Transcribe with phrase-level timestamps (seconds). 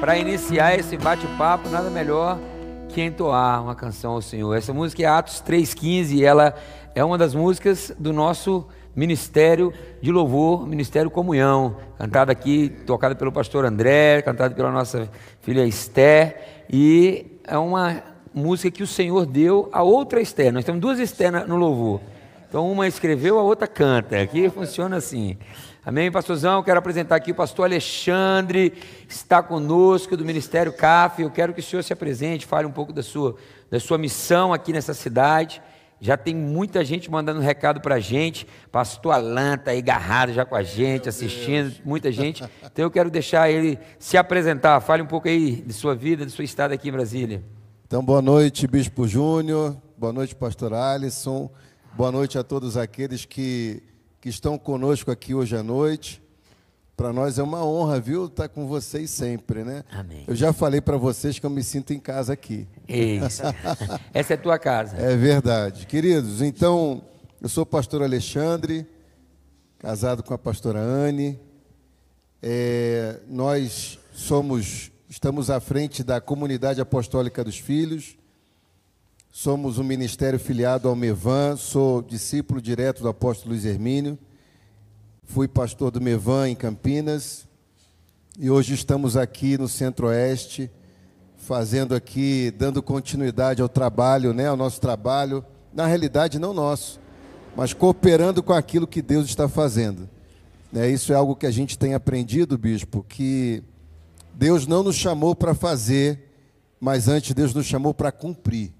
[0.00, 2.38] Para iniciar esse bate-papo, nada melhor
[2.88, 4.54] que entoar uma canção ao Senhor.
[4.54, 6.54] Essa música é Atos 3,15 e ela
[6.94, 13.30] é uma das músicas do nosso Ministério de Louvor, Ministério Comunhão, cantada aqui, tocada pelo
[13.30, 15.10] pastor André, cantada pela nossa
[15.42, 16.36] filha Esther,
[16.72, 18.02] e é uma
[18.32, 20.52] música que o Senhor deu a outra Esther.
[20.52, 22.00] Nós temos duas Esther no louvor.
[22.48, 24.18] Então uma escreveu, a outra canta.
[24.18, 25.36] Aqui funciona assim.
[25.86, 26.64] Amém, pastorzão?
[26.64, 28.72] Quero apresentar aqui o pastor Alexandre,
[29.08, 31.22] está conosco do Ministério CAF.
[31.22, 33.36] Eu quero que o senhor se apresente, fale um pouco da sua,
[33.70, 35.62] da sua missão aqui nessa cidade.
[36.00, 38.48] Já tem muita gente mandando recado para a gente.
[38.72, 42.42] Pastor Alan está aí agarrado já com a gente, assistindo, muita gente.
[42.66, 44.80] Então eu quero deixar ele se apresentar.
[44.80, 47.44] Fale um pouco aí de sua vida, de sua estada aqui em Brasília.
[47.86, 49.76] Então, boa noite, Bispo Júnior.
[49.96, 51.48] Boa noite, Pastor Alisson.
[51.94, 53.84] Boa noite a todos aqueles que
[54.26, 56.20] que estão conosco aqui hoje à noite.
[56.96, 59.84] Para nós é uma honra, viu, estar com vocês sempre, né?
[59.88, 60.24] Amém.
[60.26, 62.66] Eu já falei para vocês que eu me sinto em casa aqui.
[62.88, 63.42] Isso.
[64.12, 64.96] Essa é a tua casa.
[64.96, 65.86] É verdade.
[65.86, 67.04] Queridos, então,
[67.40, 68.84] eu sou o pastor Alexandre,
[69.78, 71.38] casado com a pastora Anne.
[72.42, 78.18] É, nós somos, estamos à frente da comunidade apostólica dos filhos.
[79.38, 84.18] Somos um ministério filiado ao Mevan, sou discípulo direto do apóstolo Luiz Hermínio,
[85.24, 87.46] fui pastor do Mevan em Campinas
[88.38, 90.70] e hoje estamos aqui no Centro-Oeste,
[91.36, 96.98] fazendo aqui, dando continuidade ao trabalho, né, ao nosso trabalho, na realidade não nosso,
[97.54, 100.08] mas cooperando com aquilo que Deus está fazendo.
[100.74, 103.62] É, isso é algo que a gente tem aprendido, bispo, que
[104.32, 106.24] Deus não nos chamou para fazer,
[106.80, 108.75] mas antes Deus nos chamou para cumprir.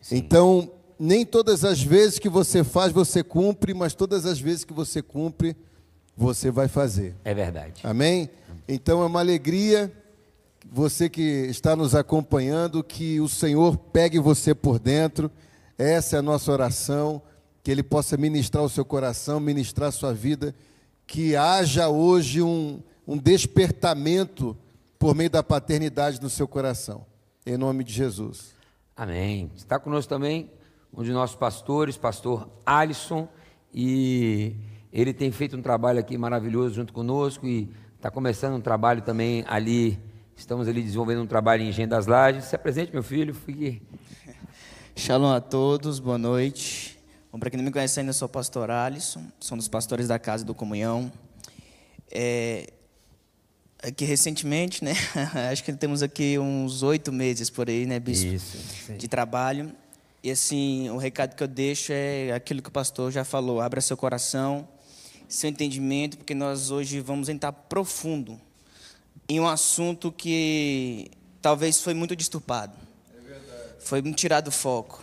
[0.00, 0.16] Sim.
[0.16, 4.72] Então, nem todas as vezes que você faz, você cumpre, mas todas as vezes que
[4.72, 5.56] você cumpre,
[6.16, 7.14] você vai fazer.
[7.24, 7.80] É verdade.
[7.82, 8.28] Amém?
[8.68, 9.92] Então é uma alegria
[10.70, 15.30] você que está nos acompanhando, que o Senhor pegue você por dentro.
[15.78, 17.22] Essa é a nossa oração,
[17.62, 20.54] que Ele possa ministrar o seu coração, ministrar a sua vida,
[21.06, 24.56] que haja hoje um, um despertamento
[24.98, 27.06] por meio da paternidade no seu coração.
[27.44, 28.59] Em nome de Jesus.
[29.00, 29.50] Amém.
[29.56, 30.50] Está conosco também
[30.94, 33.26] um de nossos pastores, pastor Alisson,
[33.72, 34.54] e
[34.92, 39.42] ele tem feito um trabalho aqui maravilhoso junto conosco e está começando um trabalho também
[39.48, 39.98] ali.
[40.36, 42.44] Estamos ali desenvolvendo um trabalho em Engenho das Lajes.
[42.44, 43.32] Se apresente, meu filho.
[43.32, 43.80] Fique.
[44.94, 47.02] Shalom a todos, boa noite.
[47.32, 49.68] Bom, para quem não me conhece ainda, eu sou o pastor Alisson, sou um dos
[49.68, 51.10] pastores da Casa do Comunhão.
[52.12, 52.70] É,
[53.82, 54.94] aqui recentemente, né?
[55.50, 58.26] Acho que temos aqui uns oito meses por aí, né, bispo?
[58.26, 59.72] Isso, de trabalho.
[60.22, 63.80] E assim, o recado que eu deixo é aquilo que o pastor já falou: abra
[63.80, 64.68] seu coração,
[65.28, 68.38] seu entendimento, porque nós hoje vamos entrar profundo
[69.28, 71.10] em um assunto que
[71.40, 72.76] talvez foi muito disturbado.
[73.16, 73.74] É verdade.
[73.80, 75.02] Foi muito tirado do foco.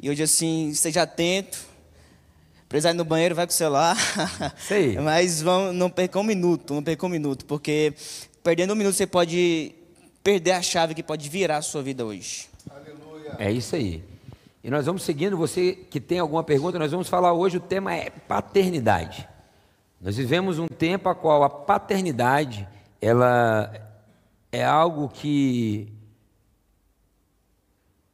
[0.00, 1.67] E hoje, assim, esteja atento.
[2.68, 3.96] Precisar ir no banheiro, vai com o celular.
[4.58, 4.98] Sei.
[4.98, 7.94] Mas vamos, não perca um minuto, não perca um minuto, porque
[8.42, 9.74] perdendo um minuto você pode
[10.22, 12.46] perder a chave que pode virar a sua vida hoje.
[12.70, 13.36] Aleluia.
[13.38, 14.04] É isso aí.
[14.62, 17.94] E nós vamos seguindo, você que tem alguma pergunta, nós vamos falar hoje, o tema
[17.94, 19.26] é paternidade.
[19.98, 22.68] Nós vivemos um tempo a qual a paternidade,
[23.00, 23.72] ela
[24.52, 25.90] é algo que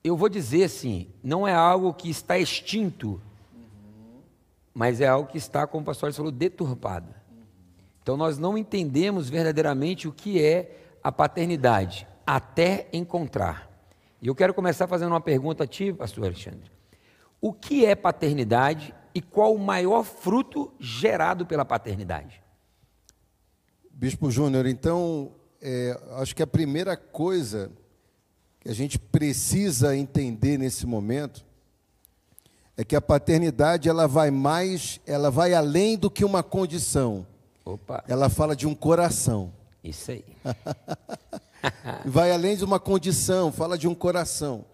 [0.04, 3.20] eu vou dizer assim, não é algo que está extinto
[4.74, 7.14] mas é algo que está, como o pastor falou, deturpado.
[8.02, 13.70] Então nós não entendemos verdadeiramente o que é a paternidade, até encontrar.
[14.20, 16.70] E eu quero começar fazendo uma pergunta a ti, pastor Alexandre.
[17.40, 22.42] O que é paternidade e qual o maior fruto gerado pela paternidade?
[23.90, 25.32] Bispo Júnior, então,
[25.62, 27.70] é, acho que a primeira coisa
[28.58, 31.44] que a gente precisa entender nesse momento
[32.76, 37.26] é que a paternidade ela vai mais, ela vai além do que uma condição.
[37.64, 38.04] Opa.
[38.08, 39.52] Ela fala de um coração.
[39.82, 40.24] Isso aí.
[42.04, 44.64] vai além de uma condição, fala de um coração.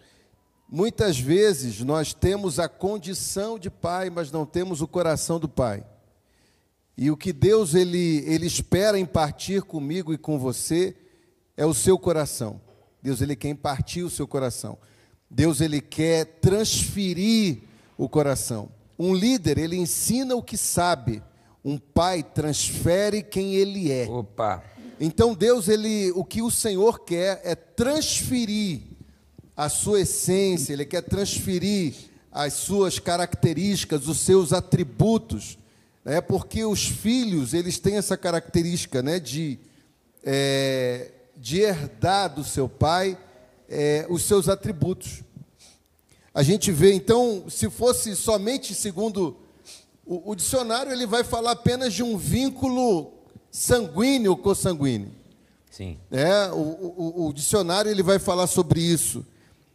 [0.69, 5.85] Muitas vezes nós temos a condição de pai, mas não temos o coração do pai.
[6.97, 10.97] E o que Deus ele, ele espera impartir comigo e com você
[11.57, 12.61] é o seu coração.
[13.03, 14.79] Deus ele quer impartir o seu coração.
[15.29, 17.63] Deus ele quer transferir
[18.01, 18.71] o coração.
[18.99, 21.23] Um líder, ele ensina o que sabe.
[21.63, 24.09] Um pai transfere quem ele é.
[24.09, 24.65] Opa.
[24.99, 28.81] Então Deus, ele, o que o Senhor quer é transferir
[29.55, 31.95] a sua essência, ele quer transferir
[32.33, 35.59] as suas características, os seus atributos,
[36.03, 36.23] né?
[36.23, 39.59] Porque os filhos, eles têm essa característica, né, de
[40.25, 43.19] é, de herdar do seu pai
[43.69, 45.23] é, os seus atributos.
[46.41, 49.37] A gente vê, então, se fosse somente segundo
[50.07, 53.13] o, o dicionário, ele vai falar apenas de um vínculo
[53.51, 55.11] sanguíneo ou consanguíneo.
[55.71, 55.99] Sim.
[56.11, 59.23] É, o, o, o, dicionário ele vai falar sobre isso.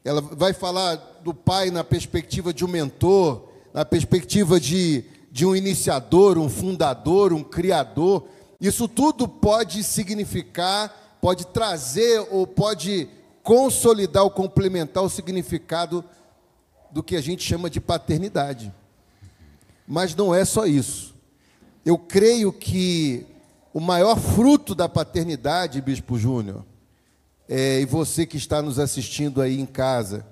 [0.03, 5.55] Ela vai falar do pai na perspectiva de um mentor, na perspectiva de, de um
[5.55, 8.25] iniciador, um fundador, um criador.
[8.59, 13.07] Isso tudo pode significar, pode trazer ou pode
[13.43, 16.03] consolidar ou complementar o significado
[16.95, 18.71] do que a gente chama de paternidade.
[19.85, 21.13] Mas não é só isso.
[21.85, 23.25] Eu creio que
[23.73, 26.63] o maior fruto da paternidade, Bispo Júnior,
[27.49, 30.25] é, e você que está nos assistindo aí em casa,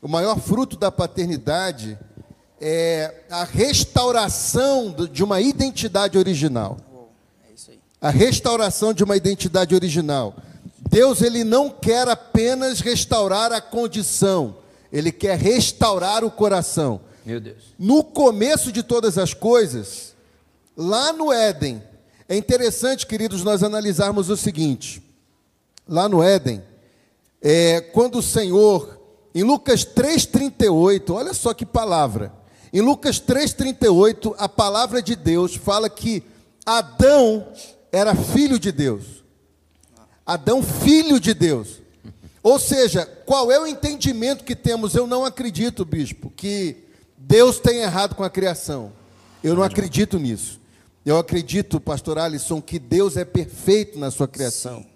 [0.00, 1.98] o maior fruto da paternidade
[2.60, 6.76] é a restauração de uma identidade original.
[8.00, 10.36] A restauração de uma identidade original.
[10.88, 14.62] Deus ele não quer apenas restaurar a condição,
[14.94, 17.00] ele quer restaurar o coração.
[17.26, 17.74] Meu Deus.
[17.76, 20.14] No começo de todas as coisas,
[20.76, 21.82] lá no Éden,
[22.28, 25.02] é interessante, queridos, nós analisarmos o seguinte:
[25.88, 26.62] lá no Éden,
[27.42, 29.00] é, quando o Senhor,
[29.34, 32.32] em Lucas 3,38, olha só que palavra,
[32.72, 36.22] em Lucas 3,38, a palavra de Deus fala que
[36.64, 37.48] Adão
[37.90, 39.24] era filho de Deus.
[40.24, 41.83] Adão, filho de Deus.
[42.44, 44.94] Ou seja, qual é o entendimento que temos?
[44.94, 46.76] Eu não acredito, bispo, que
[47.16, 48.92] Deus tem errado com a criação.
[49.42, 50.60] Eu não acredito nisso.
[51.06, 54.80] Eu acredito, pastor Alisson, que Deus é perfeito na sua criação.
[54.80, 54.86] Sim.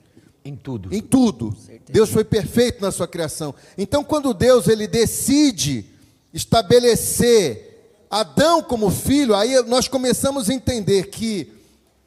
[0.45, 0.95] Em tudo.
[0.95, 1.57] Em tudo.
[1.89, 3.55] Deus foi perfeito na sua criação.
[3.79, 5.87] Então, quando Deus ele decide
[6.35, 11.51] estabelecer Adão como filho, aí nós começamos a entender que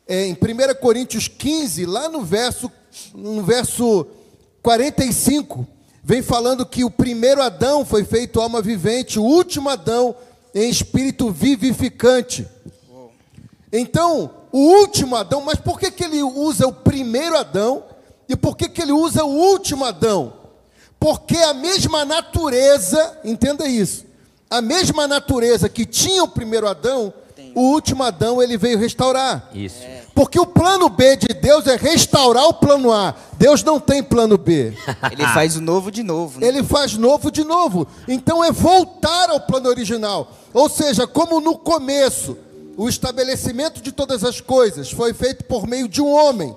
[0.07, 0.37] é, em 1
[0.79, 2.71] Coríntios 15, lá no verso,
[3.15, 4.07] no verso
[4.61, 5.67] 45,
[6.03, 10.15] vem falando que o primeiro Adão foi feito alma vivente, o último Adão
[10.53, 12.47] em espírito vivificante.
[13.71, 17.83] Então, o último Adão, mas por que, que ele usa o primeiro Adão
[18.27, 20.33] e por que, que ele usa o último Adão?
[20.99, 24.05] Porque a mesma natureza, entenda isso,
[24.49, 27.13] a mesma natureza que tinha o primeiro Adão,
[27.55, 29.49] o último Adão ele veio restaurar.
[29.53, 29.83] Isso.
[29.83, 30.03] É.
[30.13, 33.15] Porque o plano B de Deus é restaurar o plano A.
[33.37, 34.73] Deus não tem plano B.
[35.11, 36.39] Ele faz o novo de novo.
[36.39, 36.47] Né?
[36.47, 37.87] Ele faz novo de novo.
[38.07, 40.31] Então é voltar ao plano original.
[40.53, 42.37] Ou seja, como no começo,
[42.77, 46.55] o estabelecimento de todas as coisas foi feito por meio de um homem.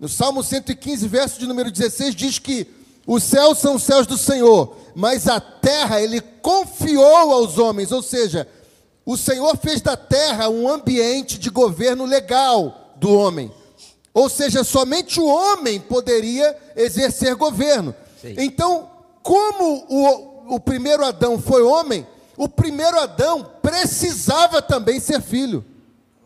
[0.00, 2.66] No Salmo 115, verso de número 16, diz que
[3.06, 7.92] os céus são os céus do Senhor, mas a terra ele confiou aos homens.
[7.92, 8.48] Ou seja,
[9.04, 13.52] o Senhor fez da terra um ambiente de governo legal do homem.
[14.12, 17.94] Ou seja, somente o homem poderia exercer governo.
[18.20, 18.36] Sim.
[18.38, 18.88] Então,
[19.22, 22.06] como o, o primeiro Adão foi homem,
[22.36, 25.64] o primeiro Adão precisava também ser filho.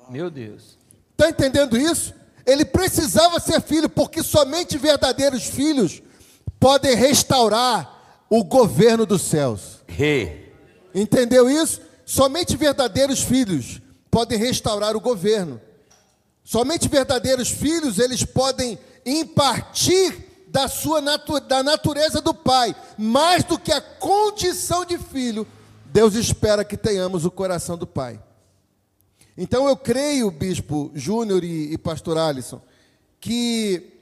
[0.08, 0.76] Meu Deus.
[1.12, 2.14] Está entendendo isso?
[2.46, 6.02] Ele precisava ser filho, porque somente verdadeiros filhos
[6.60, 9.82] podem restaurar o governo dos céus.
[9.88, 10.52] Hey.
[10.94, 11.87] Entendeu isso?
[12.08, 15.60] Somente verdadeiros filhos podem restaurar o governo.
[16.42, 23.58] Somente verdadeiros filhos, eles podem impartir da sua natu da natureza do pai, mais do
[23.58, 25.46] que a condição de filho.
[25.84, 28.18] Deus espera que tenhamos o coração do pai.
[29.36, 32.62] Então eu creio, bispo Júnior e, e pastor Alisson,
[33.20, 34.00] que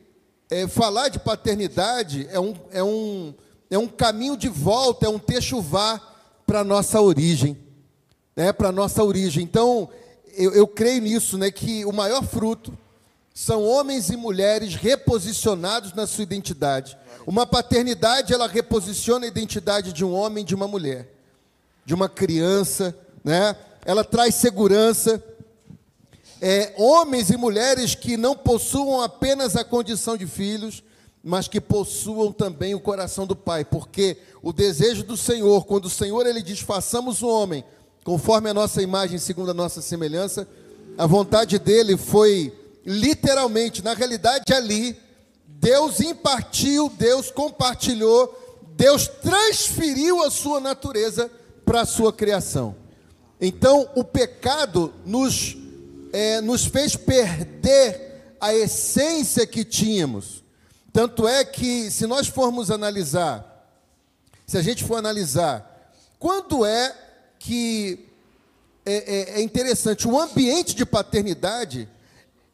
[0.48, 3.34] é, falar de paternidade é um, é, um,
[3.68, 6.00] é um caminho de volta, é um techuvá
[6.46, 7.65] para a nossa origem.
[8.36, 9.42] Né, para a nossa origem.
[9.42, 9.88] Então,
[10.36, 12.76] eu, eu creio nisso, né, que o maior fruto
[13.34, 16.96] são homens e mulheres reposicionados na sua identidade.
[17.26, 21.08] Uma paternidade, ela reposiciona a identidade de um homem e de uma mulher,
[21.84, 23.56] de uma criança, né?
[23.84, 25.22] Ela traz segurança.
[26.40, 30.82] É, homens e mulheres que não possuam apenas a condição de filhos,
[31.22, 35.90] mas que possuam também o coração do Pai, porque o desejo do Senhor, quando o
[35.90, 37.64] Senhor ele diz: façamos o homem
[38.06, 40.46] conforme a nossa imagem, segundo a nossa semelhança.
[40.96, 44.96] A vontade dele foi literalmente, na realidade, ali,
[45.44, 51.28] Deus impartiu, Deus compartilhou, Deus transferiu a sua natureza
[51.64, 52.76] para a sua criação.
[53.40, 55.56] Então, o pecado nos,
[56.12, 60.44] é, nos fez perder a essência que tínhamos.
[60.92, 63.68] Tanto é que, se nós formos analisar,
[64.46, 67.05] se a gente for analisar, quando é
[67.46, 68.00] que
[68.84, 71.88] é, é, é interessante, o ambiente de paternidade,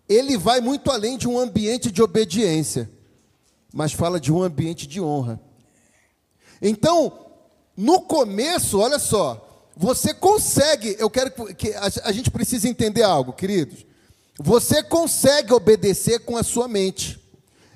[0.07, 2.91] ele vai muito além de um ambiente de obediência,
[3.73, 5.41] mas fala de um ambiente de honra.
[6.61, 7.27] Então,
[7.75, 13.33] no começo, olha só, você consegue, eu quero que a, a gente precisa entender algo,
[13.33, 13.87] queridos.
[14.39, 17.19] Você consegue obedecer com a sua mente,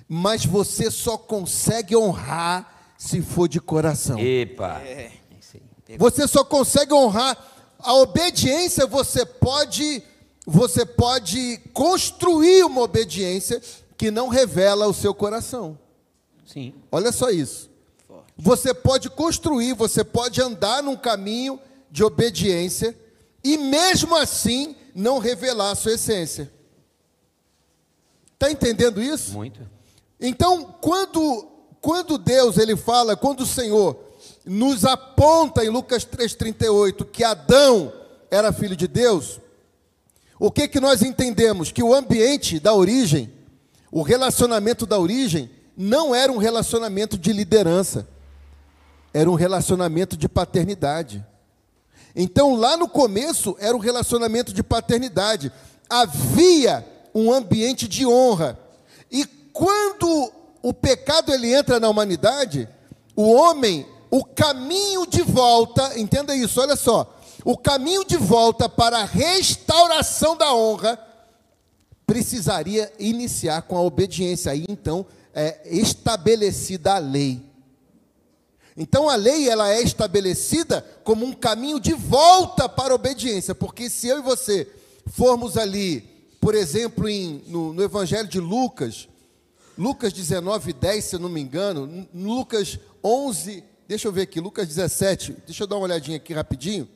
[0.07, 4.19] mas você só consegue honrar se for de coração.
[4.19, 4.83] Epa.
[4.83, 5.13] É.
[5.99, 7.37] Você só consegue honrar
[7.79, 10.03] a obediência, você pode
[10.49, 13.61] você pode construir uma obediência
[13.97, 15.77] que não revela o seu coração.
[16.47, 16.73] Sim.
[16.93, 17.69] Olha só isso.
[18.37, 21.59] Você pode construir, você pode andar num caminho
[21.91, 22.97] de obediência
[23.43, 26.53] e mesmo assim não revelar a sua essência.
[28.35, 29.33] Está entendendo isso?
[29.33, 29.61] Muito.
[30.21, 31.49] Então, quando,
[31.81, 33.99] quando Deus ele fala, quando o Senhor
[34.47, 37.93] nos aponta em Lucas 3,38 que Adão
[38.31, 39.41] era filho de Deus,
[40.39, 41.73] o que, que nós entendemos?
[41.73, 43.33] Que o ambiente da origem,
[43.91, 48.07] o relacionamento da origem, não era um relacionamento de liderança,
[49.13, 51.25] era um relacionamento de paternidade.
[52.15, 55.51] Então, lá no começo, era um relacionamento de paternidade.
[55.89, 58.59] Havia um ambiente de honra.
[59.11, 62.69] E quando o pecado ele entra na humanidade,
[63.15, 68.99] o homem, o caminho de volta, entenda isso, olha só, o caminho de volta para
[68.99, 70.99] a restauração da honra
[72.07, 74.53] precisaria iniciar com a obediência.
[74.53, 77.43] Aí então é estabelecida a lei.
[78.77, 83.89] Então a lei ela é estabelecida como um caminho de volta para a obediência, porque
[83.89, 84.69] se eu e você
[85.07, 86.01] formos ali,
[86.41, 89.09] por exemplo, em, no, no Evangelho de Lucas,
[89.79, 94.69] Lucas 19, 10, se eu não me engano, Lucas 11, deixa eu ver aqui, Lucas
[94.69, 96.89] 17, deixa eu dar uma olhadinha aqui rapidinho.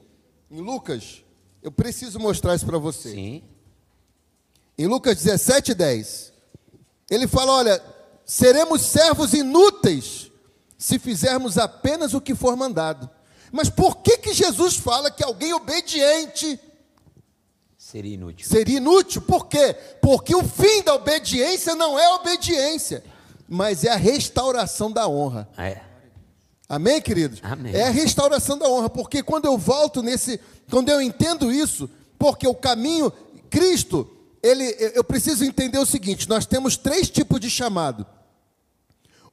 [0.50, 1.24] Em Lucas,
[1.62, 3.10] eu preciso mostrar isso para você.
[3.12, 3.42] Sim.
[4.76, 6.32] Em Lucas 17, 10,
[7.10, 7.82] ele fala: Olha,
[8.24, 10.30] seremos servos inúteis
[10.78, 13.08] se fizermos apenas o que for mandado.
[13.52, 16.58] Mas por que, que Jesus fala que alguém obediente
[17.76, 18.46] Seria inútil.
[18.46, 19.20] seria inútil?
[19.22, 19.74] Por quê?
[20.00, 23.02] Porque o fim da obediência não é obediência,
[23.48, 25.48] mas é a restauração da honra.
[25.58, 25.89] É.
[26.70, 27.40] Amém, queridos?
[27.42, 27.74] Amém.
[27.74, 30.38] É a restauração da honra, porque quando eu volto nesse,
[30.70, 33.12] quando eu entendo isso, porque o caminho,
[33.50, 34.08] Cristo,
[34.40, 38.06] ele, eu preciso entender o seguinte: nós temos três tipos de chamado: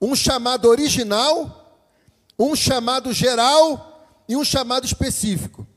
[0.01, 1.79] um chamado original,
[2.39, 5.67] um chamado geral e um chamado específico.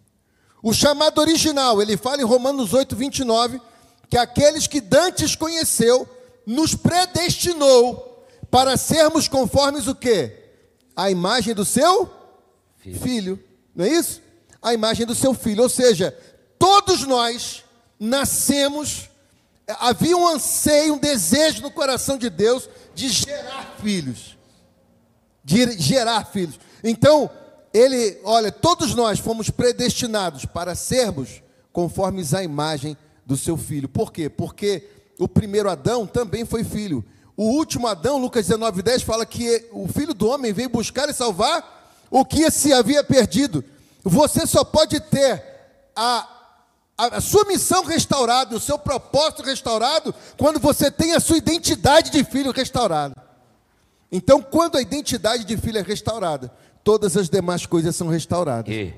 [0.62, 3.60] O chamado original, ele fala em Romanos 8, 29,
[4.08, 6.08] que aqueles que Dantes conheceu,
[6.46, 10.39] nos predestinou para sermos conformes o quê?
[10.94, 12.10] A imagem do seu
[12.78, 13.00] Filho.
[13.00, 13.44] filho.
[13.74, 14.20] Não é isso?
[14.60, 15.62] A imagem do seu filho.
[15.62, 16.16] Ou seja,
[16.58, 17.64] todos nós
[17.98, 19.08] nascemos,
[19.78, 24.36] havia um anseio, um desejo no coração de Deus de gerar filhos.
[25.44, 26.58] De gerar filhos.
[26.82, 27.30] Então,
[27.72, 31.42] ele, olha, todos nós fomos predestinados para sermos
[31.72, 33.88] conformes à imagem do seu filho.
[33.88, 34.28] Por quê?
[34.28, 37.04] Porque o primeiro Adão também foi filho.
[37.40, 41.14] O último Adão, Lucas 19, 10, fala que o filho do homem veio buscar e
[41.14, 43.64] salvar o que se havia perdido.
[44.04, 45.42] Você só pode ter
[45.96, 46.28] a,
[46.98, 52.10] a, a sua missão restaurada, o seu propósito restaurado, quando você tem a sua identidade
[52.10, 53.16] de filho restaurada.
[54.12, 56.52] Então, quando a identidade de filho é restaurada,
[56.84, 58.70] todas as demais coisas são restauradas.
[58.70, 58.92] E.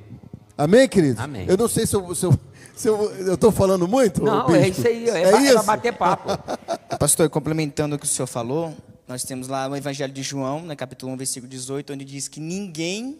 [0.58, 1.22] Amém, querido?
[1.22, 1.46] Amém.
[1.48, 2.36] Eu não sei se eu se eu,
[2.84, 4.22] eu estou falando muito.
[4.22, 4.56] Não, bispo?
[4.56, 5.08] é isso aí.
[5.08, 5.62] É, É é isso?
[5.62, 6.30] bater papo.
[6.98, 8.74] Pastor, complementando o que o senhor falou,
[9.06, 12.40] nós temos lá o Evangelho de João, no capítulo 1, versículo 18, onde diz que
[12.40, 13.18] ninguém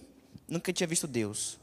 [0.48, 1.58] nunca tinha visto Deus.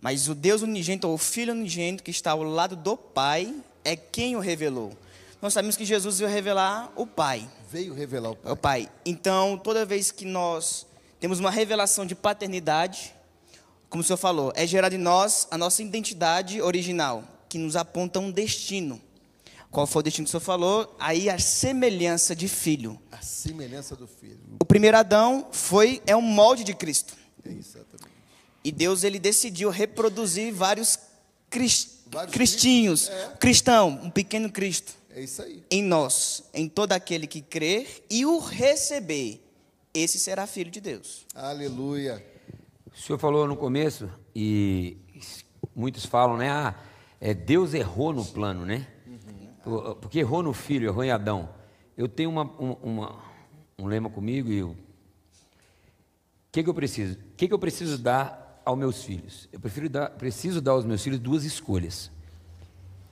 [0.00, 3.94] Mas o Deus unigênito, ou o Filho unigênito que está ao lado do Pai, é
[3.94, 4.92] quem o revelou.
[5.42, 7.48] Nós sabemos que Jesus veio revelar o Pai.
[7.70, 8.88] Veio revelar o É o Pai.
[9.04, 10.86] Então, toda vez que nós
[11.18, 13.14] temos uma revelação de paternidade,
[13.90, 18.18] como o senhor falou, é gerada em nós a nossa identidade original, que nos aponta
[18.20, 19.00] um destino.
[19.70, 20.96] Qual foi o destino que o senhor falou?
[20.98, 22.98] Aí a semelhança de filho.
[23.12, 24.40] A semelhança do filho.
[24.60, 27.14] O primeiro Adão foi é um molde de Cristo.
[27.44, 28.08] É exatamente.
[28.64, 30.98] E Deus ele decidiu reproduzir vários,
[31.48, 33.28] cris- Vários cristinhos, é.
[33.38, 35.62] cristão, um pequeno Cristo É isso aí.
[35.70, 39.40] em nós, em todo aquele que crer e o receber.
[39.94, 41.24] Esse será filho de Deus.
[41.34, 42.24] Aleluia.
[42.94, 44.96] O senhor falou no começo, e
[45.74, 46.50] muitos falam, né?
[46.50, 46.74] Ah,
[47.20, 48.86] é, Deus errou no plano, né?
[49.62, 51.48] Por- Porque errou no filho, errou em Adão.
[51.96, 53.18] Eu tenho uma, um- uma-
[53.78, 54.70] um lema comigo e eu.
[54.70, 54.76] O
[56.52, 57.14] que, que eu preciso?
[57.14, 59.48] O que, que eu preciso dar aos meus filhos?
[59.52, 62.10] Eu prefiro dar, preciso dar aos meus filhos duas escolhas: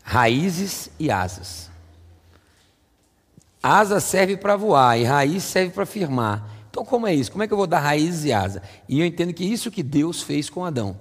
[0.02, 1.70] raízes e asas.
[3.62, 6.57] asa serve para voar e raiz serve para firmar.
[6.78, 7.32] Então, como é isso?
[7.32, 8.62] Como é que eu vou dar raiz e asa?
[8.88, 10.96] E eu entendo que isso que Deus fez com Adão.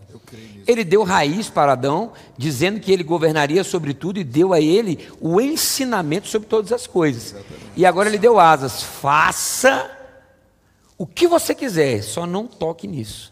[0.65, 5.07] Ele deu raiz para Adão, dizendo que ele governaria sobre tudo e deu a ele
[5.21, 7.35] o ensinamento sobre todas as coisas.
[7.75, 8.81] E agora ele deu asas.
[8.81, 9.87] Faça
[10.97, 13.31] o que você quiser, só não toque nisso.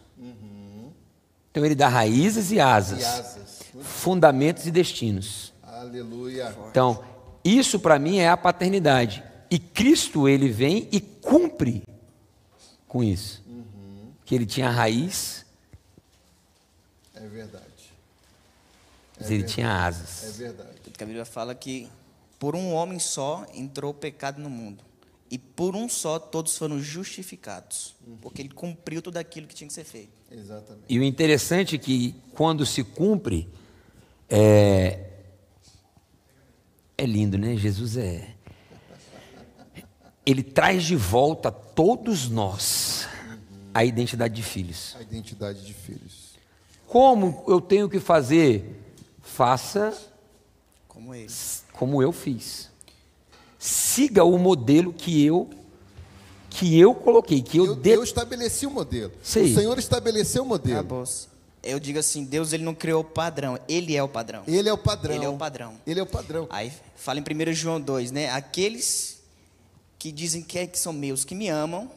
[1.50, 3.60] Então ele dá raízes e asas, E asas.
[3.82, 5.52] fundamentos e destinos.
[5.64, 6.56] Aleluia.
[6.70, 7.00] Então,
[7.44, 9.24] isso para mim é a paternidade.
[9.50, 11.82] E Cristo, ele vem e cumpre
[12.96, 13.44] com isso.
[14.24, 15.46] Que ele tinha raiz,
[17.14, 17.92] É verdade.
[19.20, 20.38] mas ele tinha É asas.
[20.38, 20.80] verdade.
[20.82, 21.90] Porque a Bíblia fala que
[22.40, 24.82] por um homem só entrou o pecado no mundo.
[25.30, 27.96] E por um só todos foram justificados.
[28.22, 30.14] Porque ele cumpriu tudo aquilo que tinha que ser feito.
[30.32, 30.86] Exatamente.
[30.88, 33.50] E o interessante é que quando se cumpre,
[34.30, 35.10] é,
[36.98, 37.58] é lindo, né?
[37.58, 38.34] Jesus é.
[40.26, 43.08] Ele traz de volta todos nós
[43.74, 44.96] a identidade de filhos.
[44.98, 46.34] A identidade de filhos.
[46.88, 48.82] Como eu tenho que fazer?
[49.22, 49.94] Faça
[50.88, 51.28] Como ele.
[51.74, 52.70] como eu fiz.
[53.60, 55.50] Siga o modelo que eu
[56.50, 57.90] que eu coloquei, que eu, Eu, de...
[57.90, 59.12] eu estabeleci o modelo.
[59.22, 59.52] Sei.
[59.52, 60.80] O Senhor estabeleceu o modelo.
[60.80, 61.04] Acabou.
[61.62, 64.44] Eu digo assim, Deus ele não criou o padrão, ele é o padrão.
[64.48, 65.16] Ele é o padrão.
[65.16, 65.74] Ele é o padrão.
[65.86, 66.48] Ele é o padrão.
[66.50, 68.30] Aí fala em 1 João 2, né?
[68.30, 69.15] Aqueles
[70.06, 71.90] que dizem que, é, que são meus, que me amam,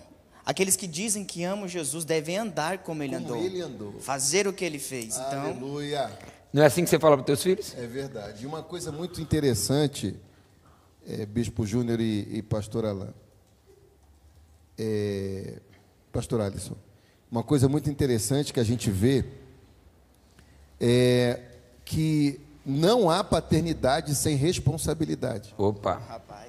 [0.46, 3.44] aqueles que dizem que amam Jesus devem andar como ele Como andou.
[3.44, 4.00] ele andou.
[4.00, 5.18] Fazer o que ele fez.
[5.18, 6.10] Então, Aleluia.
[6.50, 7.74] Não é assim que você fala para os teus filhos?
[7.76, 8.44] É verdade.
[8.44, 10.16] E uma coisa muito interessante,
[11.06, 13.12] é, Bispo Júnior e, e Pastor Alain,
[14.78, 15.60] é,
[16.10, 16.76] Pastor Alisson,
[17.30, 19.22] uma coisa muito interessante que a gente vê
[20.80, 21.42] é
[21.84, 25.54] que não há paternidade sem responsabilidade.
[25.58, 25.98] Opa.
[25.98, 26.47] rapaz,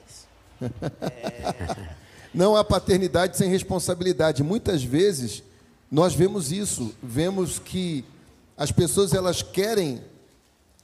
[2.33, 4.43] Não há paternidade sem responsabilidade.
[4.43, 5.43] Muitas vezes
[5.91, 8.05] nós vemos isso, vemos que
[8.55, 10.01] as pessoas elas querem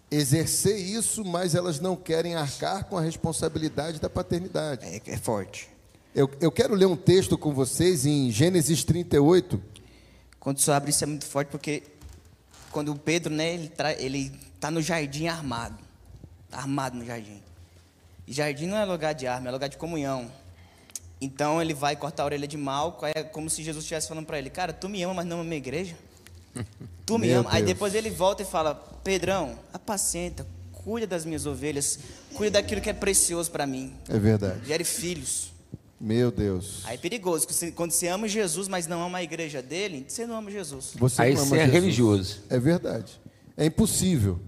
[0.10, 4.86] exercer isso, mas elas não querem arcar com a responsabilidade da paternidade.
[4.86, 5.70] é, é forte.
[6.16, 9.62] Eu, eu quero ler um texto com vocês em Gênesis 38.
[10.40, 11.84] Quando você abre isso é muito forte porque
[12.72, 13.94] quando o Pedro, né, ele, tra...
[13.94, 15.78] ele tá no jardim armado.
[16.50, 17.42] Tá armado no jardim.
[18.28, 20.32] E jardim não é lugar de arma, é lugar de comunhão.
[21.22, 24.38] Então ele vai cortar a orelha de Malco, é como se Jesus estivesse falando para
[24.38, 25.96] ele: Cara, tu me ama, mas não ama a minha igreja?
[27.06, 27.50] Tu me Meu ama.
[27.52, 27.74] Aí Deus.
[27.74, 32.00] depois ele volta e fala: Pedrão, apacenta, cuida das minhas ovelhas,
[32.34, 33.94] cuida daquilo que é precioso para mim.
[34.10, 34.66] É verdade.
[34.66, 35.52] Gere filhos.
[36.02, 36.82] Meu Deus.
[36.84, 40.36] Aí é perigoso, quando você ama Jesus, mas não ama a igreja dele, você não
[40.36, 40.94] ama Jesus.
[40.96, 41.74] Você Aí não ama você é Jesus.
[41.74, 42.40] religioso.
[42.50, 43.22] É verdade.
[43.56, 44.40] É impossível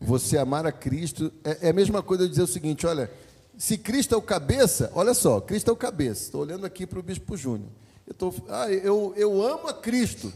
[0.00, 1.32] você amar a Cristo.
[1.44, 3.10] É, é a mesma coisa dizer o seguinte: olha,
[3.56, 6.24] se Cristo é o cabeça, olha só, Cristo é o cabeça.
[6.24, 7.70] Estou olhando aqui para o Bispo Júnior.
[8.06, 10.32] Eu, tô, ah, eu, eu amo a Cristo.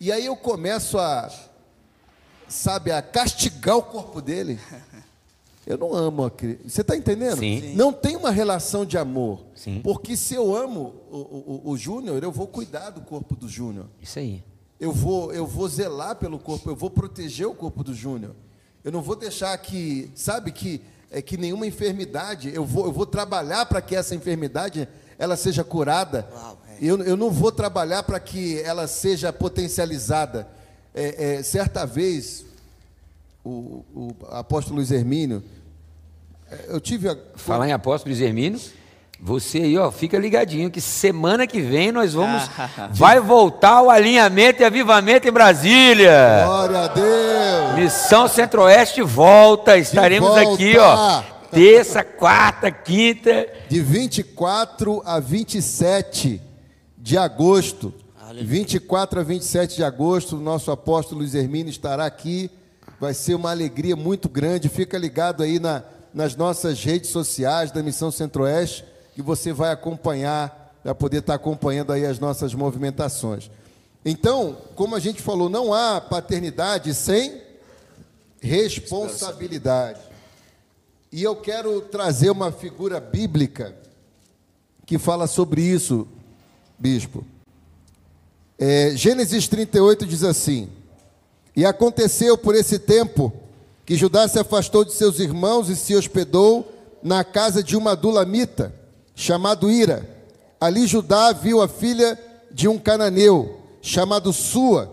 [0.00, 1.30] E aí eu começo a,
[2.48, 4.58] sabe, a castigar o corpo dele.
[5.66, 6.66] Eu não amo a Cristo.
[6.66, 7.40] Você está entendendo?
[7.40, 7.74] Sim.
[7.74, 9.44] Não tem uma relação de amor.
[9.54, 9.82] Sim.
[9.82, 13.86] Porque se eu amo o, o, o Júnior, eu vou cuidar do corpo do Júnior.
[14.00, 14.42] Isso aí.
[14.80, 18.34] Eu vou, eu vou zelar pelo corpo, eu vou proteger o corpo do Júnior.
[18.84, 23.06] Eu não vou deixar que, sabe, que, é, que nenhuma enfermidade, eu vou, eu vou
[23.06, 24.88] trabalhar para que essa enfermidade
[25.18, 26.28] ela seja curada.
[26.32, 26.76] Uau, é.
[26.80, 30.48] eu, eu não vou trabalhar para que ela seja potencializada.
[30.94, 32.44] É, é, certa vez,
[33.44, 35.42] o, o apóstolo Luiz Hermínio,
[36.50, 38.60] é, eu tive a, Falar em apóstolo Luiz Hermínio,
[39.20, 42.48] você aí, ó, fica ligadinho que semana que vem nós vamos.
[42.92, 46.44] vai voltar o alinhamento e avivamento em Brasília.
[46.44, 47.74] Glória a Deus!
[47.74, 49.76] Missão Centro-Oeste volta.
[49.76, 50.52] Estaremos volta.
[50.52, 51.22] aqui, ó.
[51.50, 53.48] Terça, quarta, quinta.
[53.68, 56.40] De 24 a 27
[56.96, 57.92] de agosto.
[58.42, 62.50] 24 a 27 de agosto, o nosso apóstolo Luiz Hermínio estará aqui.
[63.00, 64.68] Vai ser uma alegria muito grande.
[64.68, 68.84] Fica ligado aí na, nas nossas redes sociais da Missão Centro-Oeste,
[69.18, 73.50] que você vai acompanhar, vai poder estar acompanhando aí as nossas movimentações.
[74.04, 77.42] Então, como a gente falou, não há paternidade sem
[78.40, 79.98] responsabilidade.
[81.10, 83.74] E eu quero trazer uma figura bíblica
[84.86, 86.06] que fala sobre isso,
[86.78, 87.26] bispo.
[88.56, 90.68] É, Gênesis 38 diz assim:
[91.56, 93.32] E aconteceu por esse tempo
[93.84, 98.77] que Judá se afastou de seus irmãos e se hospedou na casa de uma dulamita,
[99.18, 100.08] chamado Ira.
[100.60, 102.16] Ali Judá viu a filha
[102.52, 104.92] de um cananeu, chamado Sua.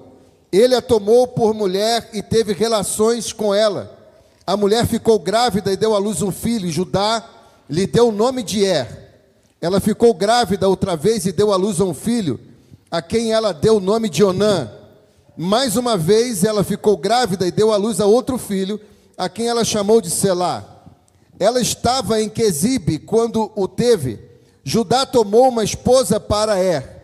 [0.51, 3.95] Ele a tomou por mulher e teve relações com ela.
[4.45, 6.71] A mulher ficou grávida e deu à luz um filho.
[6.71, 7.23] Judá
[7.69, 8.88] lhe deu o nome de Er.
[9.61, 12.39] Ela ficou grávida outra vez e deu à luz um filho,
[12.89, 14.71] a quem ela deu o nome de Onã.
[15.38, 18.81] Mais uma vez ela ficou grávida e deu à luz a outro filho,
[19.15, 20.74] a quem ela chamou de Selá.
[21.39, 24.19] Ela estava em Quesibe quando o teve.
[24.63, 27.04] Judá tomou uma esposa para Er,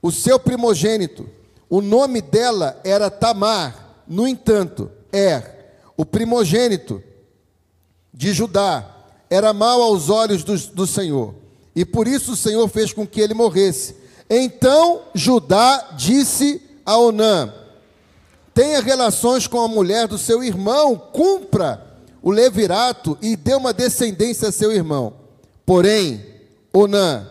[0.00, 1.28] o seu primogênito.
[1.68, 4.02] O nome dela era Tamar.
[4.06, 7.02] No entanto, Er, o primogênito
[8.12, 8.90] de Judá,
[9.30, 11.34] era mau aos olhos do, do Senhor.
[11.74, 13.96] E por isso o Senhor fez com que ele morresse.
[14.30, 17.52] Então Judá disse a Onã:
[18.52, 21.83] Tenha relações com a mulher do seu irmão, cumpra
[22.24, 25.12] o levirato e dê uma descendência a seu irmão.
[25.66, 26.24] Porém,
[26.72, 27.28] Onã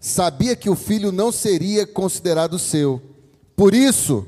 [0.00, 3.02] sabia que o filho não seria considerado seu.
[3.56, 4.24] Por isso,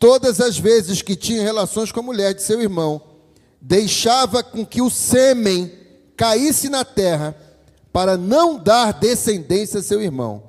[0.00, 3.00] todas as vezes que tinha relações com a mulher de seu irmão,
[3.60, 5.70] deixava com que o sêmen
[6.16, 7.36] caísse na terra
[7.92, 10.42] para não dar descendência a seu irmão.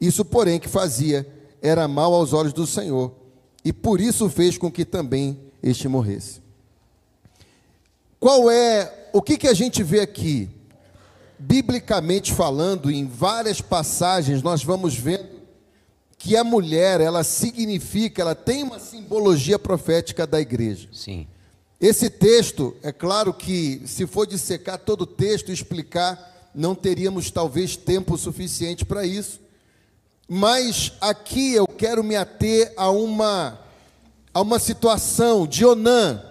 [0.00, 1.26] Isso, porém, que fazia
[1.60, 3.12] era mal aos olhos do Senhor,
[3.64, 6.45] e por isso fez com que também este morresse.
[8.18, 10.48] Qual é o que, que a gente vê aqui?
[11.38, 15.36] Biblicamente falando, em várias passagens, nós vamos vendo
[16.18, 20.88] que a mulher, ela significa, ela tem uma simbologia profética da igreja.
[20.92, 21.26] Sim.
[21.80, 27.30] Esse texto, é claro que se for dissecar todo o texto e explicar, não teríamos
[27.30, 29.40] talvez tempo suficiente para isso.
[30.26, 33.60] Mas aqui eu quero me ater a uma
[34.32, 36.22] a uma situação de Onã,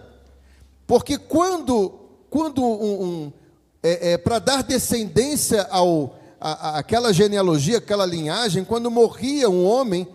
[0.87, 3.33] porque quando quando um, um
[3.81, 9.65] é, é, para dar descendência ao a, a, aquela genealogia, aquela linhagem, quando morria um
[9.65, 10.07] homem,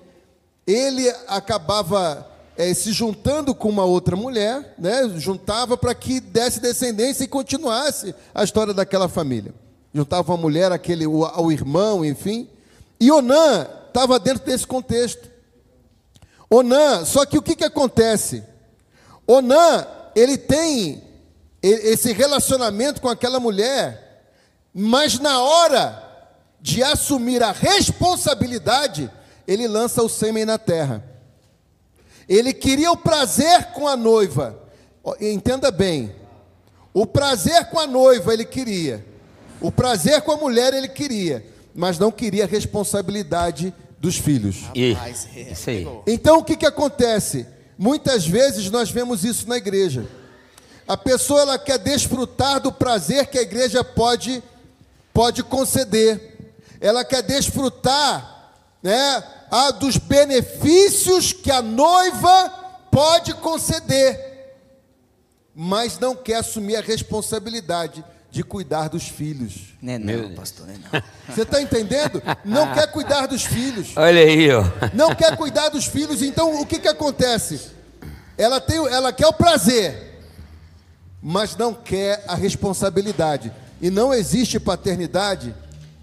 [0.66, 7.24] ele acabava é, se juntando com uma outra mulher, né, juntava para que desse descendência
[7.24, 9.54] e continuasse a história daquela família.
[9.94, 12.48] Juntava uma mulher, aquele, o, o irmão, enfim.
[13.00, 15.28] E Onã estava dentro desse contexto.
[16.48, 18.44] Onã, só que o que, que acontece?
[19.26, 21.02] Onã, ele tem
[21.62, 24.24] esse relacionamento com aquela mulher,
[24.72, 26.10] mas na hora
[26.60, 29.10] de assumir a responsabilidade,
[29.46, 31.04] ele lança o sêmen na terra.
[32.28, 34.56] Ele queria o prazer com a noiva.
[35.20, 36.14] Entenda bem.
[36.94, 39.04] O prazer com a noiva ele queria.
[39.60, 41.44] O prazer com a mulher ele queria,
[41.74, 44.64] mas não queria a responsabilidade dos filhos.
[45.52, 45.86] Isso aí.
[46.06, 47.46] Então o que, que acontece?
[47.82, 50.06] Muitas vezes nós vemos isso na igreja.
[50.86, 54.42] A pessoa ela quer desfrutar do prazer que a igreja pode
[55.14, 56.52] pode conceder.
[56.78, 62.50] Ela quer desfrutar, né, a dos benefícios que a noiva
[62.90, 64.58] pode conceder,
[65.54, 69.74] mas não quer assumir a responsabilidade de cuidar dos filhos.
[69.82, 71.02] Não é não, pastor, não, é não.
[71.34, 72.22] Você está entendendo?
[72.44, 73.96] Não quer cuidar dos filhos.
[73.96, 74.64] Olha aí, ó.
[74.94, 77.70] Não quer cuidar dos filhos, então o que, que acontece?
[78.38, 80.22] Ela, tem, ela quer o prazer,
[81.20, 83.52] mas não quer a responsabilidade.
[83.80, 85.54] E não existe paternidade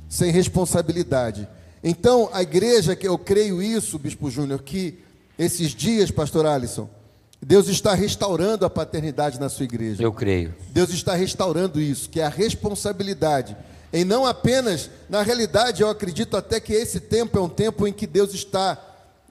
[0.09, 1.47] sem responsabilidade.
[1.83, 4.99] Então, a igreja, que eu creio isso, Bispo Júnior, que
[5.37, 6.89] esses dias, pastor Alisson,
[7.41, 10.01] Deus está restaurando a paternidade na sua igreja.
[10.01, 10.55] Eu creio.
[10.69, 13.55] Deus está restaurando isso, que é a responsabilidade.
[13.93, 17.93] E não apenas, na realidade, eu acredito até que esse tempo é um tempo em
[17.93, 18.77] que Deus está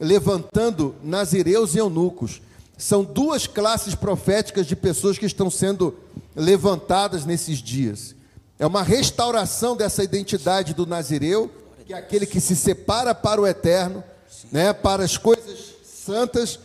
[0.01, 2.41] levantando nazireus e eunucos.
[2.79, 5.95] São duas classes proféticas de pessoas que estão sendo
[6.35, 8.15] levantadas nesses dias.
[8.59, 11.51] É uma restauração dessa identidade do nazireu
[11.87, 14.03] que é aquele que se separa para o eterno,
[14.51, 16.59] né, para as coisas santas,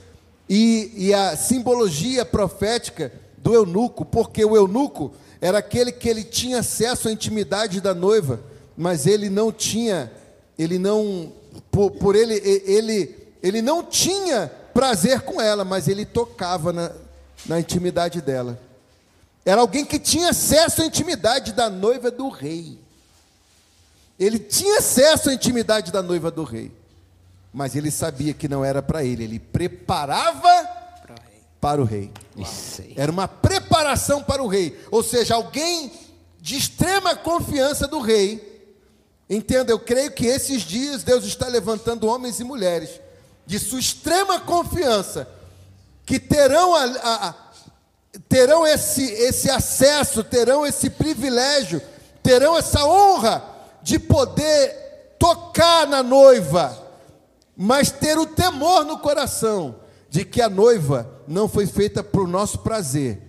[0.53, 6.59] e, e a simbologia profética do eunuco, porque o eunuco era aquele que ele tinha
[6.59, 8.37] acesso à intimidade da noiva,
[8.75, 10.11] mas ele não tinha,
[10.59, 11.31] ele não,
[11.71, 12.33] por, por ele,
[12.65, 16.91] ele, ele não tinha prazer com ela, mas ele tocava na,
[17.45, 18.59] na intimidade dela.
[19.45, 22.77] Era alguém que tinha acesso à intimidade da noiva do rei.
[24.19, 26.73] Ele tinha acesso à intimidade da noiva do rei,
[27.53, 30.81] mas ele sabia que não era para ele, ele preparava
[31.59, 32.11] para o rei.
[32.95, 35.91] Era uma preparação para o rei, ou seja, alguém
[36.39, 38.49] de extrema confiança do rei.
[39.29, 42.99] Entenda, eu creio que esses dias Deus está levantando homens e mulheres
[43.45, 45.27] de sua extrema confiança,
[46.05, 47.35] que terão, a, a, a,
[48.29, 51.81] terão esse, esse acesso, terão esse privilégio,
[52.23, 53.43] terão essa honra
[53.81, 56.80] de poder tocar na noiva,
[57.63, 59.75] mas ter o temor no coração
[60.09, 63.21] de que a noiva não foi feita para o nosso prazer,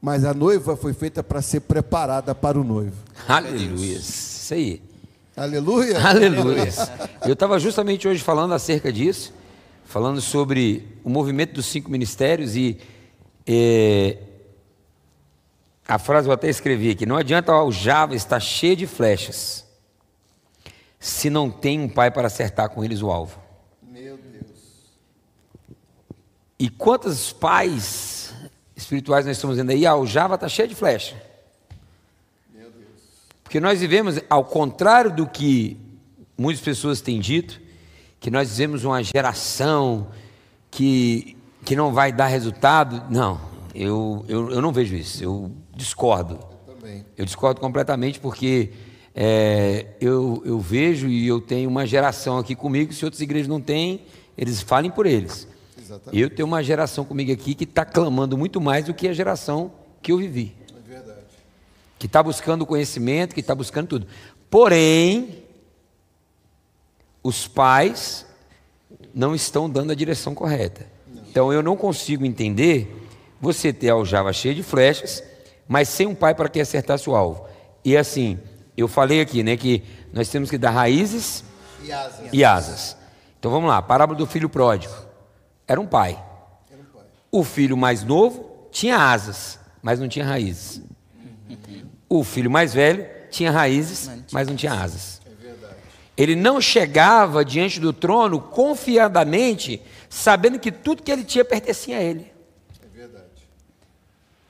[0.00, 2.96] mas a noiva foi feita para ser preparada para o noivo.
[3.28, 3.98] Aleluia.
[3.98, 4.82] Isso aí.
[5.36, 6.00] Aleluia.
[6.00, 6.72] Aleluia.
[7.26, 9.34] Eu estava justamente hoje falando acerca disso,
[9.84, 12.78] falando sobre o movimento dos cinco ministérios e
[13.46, 14.16] é,
[15.86, 19.67] a frase eu até escrevi aqui: não adianta o Java estar cheio de flechas
[20.98, 23.38] se não tem um pai para acertar com eles o alvo.
[23.82, 24.96] Meu Deus.
[26.58, 28.34] E quantos pais
[28.76, 29.86] espirituais nós estamos vendo aí?
[29.86, 31.20] Ah, o Java está cheio de flecha.
[32.52, 33.02] Meu Deus.
[33.44, 35.76] Porque nós vivemos, ao contrário do que
[36.36, 37.60] muitas pessoas têm dito,
[38.20, 40.08] que nós vivemos uma geração
[40.70, 43.04] que, que não vai dar resultado.
[43.08, 43.40] Não,
[43.74, 46.40] eu, eu, eu não vejo isso, eu discordo.
[46.66, 47.06] Eu também.
[47.16, 48.72] Eu discordo completamente porque
[49.20, 53.60] é, eu, eu vejo e eu tenho uma geração aqui comigo, se outras igrejas não
[53.60, 54.02] têm,
[54.36, 55.48] eles falem por eles.
[55.76, 56.22] Exatamente.
[56.22, 59.72] Eu tenho uma geração comigo aqui que está clamando muito mais do que a geração
[60.00, 60.54] que eu vivi.
[60.70, 61.18] É verdade.
[61.98, 64.06] Que está buscando conhecimento, que está buscando tudo.
[64.48, 65.42] Porém,
[67.20, 68.24] os pais
[69.12, 70.86] não estão dando a direção correta.
[71.28, 73.04] Então eu não consigo entender
[73.40, 75.24] você ter a aljava cheia de flechas,
[75.66, 77.48] mas sem um pai para que acertasse o alvo.
[77.84, 78.38] E assim,
[78.80, 81.44] eu falei aqui, né, que nós temos que dar raízes
[81.82, 82.28] E asas.
[82.32, 82.96] e asas.
[83.38, 84.94] Então vamos lá, parábola do filho pródigo.
[85.66, 86.18] Era um pai.
[86.70, 87.04] Era um pai.
[87.30, 90.82] O filho mais novo tinha asas, mas não tinha raízes.
[92.08, 95.20] O filho mais velho tinha raízes, mas não tinha asas.
[95.26, 95.74] É verdade.
[96.16, 102.02] Ele não chegava diante do trono confiadamente, sabendo que tudo que ele tinha pertencia a
[102.02, 102.32] ele.
[102.82, 103.24] É verdade.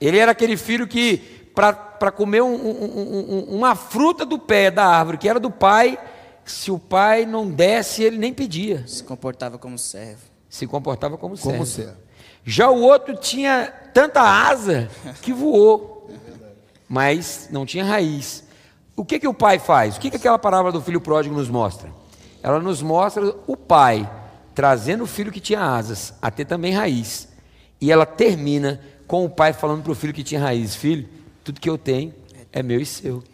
[0.01, 4.87] Ele era aquele filho que, para comer um- um- um- uma fruta do pé da
[4.87, 5.99] árvore, que era do pai,
[6.45, 8.87] se o pai não desse, ele nem pedia.
[8.87, 10.23] Se comportava como servo.
[10.49, 11.51] Se comportava como servo.
[11.51, 11.97] Como servo.
[12.45, 14.89] Já o outro tinha tanta asa
[15.21, 16.09] que voou,
[16.89, 18.45] mas não tinha raiz.
[18.95, 19.97] O que, que o pai faz?
[19.97, 21.91] O que, que aquela parábola do filho pródigo nos mostra?
[22.41, 24.09] Ela nos mostra o pai
[24.55, 27.27] trazendo o filho que tinha asas a ter também raiz.
[27.81, 31.18] E ela termina com o pai falando para o filho que tinha raiz: Filho,
[31.49, 32.13] tudo que eu tenho
[32.53, 33.25] é meu e seu.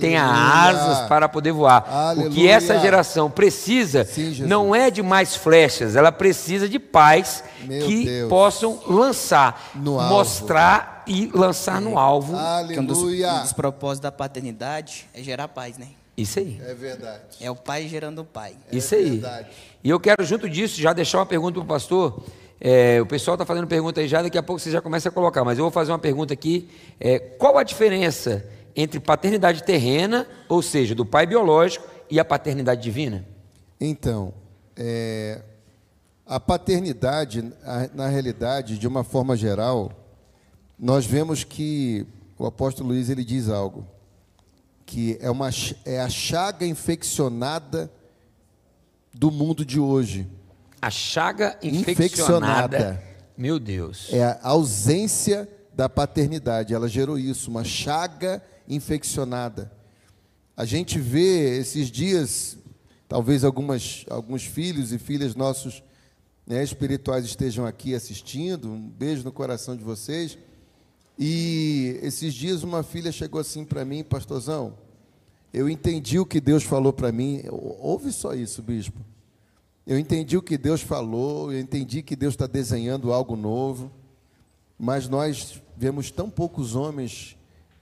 [0.00, 0.82] Tenha Aleluia.
[0.92, 1.80] asas para poder voar.
[1.82, 1.90] O que
[2.22, 2.50] Aleluia.
[2.52, 8.04] essa geração precisa Sim, não é de mais flechas, ela precisa de pais Meu que
[8.04, 8.28] Deus.
[8.28, 10.14] possam lançar, No alvo.
[10.14, 12.34] mostrar e lançar no alvo.
[12.68, 13.32] Que um dos, Aleluia.
[13.34, 15.88] um dos propósitos da paternidade é gerar paz, né?
[16.16, 16.58] Isso aí.
[16.64, 17.20] É verdade.
[17.40, 18.54] É o pai gerando o pai.
[18.72, 19.10] Isso aí.
[19.18, 19.48] verdade.
[19.84, 22.22] E eu quero, junto disso, já deixar uma pergunta para o pastor.
[22.60, 25.12] É, o pessoal está fazendo pergunta aí já, daqui a pouco você já começa a
[25.12, 26.68] colocar, mas eu vou fazer uma pergunta aqui.
[26.98, 32.82] É, qual a diferença entre paternidade terrena, ou seja, do pai biológico, e a paternidade
[32.82, 33.26] divina?
[33.80, 34.32] Então,
[34.76, 35.42] é,
[36.24, 37.52] a paternidade,
[37.94, 39.92] na realidade, de uma forma geral,
[40.78, 42.06] nós vemos que
[42.38, 43.86] o apóstolo Luiz ele diz algo
[44.86, 45.50] que é uma
[45.84, 47.90] é a chaga infeccionada
[49.12, 50.28] do mundo de hoje.
[50.86, 52.76] A chaga infeccionada.
[52.76, 53.02] Infeccionada.
[53.36, 54.06] Meu Deus.
[54.12, 56.72] É a ausência da paternidade.
[56.72, 59.72] Ela gerou isso, uma chaga infeccionada.
[60.56, 62.56] A gente vê esses dias,
[63.08, 65.82] talvez algumas, alguns filhos e filhas nossos
[66.46, 68.70] né, espirituais estejam aqui assistindo.
[68.70, 70.38] Um beijo no coração de vocês.
[71.18, 74.78] E esses dias uma filha chegou assim para mim, pastorzão,
[75.52, 77.42] eu entendi o que Deus falou para mim.
[77.50, 79.00] Ouve só isso, bispo.
[79.86, 83.88] Eu entendi o que Deus falou, eu entendi que Deus está desenhando algo novo,
[84.76, 87.36] mas nós vemos tão poucos homens,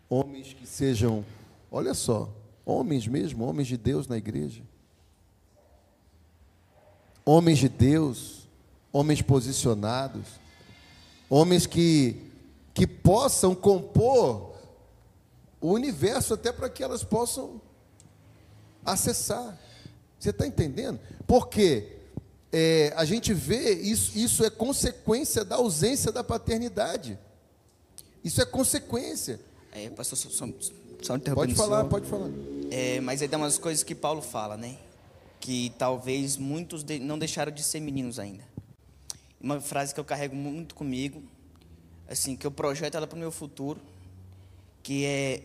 [0.07, 1.25] homens que sejam,
[1.73, 2.31] olha só,
[2.67, 4.63] homens mesmo, homens de Deus na igreja.
[7.25, 8.47] Homens de Deus,
[8.93, 10.27] homens posicionados,
[11.31, 12.31] homens que,
[12.75, 14.53] que possam compor
[15.59, 17.63] o universo até para que elas possam
[18.85, 19.59] acessar.
[20.19, 21.01] Você está entendendo?
[21.27, 21.94] Porque
[22.57, 27.19] é, a gente vê isso, isso é consequência da ausência da paternidade.
[28.23, 29.41] Isso é consequência.
[29.73, 30.47] É, pastor, só, só,
[31.03, 32.31] só Pode falar, pode falar.
[32.71, 34.79] É, mas aí tem umas coisas que Paulo fala, né?
[35.41, 38.45] Que talvez muitos de- não deixaram de ser meninos ainda.
[39.41, 41.23] Uma frase que eu carrego muito comigo,
[42.09, 43.81] assim, que eu projeto ela para o meu futuro,
[44.81, 45.43] que é: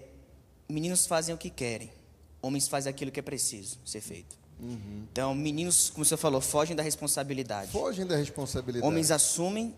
[0.70, 1.92] meninos fazem o que querem,
[2.40, 4.39] homens fazem aquilo que é preciso ser feito.
[4.62, 7.72] Então, meninos, como você falou, fogem da responsabilidade.
[7.72, 8.86] Fogem da responsabilidade.
[8.86, 9.74] Homens assumem,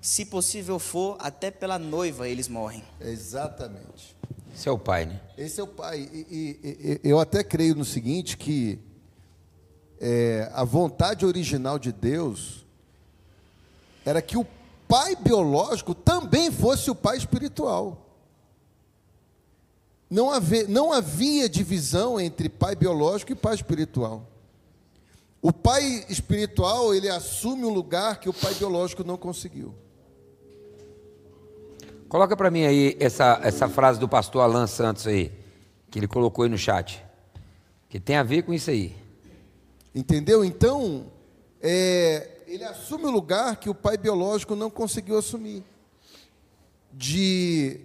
[0.00, 2.82] se possível for, até pela noiva eles morrem.
[3.00, 4.16] Exatamente.
[4.54, 5.20] Esse é o pai, né?
[5.38, 6.08] Esse é o pai.
[6.12, 8.78] E, e- e- eu até creio no seguinte que
[10.00, 12.64] é, a vontade original de Deus
[14.04, 14.46] era que o
[14.88, 18.05] pai biológico também fosse o pai espiritual.
[20.08, 24.26] Não havia, não havia divisão entre pai biológico e pai espiritual.
[25.42, 29.74] O pai espiritual, ele assume um lugar que o pai biológico não conseguiu.
[32.08, 35.32] Coloca para mim aí essa, essa frase do pastor Alan Santos aí,
[35.90, 37.04] que ele colocou aí no chat,
[37.88, 38.96] que tem a ver com isso aí.
[39.94, 40.44] Entendeu?
[40.44, 41.06] Então,
[41.60, 45.64] é, ele assume o lugar que o pai biológico não conseguiu assumir.
[46.92, 47.80] De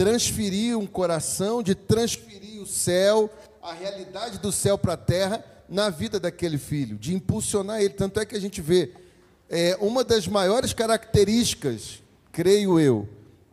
[0.00, 3.28] transferir um coração, de transferir o céu,
[3.62, 7.90] a realidade do céu para a terra, na vida daquele filho, de impulsionar ele.
[7.90, 8.94] Tanto é que a gente vê
[9.50, 13.06] é, uma das maiores características, creio eu,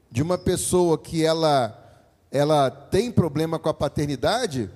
[0.10, 1.78] de uma pessoa que ela,
[2.32, 4.70] ela tem problema com a paternidade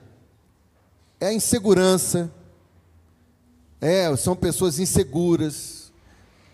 [1.21, 2.29] é a insegurança.
[3.79, 5.93] É, são pessoas inseguras.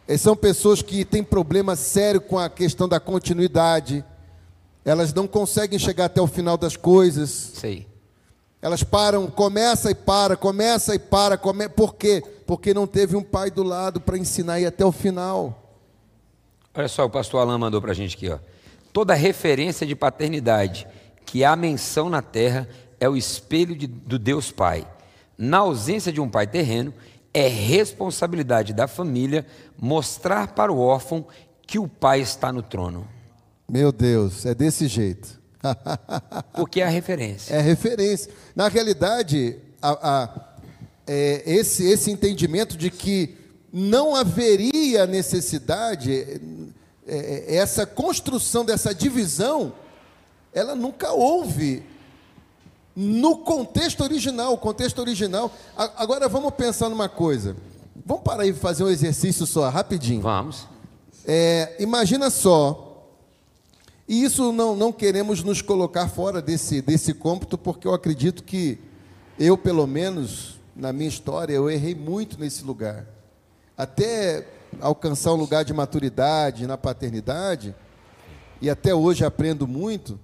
[0.07, 4.05] É, são pessoas que têm problema sério com a questão da continuidade.
[4.87, 7.29] Elas não conseguem chegar até o final das coisas.
[7.29, 7.85] Sei.
[8.61, 11.67] Elas param, começa e para, começa e para, come...
[11.67, 12.23] por quê?
[12.45, 15.75] Porque não teve um pai do lado para ensinar e até o final.
[16.73, 18.39] Olha só, o pastor Alain mandou para a gente aqui, ó.
[18.93, 20.87] Toda referência de paternidade
[21.25, 22.65] que há menção na terra
[22.97, 24.87] é o espelho de, do Deus Pai.
[25.37, 26.93] Na ausência de um pai terreno,
[27.33, 29.45] é responsabilidade da família
[29.77, 31.25] mostrar para o órfão
[31.63, 33.16] que o pai está no trono.
[33.69, 35.41] Meu Deus, é desse jeito.
[36.53, 37.53] Porque é a referência.
[37.53, 38.31] É a referência.
[38.55, 40.47] Na realidade, a, a,
[41.05, 43.35] é, esse, esse entendimento de que
[43.71, 46.39] não haveria necessidade, é,
[47.05, 49.73] é, essa construção dessa divisão,
[50.53, 51.83] ela nunca houve
[52.95, 54.53] no contexto original.
[54.53, 55.51] O contexto original.
[55.75, 57.53] Agora vamos pensar numa coisa.
[58.05, 60.21] Vamos parar e fazer um exercício só, rapidinho.
[60.21, 60.65] Vamos.
[61.25, 62.86] É, imagina só
[64.07, 68.79] e isso não, não queremos nos colocar fora desse, desse cômputo, porque eu acredito que
[69.37, 73.05] eu, pelo menos, na minha história, eu errei muito nesse lugar.
[73.77, 74.47] Até
[74.79, 77.75] alcançar um lugar de maturidade na paternidade,
[78.61, 80.17] e até hoje aprendo muito,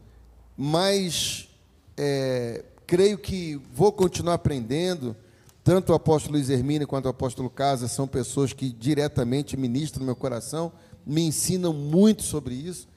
[0.57, 1.49] mas
[1.97, 5.13] é, creio que vou continuar aprendendo.
[5.61, 10.05] Tanto o apóstolo Luiz Hermínio quanto o apóstolo Casa são pessoas que diretamente ministram no
[10.05, 10.71] meu coração,
[11.05, 12.92] me ensinam muito sobre isso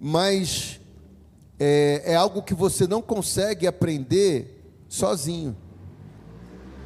[0.00, 0.80] mas
[1.58, 5.54] é, é algo que você não consegue aprender sozinho.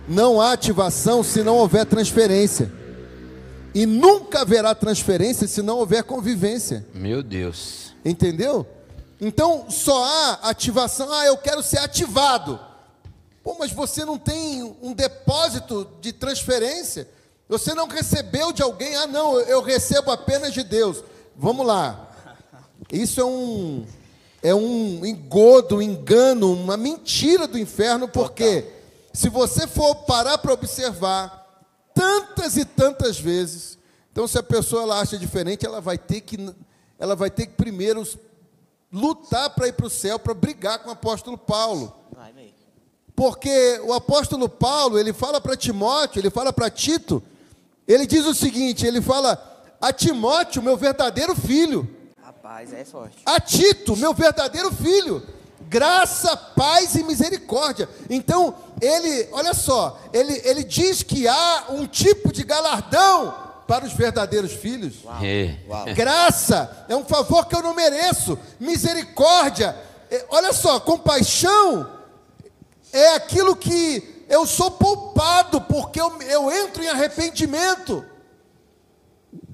[0.08, 2.70] Não há ativação se não houver transferência.
[3.72, 6.86] E nunca haverá transferência se não houver convivência.
[6.92, 7.94] Meu Deus.
[8.04, 8.66] Entendeu?
[9.20, 11.10] Então só há ativação.
[11.10, 12.58] Ah, eu quero ser ativado.
[13.42, 17.08] Pô, mas você não tem um depósito de transferência.
[17.48, 18.96] Você não recebeu de alguém.
[18.96, 21.02] Ah, não, eu recebo apenas de Deus.
[21.36, 22.03] Vamos lá.
[22.92, 23.86] Isso é um
[24.42, 28.70] é um engodo, um engano, uma mentira do inferno, porque
[29.10, 33.78] se você for parar para observar tantas e tantas vezes,
[34.12, 36.36] então se a pessoa ela acha diferente, ela vai ter que
[36.98, 38.06] ela vai ter que primeiro
[38.92, 41.92] lutar para ir para o céu, para brigar com o apóstolo Paulo.
[43.16, 47.22] Porque o apóstolo Paulo, ele fala para Timóteo, ele fala para Tito,
[47.88, 49.40] ele diz o seguinte, ele fala
[49.80, 51.93] a Timóteo, meu verdadeiro filho.
[52.44, 53.16] Rapaz, é forte.
[53.24, 55.26] A Tito, meu verdadeiro filho.
[55.62, 57.88] Graça, paz e misericórdia.
[58.10, 63.34] Então, ele, olha só, ele, ele diz que há um tipo de galardão
[63.66, 64.96] para os verdadeiros filhos.
[65.04, 65.18] Uau.
[65.22, 65.56] É.
[65.66, 65.84] Uau.
[65.94, 68.38] Graça é um favor que eu não mereço.
[68.60, 69.74] Misericórdia,
[70.10, 71.90] é, olha só, compaixão
[72.92, 78.04] é aquilo que eu sou poupado porque eu, eu entro em arrependimento.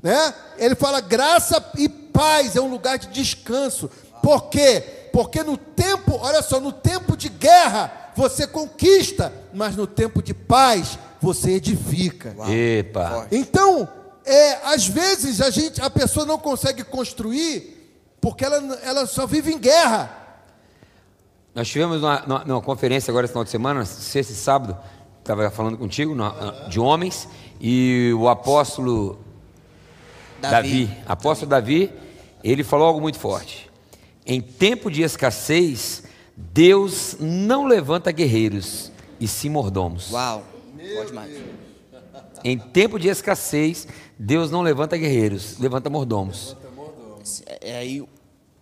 [0.02, 0.34] Né?
[0.58, 3.90] Ele fala graça e paz, é um lugar de descanso.
[4.22, 5.08] Por quê?
[5.10, 10.34] Porque no tempo, olha só, no tempo de guerra você conquista, mas no tempo de
[10.34, 12.34] paz você edifica.
[12.36, 12.50] Uau.
[12.50, 13.26] Epa.
[13.32, 13.88] Então,
[14.26, 17.78] é, às vezes a gente, a pessoa não consegue construir
[18.20, 20.14] porque ela, ela só vive em guerra.
[21.54, 24.76] Nós tivemos uma, numa conferência agora esse final de semana, sexta e sábado,
[25.20, 26.14] estava falando contigo,
[26.68, 27.26] de homens,
[27.58, 29.18] e o apóstolo
[30.38, 30.86] Davi.
[30.86, 31.90] Davi, apóstolo Davi,
[32.42, 33.70] ele falou algo muito forte.
[34.26, 36.04] Em tempo de escassez,
[36.36, 40.10] Deus não levanta guerreiros, e sim mordomos.
[40.10, 40.44] Uau,
[40.96, 41.40] pode mais.
[42.42, 43.86] Em tempo de escassez,
[44.18, 46.56] Deus não levanta guerreiros, levanta mordomos.
[47.60, 48.02] É aí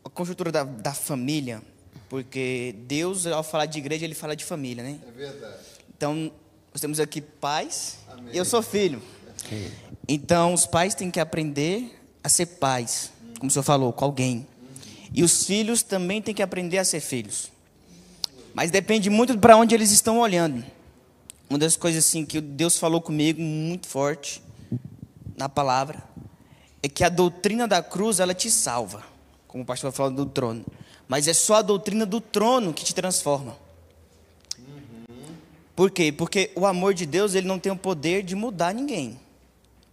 [0.04, 1.62] a conjuntura da, da família,
[2.08, 4.98] porque Deus, ao falar de igreja, ele fala de família, né?
[5.06, 5.62] É verdade.
[5.96, 6.32] Então,
[6.72, 8.34] nós temos aqui pais, Amém.
[8.34, 9.00] eu sou filho.
[10.06, 14.46] Então, os pais têm que aprender a ser pais, como o senhor falou, com alguém.
[15.12, 17.50] E os filhos também têm que aprender a ser filhos.
[18.54, 20.64] Mas depende muito para onde eles estão olhando.
[21.48, 24.42] Uma das coisas assim que Deus falou comigo muito forte
[25.36, 26.02] na palavra
[26.82, 29.02] é que a doutrina da cruz ela te salva,
[29.46, 30.64] como o pastor falou do trono.
[31.06, 33.56] Mas é só a doutrina do trono que te transforma.
[35.74, 36.12] Por quê?
[36.12, 39.18] Porque o amor de Deus ele não tem o poder de mudar ninguém.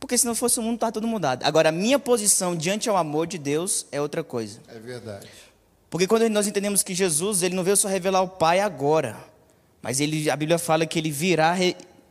[0.06, 1.42] Porque se não fosse o mundo, está tudo mudado.
[1.44, 4.60] Agora, a minha posição diante ao amor de Deus é outra coisa.
[4.68, 5.28] É verdade.
[5.90, 9.18] Porque quando nós entendemos que Jesus, ele não veio só revelar o Pai agora,
[9.82, 11.56] mas ele, a Bíblia fala que ele virá,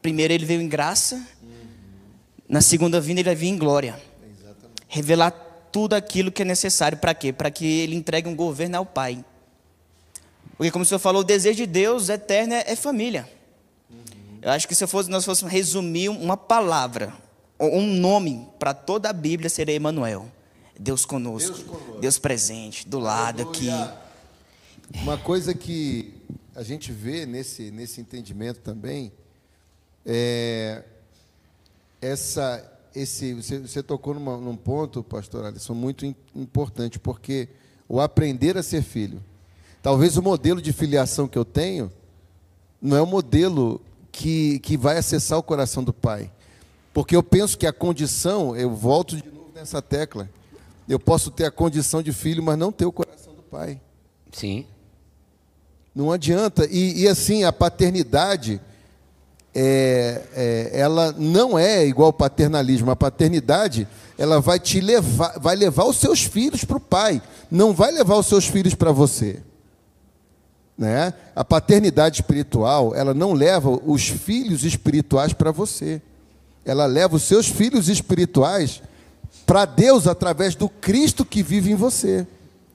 [0.02, 1.24] primeiro ele veio em graça,
[2.48, 4.02] na segunda vinda ele vai vir em glória.
[4.88, 5.30] Revelar
[5.70, 6.98] tudo aquilo que é necessário.
[6.98, 7.32] Para quê?
[7.32, 9.24] Para que ele entregue um governo ao Pai.
[10.56, 13.30] Porque como o senhor falou, o desejo de Deus eterno é, é família.
[14.42, 17.14] Eu acho que se fosse, nós fôssemos resumir uma palavra,
[17.72, 20.30] um nome para toda a Bíblia seria Emmanuel.
[20.78, 22.00] Deus conosco, Deus, conosco.
[22.00, 23.68] Deus presente, do lado aqui.
[25.02, 26.14] Uma coisa que
[26.54, 29.12] a gente vê nesse, nesse entendimento também
[30.04, 30.82] é
[32.00, 37.48] essa esse você, você tocou numa, num ponto, pastor Alisson, muito importante, porque
[37.88, 39.22] o aprender a ser filho.
[39.82, 41.90] Talvez o modelo de filiação que eu tenho
[42.80, 43.80] não é o modelo
[44.12, 46.30] que, que vai acessar o coração do pai.
[46.94, 50.30] Porque eu penso que a condição, eu volto de novo nessa tecla,
[50.88, 53.80] eu posso ter a condição de filho, mas não ter o coração do pai.
[54.32, 54.64] Sim.
[55.92, 56.68] Não adianta.
[56.70, 58.60] E, e assim, a paternidade,
[59.52, 62.92] é, é, ela não é igual ao paternalismo.
[62.92, 67.20] A paternidade, ela vai te levar, vai levar os seus filhos para o pai,
[67.50, 69.42] não vai levar os seus filhos para você.
[70.78, 71.12] Né?
[71.34, 76.00] A paternidade espiritual, ela não leva os filhos espirituais para você.
[76.64, 78.82] Ela leva os seus filhos espirituais
[79.46, 82.26] para Deus através do Cristo que vive em você.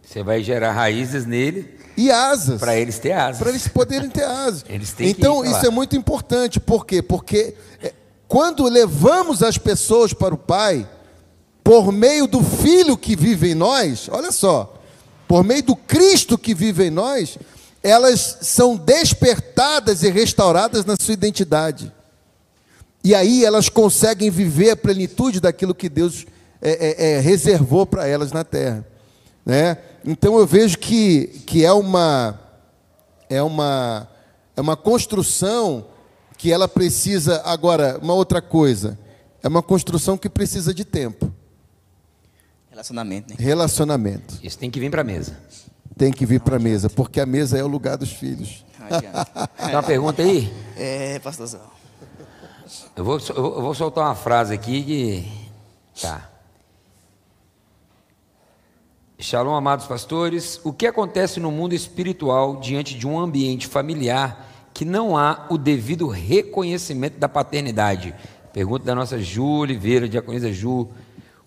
[0.03, 2.59] Você vai gerar raízes nele e asas.
[2.59, 3.39] Para eles ter asas.
[3.39, 4.63] Para eles poderem ter asas.
[4.99, 6.59] então, isso é muito importante.
[6.59, 7.01] Por quê?
[7.01, 7.93] Porque é,
[8.27, 10.87] quando levamos as pessoas para o Pai,
[11.63, 14.81] por meio do Filho que vive em nós, olha só,
[15.27, 17.37] por meio do Cristo que vive em nós,
[17.83, 21.93] elas são despertadas e restauradas na sua identidade.
[23.03, 26.25] E aí elas conseguem viver a plenitude daquilo que Deus
[26.61, 28.85] é, é, é, reservou para elas na terra.
[29.45, 29.77] Né?
[30.05, 32.39] Então eu vejo que, que é, uma,
[33.29, 34.07] é, uma,
[34.55, 35.87] é uma construção
[36.37, 37.41] que ela precisa.
[37.45, 38.99] Agora, uma outra coisa,
[39.41, 41.31] é uma construção que precisa de tempo.
[42.69, 43.35] Relacionamento, né?
[43.39, 44.39] Relacionamento.
[44.43, 45.37] Isso tem que vir para a mesa
[45.99, 48.65] tem que vir para a mesa, porque a mesa é o lugar dos filhos.
[49.57, 50.51] Tem uma pergunta aí?
[50.77, 51.59] É, pastorzão.
[52.95, 55.31] Eu vou, eu vou soltar uma frase aqui que.
[55.99, 56.29] Tá.
[59.17, 60.61] Shalom, amados pastores.
[60.63, 65.57] O que acontece no mundo espiritual diante de um ambiente familiar que não há o
[65.57, 68.13] devido reconhecimento da paternidade?
[68.53, 70.89] Pergunta da nossa Ju Oliveira, diaconisa Ju.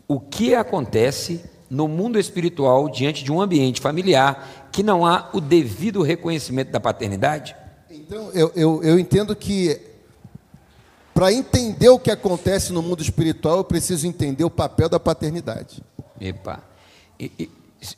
[0.08, 5.40] O que acontece no mundo espiritual diante de um ambiente familiar que não há o
[5.40, 7.54] devido reconhecimento da paternidade?
[7.88, 9.91] Então, eu, eu, eu entendo que
[11.14, 15.82] para entender o que acontece no mundo espiritual, eu preciso entender o papel da paternidade.
[16.20, 16.60] Epa.
[17.18, 17.50] E, e,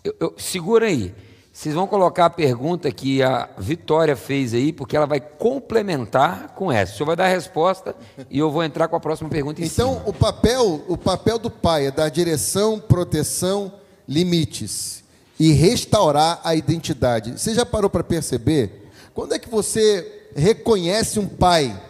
[0.03, 1.15] eu, eu, segura aí.
[1.53, 6.73] Vocês vão colocar a pergunta que a Vitória fez aí, porque ela vai complementar com
[6.73, 6.93] essa.
[6.93, 7.95] O senhor vai dar a resposta
[8.29, 10.09] e eu vou entrar com a próxima pergunta em Então, cima.
[10.09, 13.73] o papel, o papel do pai é dar direção, proteção,
[14.09, 15.05] limites
[15.39, 17.39] e restaurar a identidade.
[17.39, 18.91] Você já parou para perceber?
[19.15, 21.81] Quando é que você reconhece um pai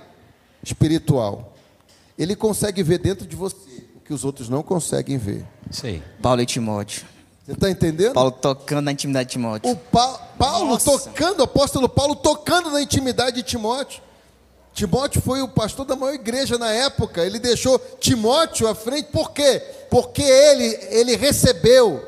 [0.64, 1.54] espiritual?
[2.18, 3.56] Ele consegue ver dentro de você
[3.96, 5.46] o que os outros não conseguem ver.
[5.70, 6.02] Sim.
[6.22, 7.04] Paulo e Timóteo.
[7.44, 8.14] Você está entendendo?
[8.14, 9.70] Paulo tocando na intimidade de Timóteo.
[9.70, 10.08] O pa
[10.38, 10.90] Paulo Nossa.
[10.90, 14.02] tocando, o apóstolo Paulo tocando na intimidade de Timóteo.
[14.72, 17.24] Timóteo foi o pastor da maior igreja na época.
[17.24, 19.60] Ele deixou Timóteo à frente, por quê?
[19.90, 22.04] Porque ele, ele recebeu,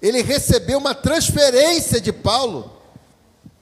[0.00, 2.70] ele recebeu uma transferência de Paulo.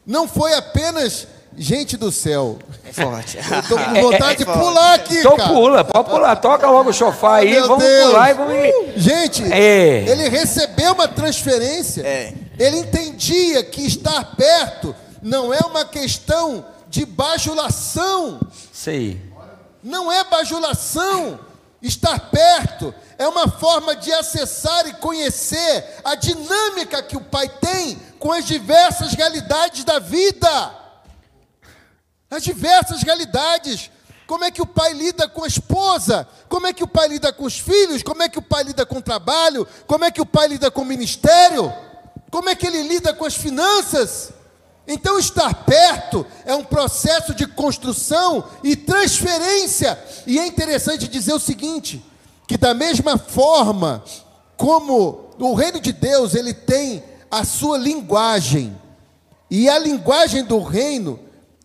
[0.04, 1.26] Não foi apenas
[1.56, 2.58] Gente do céu.
[2.84, 3.36] É forte.
[3.36, 5.50] Eu tô com vontade é, é, de pular aqui, então cara.
[5.50, 6.36] pula, pode pular.
[6.36, 8.10] Toca logo o chofar aí, Meu vamos Deus.
[8.10, 8.54] pular e vamos...
[8.96, 10.04] Gente, é.
[10.08, 12.02] ele recebeu uma transferência.
[12.02, 12.32] É.
[12.58, 18.40] Ele entendia que estar perto não é uma questão de bajulação.
[18.72, 19.20] Sei.
[19.82, 21.38] Não é bajulação.
[21.80, 27.98] Estar perto é uma forma de acessar e conhecer a dinâmica que o Pai tem
[28.18, 30.83] com as diversas realidades da vida
[32.34, 33.90] as diversas realidades.
[34.26, 36.26] Como é que o pai lida com a esposa?
[36.48, 38.02] Como é que o pai lida com os filhos?
[38.02, 39.66] Como é que o pai lida com o trabalho?
[39.86, 41.72] Como é que o pai lida com o ministério?
[42.30, 44.32] Como é que ele lida com as finanças?
[44.86, 49.98] Então, estar perto é um processo de construção e transferência.
[50.26, 52.04] E é interessante dizer o seguinte:
[52.46, 54.04] que da mesma forma
[54.56, 58.78] como o reino de Deus ele tem a sua linguagem,
[59.50, 61.18] e a linguagem do reino,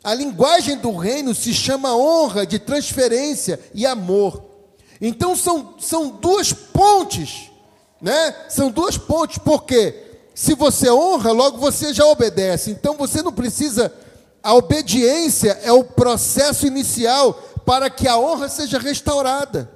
[0.04, 4.44] a linguagem do reino se chama honra de transferência e amor.
[5.02, 7.52] Então são, são duas pontes,
[8.02, 8.36] né?
[8.50, 12.72] São duas pontes, porque se você honra, logo você já obedece.
[12.72, 13.94] Então você não precisa.
[14.42, 17.34] A obediência é o processo inicial
[17.66, 19.70] para que a honra seja restaurada.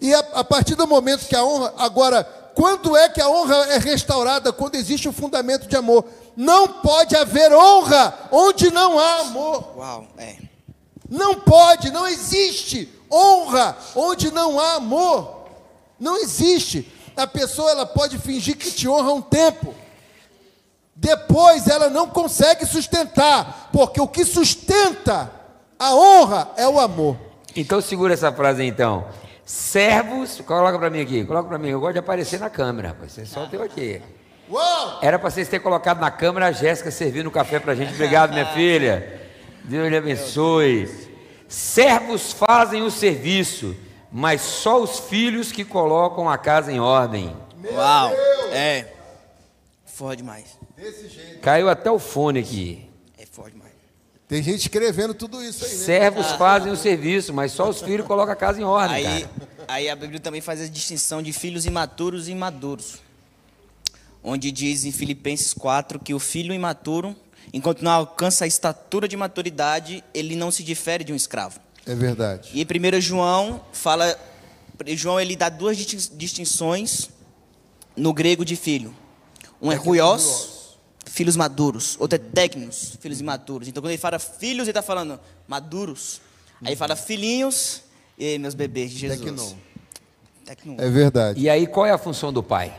[0.00, 1.74] E a, a partir do momento que a honra.
[1.76, 2.26] Agora,
[2.56, 4.50] quando é que a honra é restaurada?
[4.50, 6.06] Quando existe o um fundamento de amor.
[6.34, 9.76] Não pode haver honra onde não há amor.
[9.76, 10.36] Uau, é.
[11.06, 15.48] Não pode, não existe honra onde não há amor.
[16.00, 16.90] Não existe.
[17.14, 19.74] A pessoa ela pode fingir que te honra um tempo.
[20.94, 25.30] Depois ela não consegue sustentar, porque o que sustenta
[25.78, 27.18] a honra é o amor.
[27.54, 29.04] Então segura essa frase então.
[29.46, 31.68] Servos, coloca para mim aqui, coloca para mim.
[31.68, 33.12] Eu gosto de aparecer na câmera, rapaz.
[33.12, 34.02] Você só tem aqui.
[34.50, 34.98] Uou!
[35.00, 37.94] Era para vocês terem colocado na câmera a Jéssica servindo café para a gente.
[37.94, 39.22] Obrigado, minha filha.
[39.64, 40.90] Deus lhe abençoe.
[41.48, 43.74] Servos fazem o serviço
[44.10, 47.36] mas só os filhos que colocam a casa em ordem.
[47.70, 48.10] Uau,
[48.50, 48.86] é.
[49.84, 50.58] Forte demais.
[50.74, 51.40] Desse jeito.
[51.40, 52.85] Caiu até o fone aqui.
[54.26, 54.34] É.
[54.34, 55.84] Tem gente escrevendo tudo isso aí, né?
[55.84, 56.38] Servos ah.
[56.38, 59.30] fazem o serviço, mas só os filhos colocam a casa em ordem, aí, cara.
[59.68, 62.96] Aí a Bíblia também faz a distinção de filhos imaturos e imaduros.
[64.22, 67.14] Onde diz em Filipenses 4 que o filho imaturo,
[67.52, 71.60] enquanto não alcança a estatura de maturidade, ele não se difere de um escravo.
[71.86, 72.50] É verdade.
[72.52, 74.18] E 1 João fala,
[74.88, 77.08] João ele dá duas distinções
[77.96, 78.94] no grego de filho.
[79.62, 80.55] Um é ruios,
[81.16, 81.96] filhos maduros.
[81.98, 83.66] Outro é técnicos, filhos imaturos.
[83.66, 86.20] Então quando ele fala filhos, ele está falando maduros.
[86.60, 87.82] Aí ele fala filhinhos,
[88.18, 89.20] e aí, meus bebês de Jesus.
[89.20, 89.58] Tecno.
[90.44, 90.76] Tecno.
[90.78, 91.40] É verdade.
[91.40, 92.78] E aí qual é a função do pai?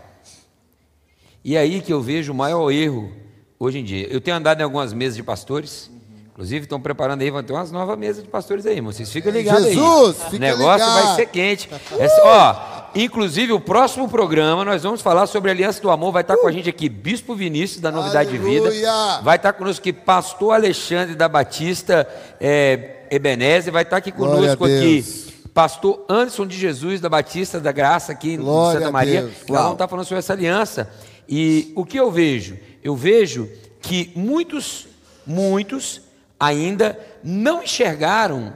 [1.43, 3.11] E aí que eu vejo o maior erro
[3.57, 4.07] hoje em dia.
[4.07, 5.89] Eu tenho andado em algumas mesas de pastores
[6.37, 8.91] Inclusive, estão preparando aí, vão ter umas novas mesas de pastores aí, irmão.
[8.91, 10.35] Vocês ficam ligados Jesus, aí.
[10.35, 11.05] o negócio ligado.
[11.07, 11.67] vai ser quente.
[11.97, 16.11] É, ó, inclusive, o próximo programa, nós vamos falar sobre a Aliança do Amor.
[16.11, 16.41] Vai estar uh.
[16.41, 18.61] com a gente aqui, Bispo Vinícius, da Novidade Aleluia.
[18.61, 19.21] de Vida.
[19.21, 22.07] Vai estar conosco aqui, Pastor Alexandre da Batista
[22.39, 23.71] é, Ebenezer.
[23.71, 25.27] Vai estar aqui conosco aqui.
[25.53, 29.21] Pastor Anderson de Jesus da Batista da Graça aqui Glória em Santa Maria.
[29.23, 30.87] Nós vamos estar falando sobre essa aliança.
[31.27, 32.57] E o que eu vejo?
[32.83, 33.49] Eu vejo
[33.81, 34.87] que muitos,
[35.25, 36.01] muitos
[36.39, 38.53] ainda não enxergaram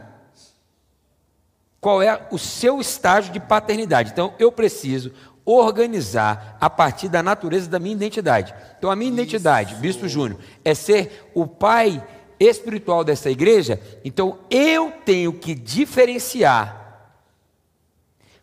[1.82, 4.12] qual é o seu estágio de paternidade.
[4.12, 5.12] Então, eu preciso
[5.44, 8.54] organizar a partir da natureza da minha identidade.
[8.78, 9.20] Então, a minha Isso.
[9.20, 12.02] identidade, Bispo Júnior, é ser o pai
[12.40, 13.82] espiritual dessa igreja.
[14.06, 17.10] Então, eu tenho que diferenciar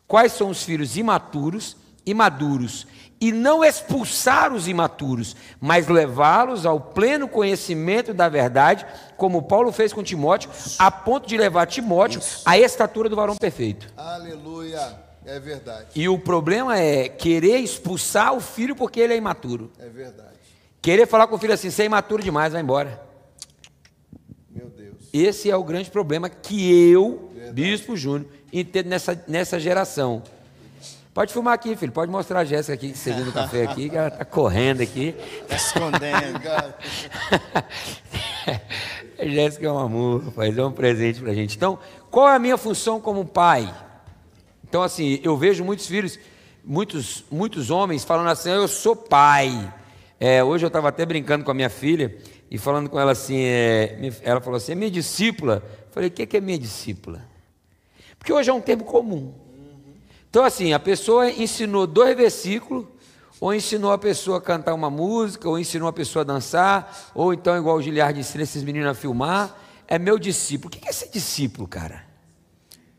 [0.08, 1.76] quais são os filhos imaturos
[2.08, 2.86] e maduros
[3.20, 8.86] e não expulsar os imaturos, mas levá-los ao pleno conhecimento da verdade,
[9.16, 12.42] como Paulo fez com Timóteo, a ponto de levar Timóteo Isso.
[12.46, 13.92] à estatura do varão perfeito.
[13.96, 15.06] Aleluia.
[15.26, 15.88] É verdade.
[15.94, 19.70] E o problema é querer expulsar o filho porque ele é imaturo.
[19.78, 20.38] É verdade.
[20.80, 23.02] Querer falar com o filho assim, você é imaturo demais, vai embora.
[24.48, 24.96] Meu Deus.
[25.12, 27.52] Esse é o grande problema que eu, verdade.
[27.52, 30.22] Bispo Júnior, entendo nessa, nessa geração.
[31.18, 31.90] Pode filmar aqui, filho.
[31.90, 35.16] Pode mostrar a Jéssica aqui servindo café aqui, que ela está correndo aqui.
[35.42, 36.40] Está escondendo.
[39.18, 40.56] a Jéssica é um amor, rapaz.
[40.56, 41.56] É um presente para a gente.
[41.56, 41.76] Então,
[42.08, 43.68] qual é a minha função como pai?
[44.62, 46.20] Então, assim, eu vejo muitos filhos,
[46.64, 49.74] muitos, muitos homens falando assim, eu sou pai.
[50.20, 52.16] É, hoje eu estava até brincando com a minha filha
[52.48, 55.64] e falando com ela assim, é, ela falou assim, é minha discípula.
[55.66, 57.26] Eu falei, o que é minha discípula?
[58.20, 59.47] Porque hoje é um termo comum.
[60.30, 62.86] Então, assim, a pessoa ensinou dois versículos,
[63.40, 67.32] ou ensinou a pessoa a cantar uma música, ou ensinou a pessoa a dançar, ou
[67.32, 69.56] então, igual o Giliard ensina esses meninos a filmar,
[69.86, 70.74] é meu discípulo.
[70.74, 72.04] O que é ser discípulo, cara?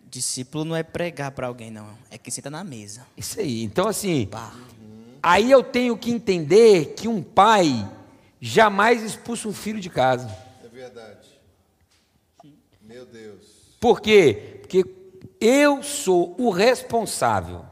[0.10, 1.90] Discípulo não é pregar para alguém, não.
[2.10, 3.06] É quem senta na mesa.
[3.16, 3.64] Isso aí.
[3.64, 4.28] Então, assim,
[5.22, 7.88] aí eu tenho que entender que um pai
[8.42, 10.36] jamais expulsa um filho de casa.
[10.64, 11.28] É verdade.
[12.82, 13.46] Meu Deus.
[13.80, 14.58] Por quê?
[14.62, 14.84] Porque
[15.40, 17.66] eu sou o responsável.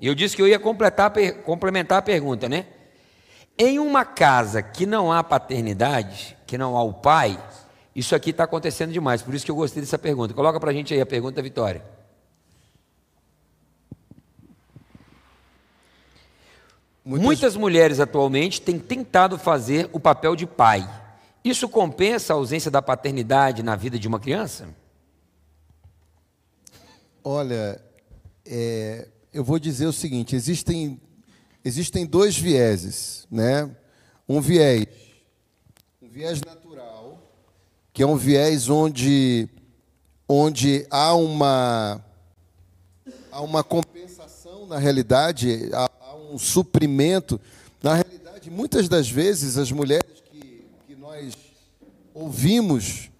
[0.00, 1.12] Eu disse que eu ia completar,
[1.44, 2.66] complementar a pergunta, né?
[3.58, 7.38] Em uma casa que não há paternidade, que não há o pai,
[7.94, 10.32] Isso aqui está acontecendo demais, por isso que eu gostei dessa pergunta.
[10.32, 11.84] Coloca para a gente aí a pergunta, Vitória.
[17.04, 17.24] Muitas...
[17.26, 20.88] Muitas mulheres atualmente têm tentado fazer o papel de pai.
[21.44, 24.68] Isso compensa a ausência da paternidade na vida de uma criança?
[27.24, 27.80] Olha,
[28.44, 31.00] é, eu vou dizer o seguinte: existem,
[31.64, 33.70] existem dois vieses, né?
[34.28, 34.88] Um viés,
[36.02, 37.22] um viés natural,
[37.92, 39.48] que é um viés onde,
[40.28, 42.04] onde há uma,
[43.30, 47.40] há uma compensação na realidade, há, há um suprimento.
[47.80, 51.34] Na realidade, muitas das vezes as mulheres que, que nós
[52.12, 53.10] ouvimos,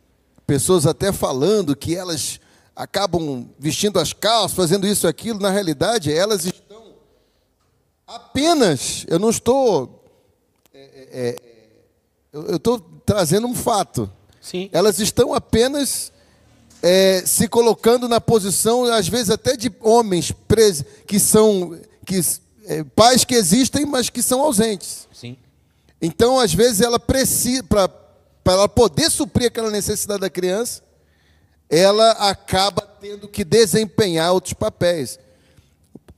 [0.44, 2.40] pessoas até falando que elas
[2.74, 6.94] acabam vestindo as calças, fazendo isso e aquilo, na realidade elas estão
[8.06, 10.04] apenas, eu não estou.
[10.72, 11.36] É, é, é
[12.32, 14.10] eu estou trazendo um fato.
[14.40, 14.68] Sim.
[14.72, 16.10] Elas estão apenas
[16.82, 20.32] é, se colocando na posição, às vezes até de homens
[21.06, 22.20] que são que,
[22.66, 25.06] é, pais que existem, mas que são ausentes.
[25.12, 25.36] Sim.
[26.00, 27.88] Então, às vezes, ela precisa, para
[28.46, 30.82] ela poder suprir aquela necessidade da criança,
[31.72, 35.18] ela acaba tendo que desempenhar outros papéis.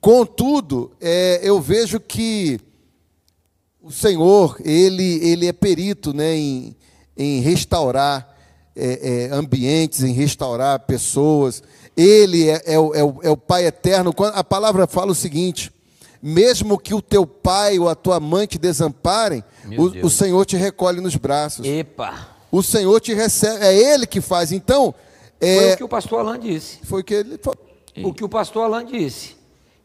[0.00, 2.58] Contudo, é, eu vejo que
[3.80, 6.76] o Senhor, ele, ele é perito né, em,
[7.16, 8.34] em restaurar
[8.74, 11.62] é, é, ambientes, em restaurar pessoas.
[11.96, 14.12] Ele é, é, o, é, o, é o Pai eterno.
[14.34, 15.70] A palavra fala o seguinte:
[16.20, 19.44] mesmo que o teu pai ou a tua mãe te desamparem,
[19.78, 21.64] o, o, Senhor te recolhe nos braços.
[21.64, 22.34] Epa!
[22.50, 24.50] O Senhor te recebe, é Ele que faz.
[24.50, 24.92] Então,
[25.44, 26.78] é, foi o que o pastor Alain disse.
[26.84, 27.40] Foi o que ele
[28.02, 29.36] O que o pastor Alain disse.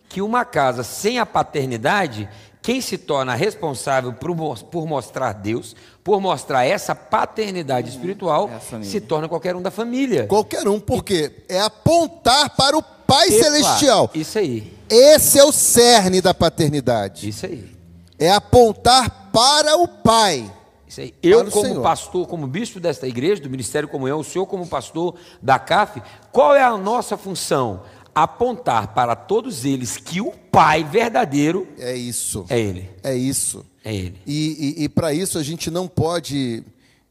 [0.08, 2.28] Que uma casa sem a paternidade,
[2.62, 4.36] quem se torna responsável por,
[4.66, 10.26] por mostrar Deus, por mostrar essa paternidade espiritual, é se torna qualquer um da família.
[10.26, 14.10] Qualquer um, porque é apontar para o Pai Epa, Celestial.
[14.14, 14.74] Isso aí.
[14.90, 17.30] Esse é o cerne da paternidade.
[17.30, 17.70] Isso aí.
[18.18, 20.52] É apontar para o Pai.
[20.90, 21.14] Isso aí.
[21.22, 21.84] Eu, como Senhor.
[21.84, 26.56] pastor, como bispo desta igreja, do Ministério Comunhão, o senhor, como pastor da CAF, qual
[26.56, 27.84] é a nossa função?
[28.14, 32.44] Apontar para todos eles que o Pai verdadeiro é isso.
[32.50, 32.90] É Ele.
[33.04, 33.64] É isso.
[33.86, 34.18] É Ele.
[34.26, 36.64] E, e, e para isso a gente não pode.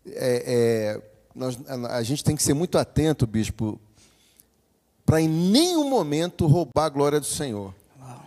[0.04, 0.42] É,
[0.96, 1.02] é,
[1.32, 1.56] nós,
[1.88, 3.78] a gente tem que ser muito atento, bispo,
[5.06, 7.72] para em nenhum momento roubar a glória do Senhor.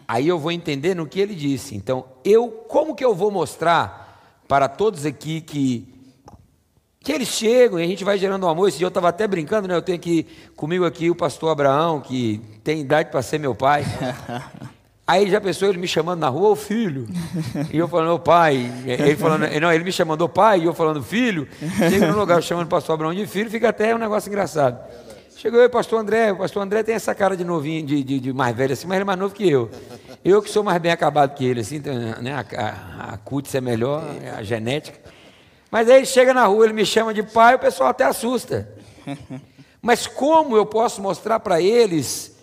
[0.08, 1.76] Aí eu vou entender no que ele disse.
[1.76, 4.11] Então, eu, como que eu vou mostrar
[4.52, 5.88] para todos aqui que
[7.00, 8.68] que eles chegam e a gente vai gerando um amor.
[8.68, 9.74] Esse dia eu estava até brincando, né?
[9.74, 10.28] Eu tenho aqui
[10.58, 13.86] comigo aqui o pastor Abraão, que tem idade para ser meu pai.
[15.08, 17.08] Aí já pensou ele me chamando na rua, ô filho.
[17.72, 18.70] E eu falando, ô pai.
[18.86, 21.48] Ele falando, não, ele me chamando, ô pai, e eu falando, filho.
[21.90, 24.78] Chega no lugar chamando o pastor Abraão de filho, fica até um negócio engraçado.
[25.42, 28.32] Chegou o pastor André, o pastor André tem essa cara de novinho, de, de, de,
[28.32, 29.72] mais velho assim, mas ele é mais novo que eu.
[30.24, 33.56] Eu que sou mais bem acabado que ele, assim, então, né, a, a, a cutis
[33.56, 34.04] é melhor,
[34.38, 35.00] a genética.
[35.72, 38.72] Mas aí ele chega na rua, ele me chama de pai, o pessoal até assusta.
[39.82, 42.36] Mas como eu posso mostrar para eles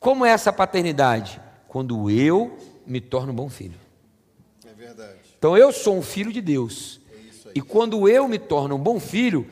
[0.00, 1.38] como é essa paternidade?
[1.68, 2.56] Quando eu
[2.86, 3.76] me torno um bom filho.
[4.66, 5.18] É verdade.
[5.38, 7.02] Então eu sou um filho de Deus.
[7.48, 9.46] É e quando eu me torno um bom filho,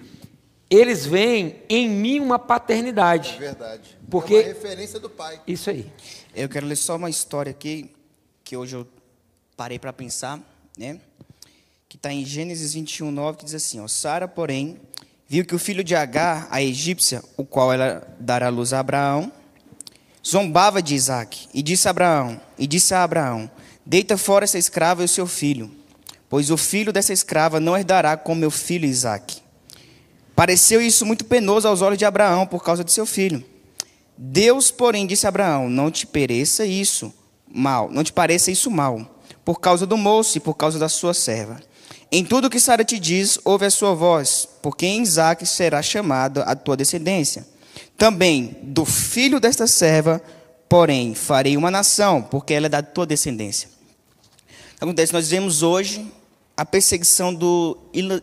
[0.68, 3.34] eles veem em mim uma paternidade.
[3.36, 3.96] É verdade.
[4.10, 5.40] Porque é uma referência do pai.
[5.46, 5.90] Isso aí.
[6.34, 7.90] Eu quero ler só uma história aqui
[8.42, 8.86] que hoje eu
[9.56, 10.40] parei para pensar,
[10.76, 11.00] né?
[11.88, 14.78] Que está em Gênesis 21, 9, que diz assim: ó, Sara, porém,
[15.28, 19.32] viu que o filho de Agar, a egípcia, o qual ela dará luz a Abraão,
[20.24, 23.50] zombava de Isaac, e disse a Abraão, e disse a Abraão:
[23.84, 25.70] Deita fora essa escrava e o seu filho,
[26.28, 29.45] pois o filho dessa escrava não herdará com meu filho Isaque.
[30.36, 33.42] Pareceu isso muito penoso aos olhos de Abraão por causa de seu filho.
[34.18, 37.12] Deus, porém, disse a Abraão: Não te pareça isso
[37.48, 41.14] mal, não te pareça isso mal, por causa do moço e por causa da sua
[41.14, 41.58] serva.
[42.12, 46.42] Em tudo que Sara te diz, ouve a sua voz, porque em Isaac será chamada
[46.42, 47.46] a tua descendência.
[47.96, 50.22] Também do filho desta serva,
[50.68, 53.70] porém, farei uma nação, porque ela é da tua descendência.
[54.78, 56.06] Acontece, nós vemos hoje
[56.54, 57.76] a perseguição do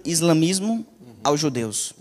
[0.06, 0.86] islamismo
[1.24, 1.94] aos judeus.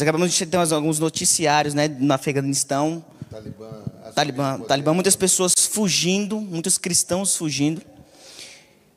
[0.00, 3.04] Nós acabamos de ter alguns noticiários né, no Afeganistão.
[3.30, 3.68] Talibã,
[4.14, 7.82] Talibã, Talibã, muitas pessoas fugindo, muitos cristãos fugindo.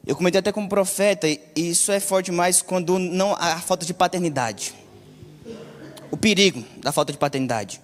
[0.08, 3.94] Eu comentei até como profeta, e isso é forte demais quando não há falta de
[3.94, 4.74] paternidade.
[6.10, 7.82] O perigo da falta de paternidade.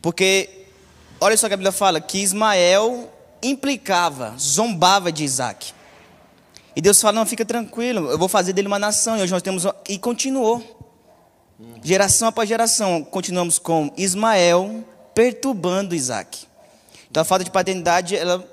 [0.00, 0.48] Porque,
[1.20, 3.12] olha só que a Bíblia fala, que Ismael
[3.42, 5.74] implicava, zombava de Isaac.
[6.74, 9.18] E Deus fala, não, fica tranquilo, eu vou fazer dele uma nação.
[9.18, 10.80] E hoje nós temos, e continuou.
[11.82, 14.84] Geração após geração, continuamos com Ismael
[15.14, 16.46] perturbando Isaac.
[17.10, 18.46] Então a falta de paternidade, ela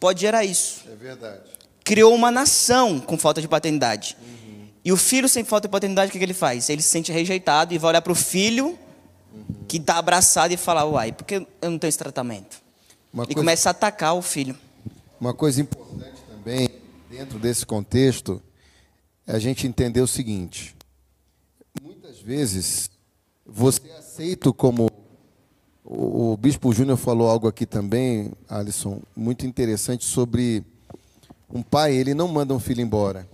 [0.00, 0.84] pode gerar isso.
[0.90, 1.42] É verdade.
[1.84, 4.16] Criou uma nação com falta de paternidade.
[4.20, 4.68] Uhum.
[4.84, 6.68] E o filho sem falta de paternidade, o que, que ele faz?
[6.68, 8.78] Ele se sente rejeitado e vai olhar para o filho
[9.32, 9.64] uhum.
[9.68, 12.60] que está abraçado e falar, uai, por que eu não tenho esse tratamento?
[13.12, 13.40] Uma e coisa...
[13.40, 14.56] começa a atacar o filho.
[15.20, 16.68] Uma coisa importante também,
[17.08, 18.42] dentro desse contexto,
[19.26, 20.75] é a gente entender o seguinte:
[22.16, 22.90] muitas vezes
[23.44, 24.88] você é aceito como
[25.84, 30.64] o, o Bispo Júnior falou algo aqui também, Alisson, muito interessante sobre
[31.52, 33.28] um pai, ele não manda um filho embora.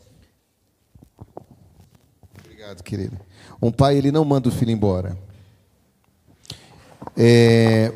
[2.45, 3.19] Obrigado, querido.
[3.61, 5.17] Um pai, ele não manda o filho embora.
[7.17, 7.93] É,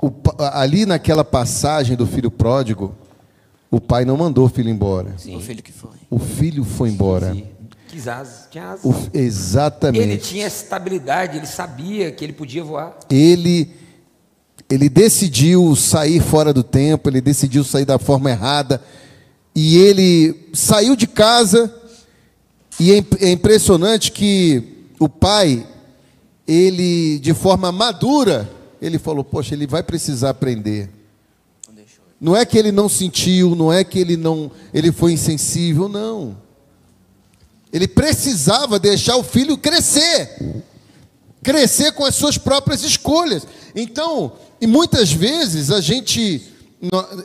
[0.00, 2.94] o, ali naquela passagem do filho pródigo,
[3.70, 5.16] o pai não mandou o filho embora.
[5.18, 5.36] Sim.
[5.36, 5.90] O filho que foi.
[6.10, 7.32] O filho foi embora.
[7.32, 7.53] Sim
[7.94, 8.84] quis asas, tinha asas.
[8.84, 10.02] O, exatamente.
[10.02, 12.98] Ele tinha estabilidade, ele sabia que ele podia voar.
[13.08, 13.70] Ele,
[14.68, 18.82] ele decidiu sair fora do tempo, ele decidiu sair da forma errada.
[19.54, 21.72] E ele saiu de casa,
[22.80, 25.64] e é, é impressionante que o pai,
[26.48, 28.50] ele, de forma madura,
[28.82, 30.90] ele falou: Poxa, ele vai precisar aprender.
[32.20, 36.43] Não é que ele não sentiu, não é que ele não, ele foi insensível, não.
[37.74, 40.62] Ele precisava deixar o filho crescer.
[41.42, 43.44] Crescer com as suas próprias escolhas.
[43.74, 46.40] Então, e muitas vezes a gente,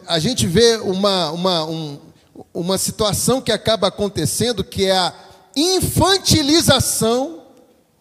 [0.08, 2.00] a gente vê uma, uma, um,
[2.52, 5.14] uma situação que acaba acontecendo que é a
[5.56, 7.44] infantilização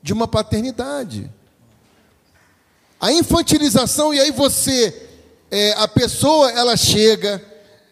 [0.02, 1.30] de uma paternidade.
[2.98, 5.06] A infantilização, e aí você,
[5.50, 7.44] é, a pessoa, ela chega,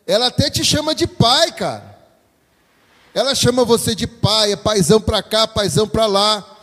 [0.06, 1.95] ela até te chama de pai, cara.
[3.16, 6.58] Ela chama você de pai, é paizão para cá, paizão para lá.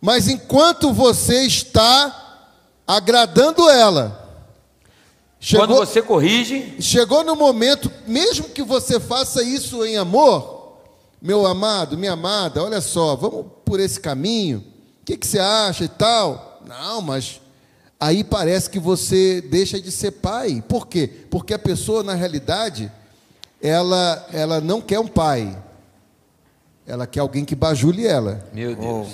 [0.00, 2.46] Mas enquanto você está
[2.86, 4.46] agradando ela,
[5.40, 10.78] chegou, quando você corrige, chegou no momento, mesmo que você faça isso em amor,
[11.20, 14.58] meu amado, minha amada, olha só, vamos por esse caminho.
[15.02, 16.62] O que, que você acha e tal?
[16.64, 17.40] Não, mas
[17.98, 20.62] aí parece que você deixa de ser pai.
[20.68, 21.10] Por quê?
[21.28, 22.88] Porque a pessoa, na realidade,
[23.60, 25.60] ela, ela não quer um pai,
[26.88, 28.42] ela quer alguém que bajule ela.
[28.52, 29.08] Meu Deus.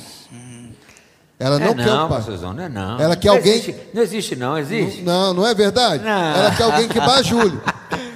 [1.37, 2.23] Ela não, é quer não, pai.
[2.41, 3.01] não é não.
[3.01, 3.55] Ela quer não alguém.
[3.55, 5.03] Existe, não existe, não, existe.
[5.03, 6.05] Não, não é verdade?
[6.05, 6.11] Não.
[6.11, 7.61] Ela quer alguém que bajule.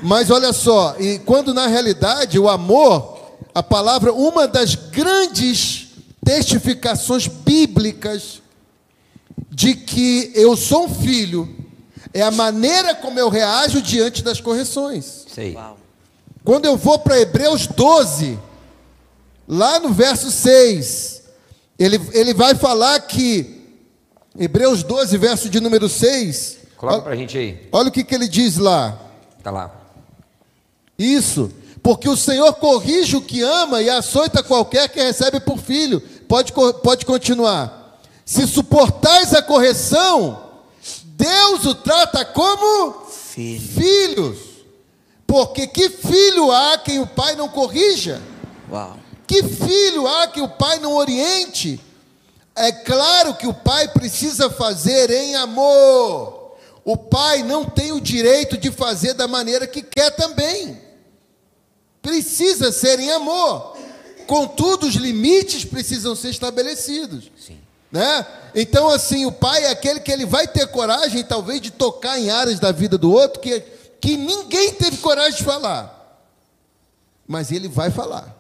[0.01, 3.19] Mas olha só, e quando na realidade o amor,
[3.53, 5.89] a palavra, uma das grandes
[6.25, 8.41] testificações bíblicas
[9.51, 11.49] de que eu sou um filho
[12.15, 15.27] é a maneira como eu reajo diante das correções.
[15.29, 15.59] Sei.
[16.45, 18.39] Quando eu vou para Hebreus 12,
[19.49, 21.23] Lá no verso 6,
[21.79, 23.79] ele, ele vai falar que,
[24.39, 26.59] Hebreus 12, verso de número 6.
[26.77, 27.67] Coloca para a gente aí.
[27.73, 29.01] Olha o que, que ele diz lá.
[29.39, 29.75] Está lá.
[30.99, 31.51] Isso,
[31.83, 36.01] porque o Senhor corrige o que ama e açoita qualquer que recebe por filho.
[36.29, 37.99] Pode, pode continuar.
[38.27, 40.43] Se suportais a correção,
[41.05, 43.61] Deus o trata como filho.
[43.61, 44.39] filhos.
[45.27, 48.21] Porque que filho há quem o pai não corrija?
[48.71, 48.99] Uau.
[49.29, 51.79] Que filho há que o pai não oriente?
[52.57, 56.57] É claro que o pai precisa fazer em amor.
[56.83, 60.81] O pai não tem o direito de fazer da maneira que quer também.
[62.01, 63.77] Precisa ser em amor.
[64.27, 67.31] Contudo, os limites precisam ser estabelecidos.
[67.39, 67.59] Sim.
[67.93, 68.27] Né?
[68.55, 72.31] Então, assim, o pai é aquele que ele vai ter coragem, talvez, de tocar em
[72.31, 73.61] áreas da vida do outro que,
[74.01, 76.19] que ninguém teve coragem de falar.
[77.27, 78.38] Mas ele vai falar.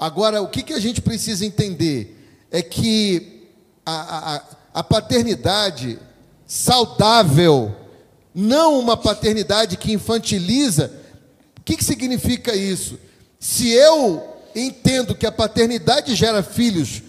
[0.00, 2.16] Agora, o que, que a gente precisa entender
[2.50, 3.50] é que
[3.84, 4.42] a, a,
[4.80, 5.98] a paternidade
[6.46, 7.76] saudável,
[8.34, 10.90] não uma paternidade que infantiliza,
[11.58, 12.98] o que, que significa isso?
[13.38, 14.26] Se eu
[14.56, 17.02] entendo que a paternidade gera filhos,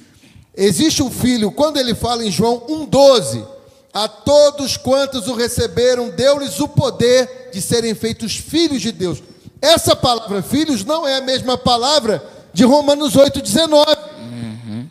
[0.54, 3.48] existe um filho, quando ele fala em João 1,12,
[3.94, 9.24] a todos quantos o receberam, deu-lhes o poder de serem feitos filhos de Deus.
[9.62, 13.98] Essa palavra filhos não é a mesma palavra de Romanos 8,19.
[14.20, 14.90] Uhum.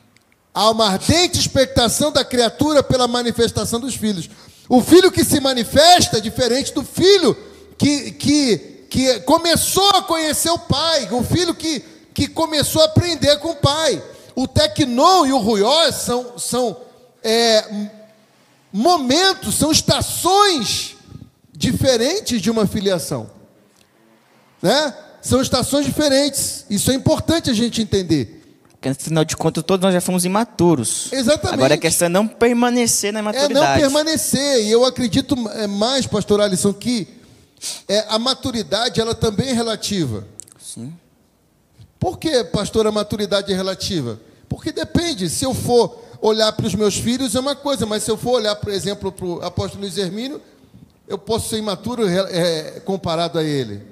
[0.53, 4.29] Há uma ardente expectação da criatura pela manifestação dos filhos.
[4.69, 7.37] O filho que se manifesta é diferente do filho
[7.77, 8.59] que, que,
[8.89, 11.85] que começou a conhecer o pai, o filho que,
[12.15, 14.03] que começou a aprender com o pai.
[14.35, 16.77] O tecnon e o ruió são, são
[17.23, 17.89] é,
[18.73, 20.97] momentos, são estações
[21.53, 23.31] diferentes de uma filiação.
[24.63, 24.95] Né?
[25.23, 26.65] São estações diferentes.
[26.71, 28.39] Isso é importante a gente entender.
[28.71, 31.13] Porque, afinal de contas, todos nós já fomos imaturos.
[31.13, 31.55] Exatamente.
[31.55, 33.55] Agora a questão é não permanecer na É imaturidade.
[33.55, 34.65] não permanecer.
[34.65, 37.07] E eu acredito é, mais, pastor Alisson, que
[37.87, 40.27] é, a maturidade ela também é relativa.
[40.59, 40.95] Sim.
[41.99, 44.19] Por que, pastor, a maturidade é relativa?
[44.49, 45.29] Porque depende.
[45.29, 48.33] Se eu for olhar para os meus filhos, é uma coisa, mas se eu for
[48.33, 50.41] olhar, por exemplo, para o apóstolo Luiz Hermínio,
[51.07, 53.90] eu posso ser imaturo é, comparado a ele.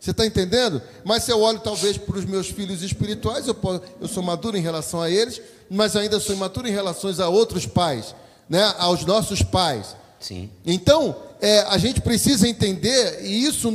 [0.00, 0.80] Você está entendendo?
[1.04, 4.56] Mas se eu olho talvez para os meus filhos espirituais, eu, posso, eu sou maduro
[4.56, 8.14] em relação a eles, mas ainda sou imaturo em relação a outros pais,
[8.48, 8.74] né?
[8.78, 9.94] aos nossos pais.
[10.18, 10.50] Sim.
[10.64, 13.70] Então, é, a gente precisa entender, e isso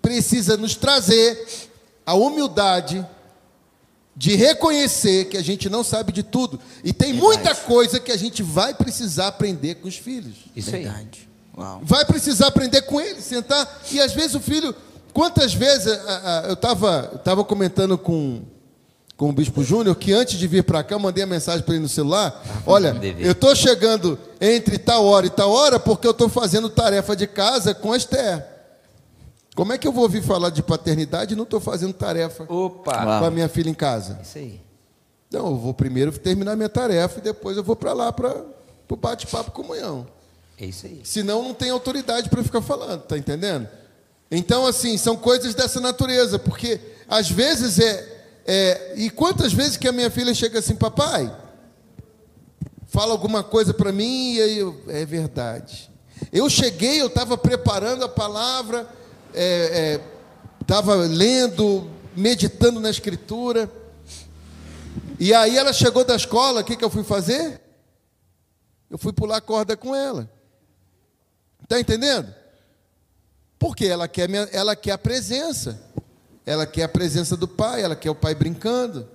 [0.00, 1.46] precisa nos trazer
[2.04, 3.06] a humildade
[4.16, 6.58] de reconhecer que a gente não sabe de tudo.
[6.84, 10.34] E tem muita coisa que a gente vai precisar aprender com os filhos.
[10.54, 10.84] Isso aí.
[10.84, 11.28] Verdade.
[11.56, 11.80] Uau.
[11.82, 13.82] Vai precisar aprender com ele, sentar.
[13.90, 14.74] E às vezes o filho.
[15.12, 15.86] Quantas vezes.
[15.92, 18.42] a- a- Eu estava comentando com,
[19.16, 21.74] com o Bispo Júnior que antes de vir para cá, eu mandei a mensagem para
[21.74, 22.42] ele no celular.
[22.66, 23.24] Olha, dever.
[23.26, 27.26] eu estou chegando entre tal hora e tal hora porque eu estou fazendo tarefa de
[27.26, 28.46] casa com a Esther.
[29.54, 33.04] Como é que eu vou ouvir falar de paternidade e não estou fazendo tarefa Opa!
[33.04, 33.20] Uau.
[33.20, 34.18] com a minha filha em casa?
[34.22, 34.58] Isso aí.
[35.30, 38.34] Não, eu vou primeiro terminar minha tarefa e depois eu vou para lá para
[38.88, 40.06] o bate-papo comunhão.
[40.58, 41.00] É isso aí.
[41.04, 43.68] Senão não tem autoridade para ficar falando, tá entendendo?
[44.34, 48.94] Então, assim, são coisas dessa natureza, porque às vezes é, é.
[48.96, 51.30] E quantas vezes que a minha filha chega assim, papai,
[52.86, 55.90] fala alguma coisa para mim e aí eu, é verdade.
[56.32, 58.88] Eu cheguei, eu estava preparando a palavra,
[60.62, 63.70] estava lendo, meditando na escritura.
[65.20, 67.60] E aí ela chegou da escola, o que, que eu fui fazer?
[68.88, 70.30] Eu fui pular corda com ela.
[71.62, 72.34] Está entendendo?
[73.62, 75.80] Porque ela quer, ela quer a presença.
[76.44, 79.08] Ela quer a presença do pai, ela quer o pai brincando.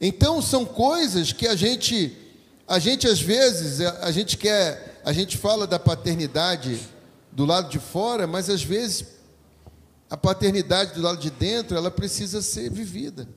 [0.00, 2.16] Então são coisas que a gente,
[2.66, 6.80] a gente às vezes, a, a gente quer, a gente fala da paternidade
[7.30, 9.08] do lado de fora, mas às vezes
[10.08, 13.28] a paternidade do lado de dentro, ela precisa ser vivida.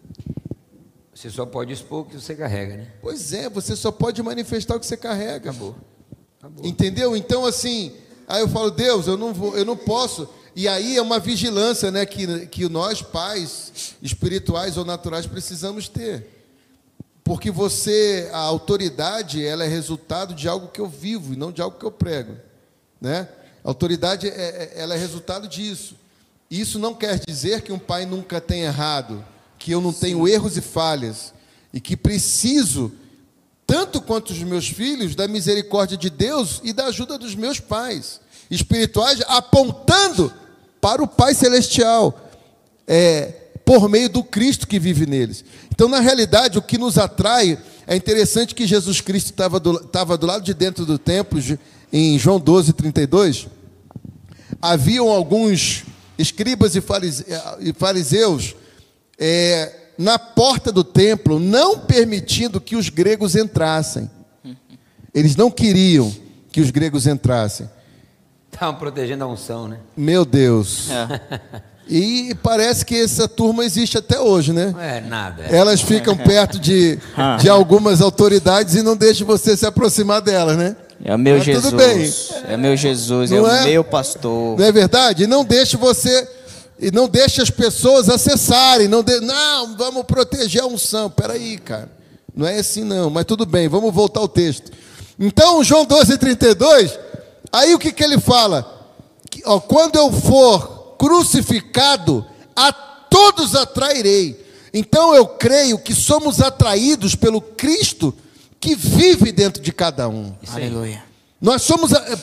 [1.14, 2.94] Você só pode expor o que você carrega, né?
[3.02, 5.50] Pois é, você só pode manifestar o que você carrega.
[5.50, 5.76] Acabou.
[6.40, 6.66] Acabou.
[6.66, 7.18] Entendeu?
[7.18, 7.94] Então, assim,
[8.30, 10.30] aí eu falo, Deus, eu não vou, eu não posso.
[10.56, 16.28] E aí é uma vigilância, né, que, que nós, pais espirituais ou naturais, precisamos ter.
[17.24, 21.62] Porque você, a autoridade, ela é resultado de algo que eu vivo e não de
[21.62, 22.36] algo que eu prego.
[23.00, 23.28] Né?
[23.64, 25.96] A autoridade, é, é- ela é resultado disso.
[26.50, 29.24] Isso não quer dizer que um pai nunca tenha errado,
[29.60, 31.34] que eu não tenho erros e falhas,
[31.72, 32.92] e que preciso
[33.70, 38.20] tanto quanto os meus filhos, da misericórdia de Deus e da ajuda dos meus pais
[38.50, 40.34] espirituais, apontando
[40.82, 42.32] para o Pai Celestial,
[42.88, 43.32] é,
[43.64, 45.46] por meio do Cristo que vive neles.
[45.72, 49.74] Então, na realidade, o que nos atrai é interessante que Jesus Cristo estava do,
[50.18, 51.40] do lado de dentro do templo,
[51.94, 53.46] em João 12, 32.
[54.60, 55.84] Haviam alguns
[56.18, 56.82] escribas e
[57.60, 58.56] e fariseus
[59.20, 64.10] é, na porta do templo, não permitindo que os gregos entrassem.
[65.14, 66.10] Eles não queriam
[66.54, 67.70] que os gregos entrassem.
[68.50, 69.78] Estavam protegendo a unção, né?
[69.98, 70.90] Meu Deus.
[70.90, 71.60] É.
[71.92, 74.68] E parece que essa turma existe até hoje, né?
[74.72, 75.44] Não é nada.
[75.50, 75.58] é.
[75.58, 77.00] Elas ficam perto de,
[77.42, 80.76] de algumas autoridades e não deixam você se aproximar delas, né?
[81.04, 81.66] É o meu Mas Jesus.
[81.66, 82.14] tudo bem.
[82.48, 83.64] É o meu Jesus, é Não o é?
[83.64, 84.60] meu pastor.
[84.60, 85.24] Não é verdade?
[85.24, 86.30] E não deixe você
[86.80, 91.10] e não deixe as pessoas acessarem, não de, não, vamos proteger a unção.
[91.10, 91.92] Peraí, cara.
[92.36, 94.72] Não é assim não, mas tudo bem, vamos voltar ao texto.
[95.20, 96.98] Então, João 12:32,
[97.52, 98.78] aí o que que ele fala?
[99.30, 102.26] Que, ó, quando eu for crucificado,
[102.56, 104.46] a todos atrairei.
[104.74, 108.14] Então eu creio que somos atraídos pelo Cristo
[108.60, 110.34] que vive dentro de cada um.
[110.54, 111.04] Aleluia.
[111.42, 112.18] Nós somos a-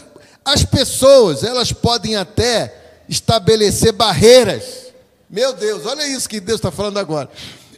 [0.44, 4.86] as pessoas, elas podem até estabelecer barreiras.
[5.28, 7.28] Meu Deus, olha isso que Deus está falando agora.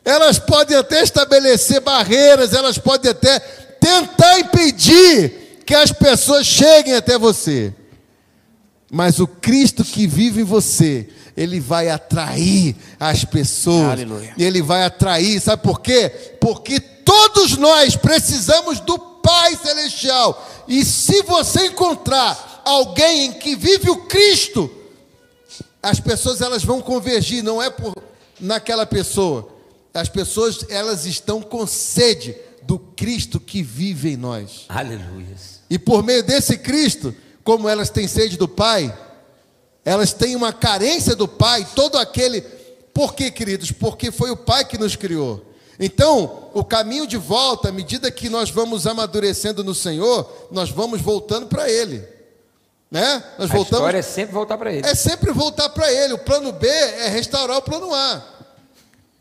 [0.05, 7.19] Elas podem até estabelecer barreiras, elas podem até tentar impedir que as pessoas cheguem até
[7.19, 7.75] você.
[8.91, 13.93] Mas o Cristo que vive em você, ele vai atrair as pessoas.
[13.93, 14.35] Aleluia.
[14.39, 16.09] Ele vai atrair, sabe por quê?
[16.41, 20.47] Porque todos nós precisamos do Pai Celestial.
[20.67, 24.71] E se você encontrar alguém em que vive o Cristo,
[25.83, 27.95] as pessoas elas vão convergir, não é por
[28.41, 29.49] naquela pessoa.
[29.93, 34.65] As pessoas elas estão com sede do Cristo que vive em nós.
[34.69, 35.37] Aleluia.
[35.71, 38.97] E por meio desse Cristo, como elas têm sede do Pai,
[39.85, 42.43] elas têm uma carência do Pai, todo aquele.
[42.93, 43.73] Por quê, queridos?
[43.73, 45.45] Porque foi o Pai que nos criou.
[45.81, 51.01] Então, o caminho de volta, à medida que nós vamos amadurecendo no Senhor, nós vamos
[51.01, 52.03] voltando para Ele.
[52.91, 53.23] Né?
[53.39, 53.73] Nós a voltamos.
[53.73, 54.87] história é sempre voltar para ele.
[54.87, 56.15] É sempre voltar para Ele.
[56.15, 58.23] O plano B é restaurar o plano A.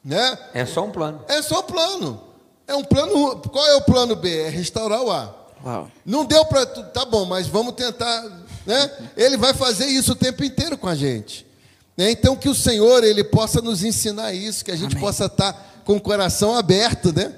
[0.03, 0.37] Né?
[0.53, 1.21] É só um plano.
[1.27, 2.23] É só um plano.
[2.65, 3.41] É um plano.
[3.41, 4.43] Qual é o plano B?
[4.43, 5.35] É restaurar o A.
[5.65, 5.91] Uau.
[6.05, 6.65] Não deu para.
[6.65, 8.23] Tá bom, mas vamos tentar.
[8.65, 8.91] Né?
[9.17, 11.45] Ele vai fazer isso o tempo inteiro com a gente.
[11.97, 12.11] Né?
[12.11, 15.03] Então, que o Senhor ele possa nos ensinar isso, que a gente Amém.
[15.03, 17.33] possa estar com o coração aberto, né?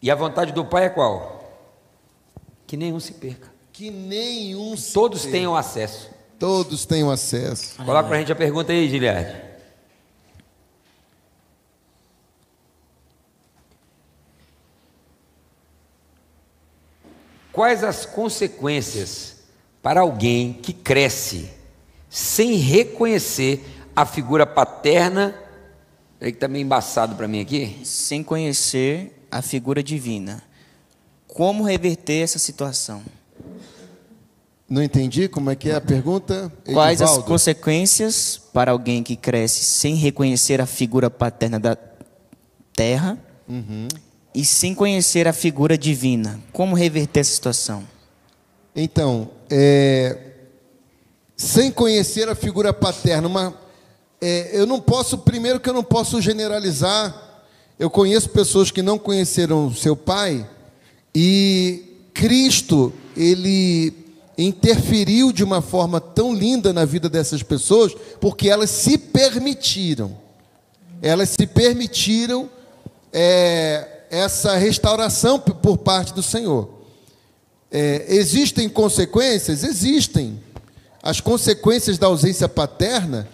[0.00, 1.52] E a vontade do Pai é qual?
[2.66, 3.49] Que nenhum se perca.
[3.80, 4.74] Que nenhum.
[4.92, 5.38] Todos perca.
[5.38, 6.10] tenham acesso.
[6.38, 7.76] Todos tenham acesso.
[7.76, 9.40] Coloca para a gente a pergunta aí, Giliard.
[17.50, 19.36] Quais as consequências
[19.80, 21.50] para alguém que cresce
[22.10, 23.64] sem reconhecer
[23.96, 25.34] a figura paterna?
[26.18, 27.80] Peraí que está meio embaçado para mim aqui.
[27.82, 30.42] Sem conhecer a figura divina.
[31.26, 33.02] Como reverter essa situação?
[34.70, 36.50] Não entendi como é que é a pergunta.
[36.72, 41.76] Quais as consequências para alguém que cresce sem reconhecer a figura paterna da
[42.72, 43.18] terra
[43.48, 43.88] Uhum.
[44.32, 46.38] e sem conhecer a figura divina?
[46.52, 47.82] Como reverter essa situação?
[48.76, 50.16] Então, é,
[51.36, 53.52] sem conhecer a figura paterna, uma,
[54.20, 57.42] é, eu não posso, primeiro que eu não posso generalizar.
[57.76, 60.48] Eu conheço pessoas que não conheceram seu pai
[61.12, 63.92] e Cristo, ele
[64.44, 70.16] interferiu de uma forma tão linda na vida dessas pessoas, porque elas se permitiram.
[71.02, 72.48] Elas se permitiram
[73.12, 76.68] é, essa restauração por parte do Senhor.
[77.70, 79.62] É, existem consequências?
[79.62, 80.40] Existem.
[81.02, 83.28] As consequências da ausência paterna,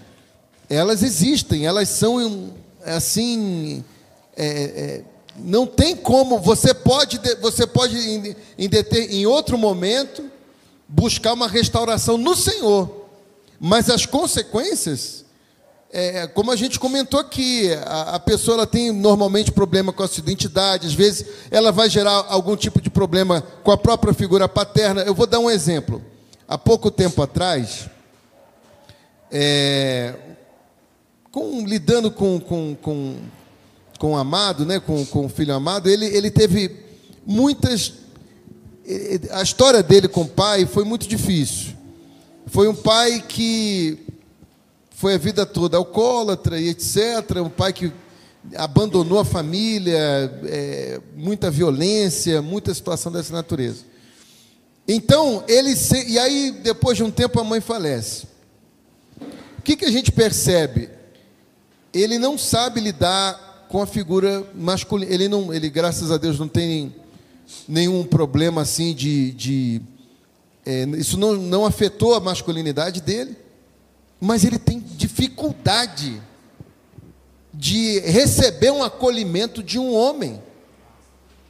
[0.69, 2.53] elas existem, elas são
[2.85, 3.85] assim.
[4.37, 5.03] é, é,
[5.39, 6.39] não tem como.
[6.39, 8.69] Você pode, de- você pode em, em,
[9.11, 10.31] em outro momento
[10.89, 13.07] buscar uma restauração no Senhor,
[13.59, 15.25] mas as consequências,
[15.91, 20.09] é, como a gente comentou aqui, a, a pessoa ela tem normalmente problema com a
[20.09, 24.49] sua identidade, às vezes ela vai gerar algum tipo de problema com a própria figura
[24.49, 25.03] paterna.
[25.03, 26.03] Eu vou dar um exemplo.
[26.49, 27.89] Há pouco tempo atrás,
[29.33, 30.15] é,
[31.33, 33.17] com- lidando com, com, com,
[33.99, 36.85] com o amado, né, com, com o filho amado, ele, ele teve
[37.27, 38.06] muitas.
[39.33, 41.75] A história dele com o pai foi muito difícil.
[42.47, 43.99] Foi um pai que
[44.91, 47.39] foi a vida toda alcoólatra e etc.
[47.45, 47.93] Um pai que
[48.57, 49.99] abandonou a família,
[50.45, 53.85] é, muita violência, muita situação dessa natureza.
[54.87, 55.75] Então, ele.
[55.75, 58.27] Se, e aí, depois de um tempo, a mãe falece.
[59.59, 60.89] O que, que a gente percebe?
[61.93, 65.13] Ele não sabe lidar com a figura masculina.
[65.13, 66.95] Ele, não, ele graças a Deus, não tem
[67.69, 69.33] nenhum problema assim de.
[69.33, 69.83] de
[70.65, 73.37] é, isso não, não afetou a masculinidade dele,
[74.21, 76.21] mas ele tem dificuldade
[77.53, 80.43] de receber um acolhimento de um homem,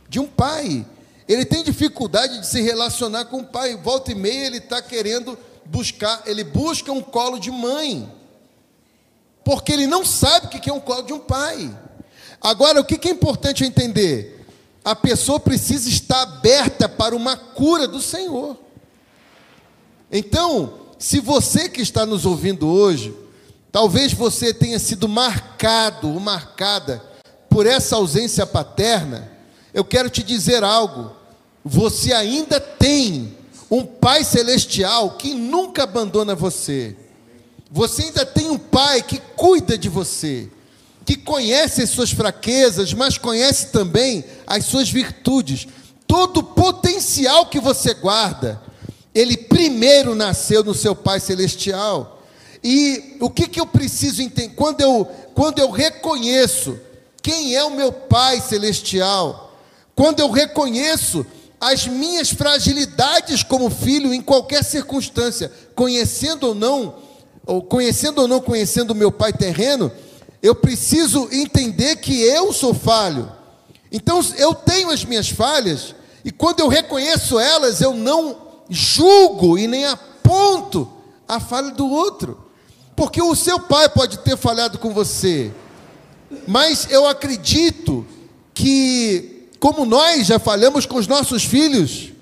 [0.08, 0.86] de um pai.
[1.26, 3.76] Ele tem dificuldade de se relacionar com o pai.
[3.76, 8.08] Volta e meia ele está querendo buscar, ele busca um colo de mãe,
[9.44, 11.76] porque ele não sabe o que é um colo de um pai.
[12.40, 14.35] Agora, o que é importante entender?
[14.86, 18.56] A pessoa precisa estar aberta para uma cura do Senhor.
[20.12, 23.12] Então, se você que está nos ouvindo hoje,
[23.72, 27.02] talvez você tenha sido marcado ou marcada
[27.50, 29.28] por essa ausência paterna,
[29.74, 31.10] eu quero te dizer algo.
[31.64, 33.36] Você ainda tem
[33.68, 36.96] um Pai Celestial que nunca abandona você.
[37.72, 40.48] Você ainda tem um Pai que cuida de você,
[41.06, 45.68] que conhece as suas fraquezas, mas conhece também as suas virtudes.
[46.04, 48.60] Todo o potencial que você guarda,
[49.14, 52.20] ele primeiro nasceu no seu Pai Celestial.
[52.62, 54.54] E o que, que eu preciso entender?
[54.56, 56.76] Quando eu, quando eu reconheço
[57.22, 59.56] quem é o meu Pai Celestial,
[59.94, 61.24] quando eu reconheço
[61.60, 66.96] as minhas fragilidades como filho em qualquer circunstância, conhecendo ou não,
[67.46, 69.90] ou conhecendo ou não conhecendo o meu pai terreno,
[70.46, 73.30] eu preciso entender que eu sou falho.
[73.90, 75.94] Então eu tenho as minhas falhas,
[76.24, 78.36] e quando eu reconheço elas, eu não
[78.68, 80.88] julgo e nem aponto
[81.26, 82.44] a falha do outro.
[82.94, 85.52] Porque o seu pai pode ter falhado com você,
[86.46, 88.06] mas eu acredito
[88.54, 92.12] que, como nós já falhamos com os nossos filhos,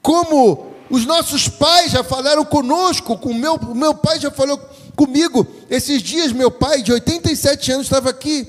[0.00, 4.58] como os nossos pais já falaram conosco, com o meu, meu pai já falou
[4.96, 5.46] comigo.
[5.70, 8.46] Esses dias, meu pai, de 87 anos, estava aqui.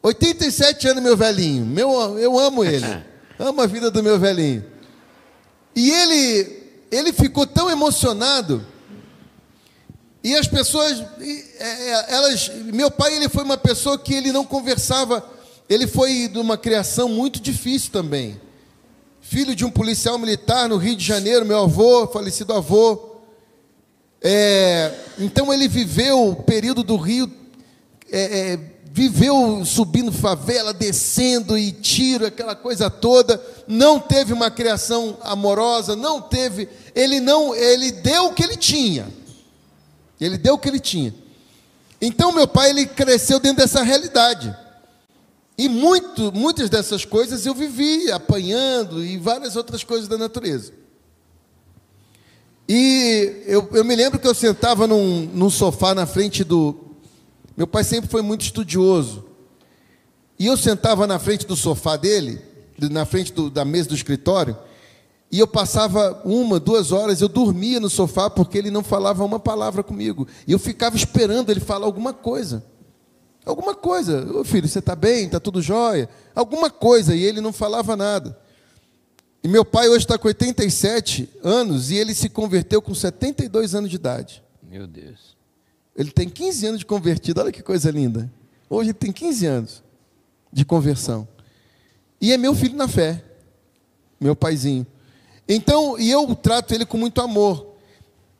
[0.00, 1.66] 87 anos, meu velhinho.
[1.66, 2.86] Meu, eu amo ele.
[3.36, 4.64] amo a vida do meu velhinho.
[5.74, 8.64] E ele, ele ficou tão emocionado.
[10.22, 14.44] E as pessoas, é, é, elas, meu pai, ele foi uma pessoa que ele não
[14.44, 15.28] conversava.
[15.68, 18.40] Ele foi de uma criação muito difícil também.
[19.32, 23.16] Filho de um policial militar no Rio de Janeiro, meu avô, falecido avô.
[24.20, 27.32] É, então ele viveu o período do Rio,
[28.10, 28.60] é, é,
[28.92, 33.42] viveu subindo favela, descendo e tiro, aquela coisa toda.
[33.66, 36.68] Não teve uma criação amorosa, não teve.
[36.94, 39.08] Ele não, ele deu o que ele tinha.
[40.20, 41.14] Ele deu o que ele tinha.
[42.02, 44.54] Então meu pai ele cresceu dentro dessa realidade.
[45.56, 50.72] E muito, muitas dessas coisas eu vivi apanhando e várias outras coisas da natureza.
[52.68, 56.74] E eu, eu me lembro que eu sentava num, num sofá na frente do.
[57.56, 59.24] Meu pai sempre foi muito estudioso.
[60.38, 62.40] E eu sentava na frente do sofá dele,
[62.78, 64.56] na frente do, da mesa do escritório,
[65.30, 69.40] e eu passava uma, duas horas, eu dormia no sofá porque ele não falava uma
[69.40, 70.26] palavra comigo.
[70.46, 72.64] E eu ficava esperando ele falar alguma coisa.
[73.44, 74.24] Alguma coisa.
[74.36, 75.26] Ô filho, você está bem?
[75.26, 76.08] Está tudo jóia?
[76.34, 77.14] Alguma coisa.
[77.14, 78.38] E ele não falava nada.
[79.42, 83.90] E meu pai hoje está com 87 anos e ele se converteu com 72 anos
[83.90, 84.42] de idade.
[84.62, 85.36] Meu Deus.
[85.96, 88.32] Ele tem 15 anos de convertido, olha que coisa linda.
[88.70, 89.82] Hoje ele tem 15 anos
[90.52, 91.26] de conversão.
[92.20, 93.22] E é meu filho na fé,
[94.20, 94.86] meu paizinho.
[95.48, 97.71] Então, e eu trato ele com muito amor.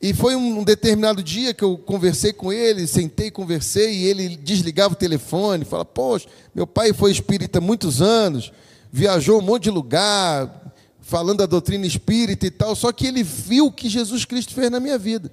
[0.03, 4.93] E foi um determinado dia que eu conversei com ele, sentei, conversei, e ele desligava
[4.93, 8.51] o telefone, fala: Poxa, meu pai foi espírita há muitos anos,
[8.91, 13.67] viajou um monte de lugar, falando da doutrina espírita e tal, só que ele viu
[13.67, 15.31] o que Jesus Cristo fez na minha vida.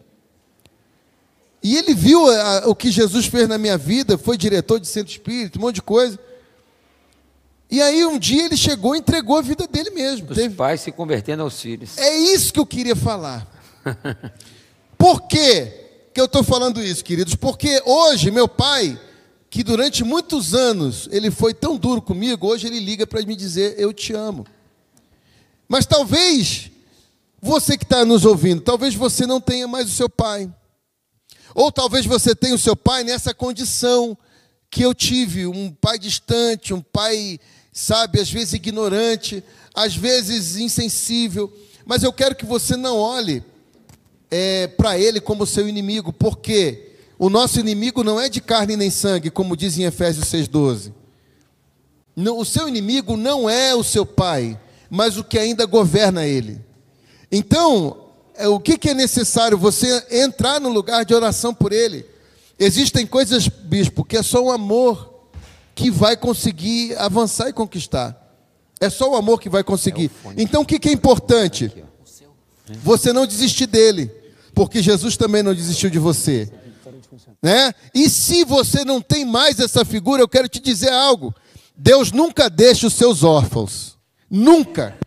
[1.61, 5.11] E ele viu a, o que Jesus fez na minha vida, foi diretor de centro
[5.11, 6.17] espírita, um monte de coisa.
[7.69, 10.31] E aí um dia ele chegou e entregou a vida dele mesmo.
[10.31, 10.55] Os Teve...
[10.55, 11.99] pais se convertendo aos filhos.
[11.99, 13.51] É isso que eu queria falar.
[15.01, 15.73] Por quê
[16.13, 17.35] que eu estou falando isso, queridos?
[17.35, 19.01] Porque hoje meu pai,
[19.49, 23.77] que durante muitos anos ele foi tão duro comigo, hoje ele liga para me dizer
[23.79, 24.47] eu te amo.
[25.67, 26.71] Mas talvez
[27.41, 30.53] você que está nos ouvindo, talvez você não tenha mais o seu pai.
[31.55, 34.15] Ou talvez você tenha o seu pai nessa condição
[34.71, 37.41] que eu tive, um pai distante, um pai,
[37.73, 39.43] sabe, às vezes ignorante,
[39.75, 41.51] às vezes insensível.
[41.87, 43.43] Mas eu quero que você não olhe
[44.31, 48.91] é, para ele como seu inimigo, porque o nosso inimigo não é de carne nem
[48.91, 50.93] sangue, como diz em Efésios 6,12.
[52.17, 54.59] O seu inimigo não é o seu pai
[54.91, 56.61] mas o que ainda governa ele.
[57.31, 59.57] Então, é, o que, que é necessário?
[59.57, 62.05] Você entrar no lugar de oração por ele.
[62.59, 65.29] Existem coisas, bispo, que é só o amor
[65.75, 68.17] que vai conseguir avançar e conquistar.
[68.81, 70.11] É só o amor que vai conseguir.
[70.37, 71.73] Então, o que, que é importante?
[72.83, 74.11] Você não desistir dele,
[74.61, 76.47] porque Jesus também não desistiu de você.
[77.43, 77.73] Né?
[77.95, 81.35] E se você não tem mais essa figura, eu quero te dizer algo.
[81.75, 83.97] Deus nunca deixa os seus órfãos.
[84.29, 84.99] Nunca,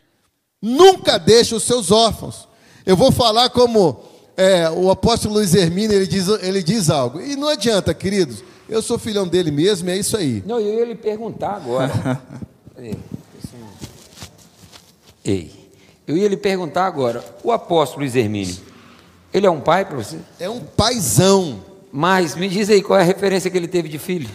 [0.60, 2.48] nunca deixa os seus órfãos.
[2.84, 4.04] Eu vou falar como
[4.36, 7.22] é, o apóstolo Luiz Hermínio, ele diz, ele diz algo.
[7.22, 10.44] E não adianta, queridos, eu sou filhão dele mesmo, é isso aí.
[10.48, 12.20] Não, eu ia lhe perguntar agora.
[15.24, 15.52] Ei,
[16.08, 18.73] eu ia lhe perguntar agora, o apóstolo Luiz Hermínio,
[19.34, 20.20] ele é um pai para você?
[20.40, 21.64] É um paizão.
[21.92, 24.30] Mas me diz aí qual é a referência que ele teve de filho?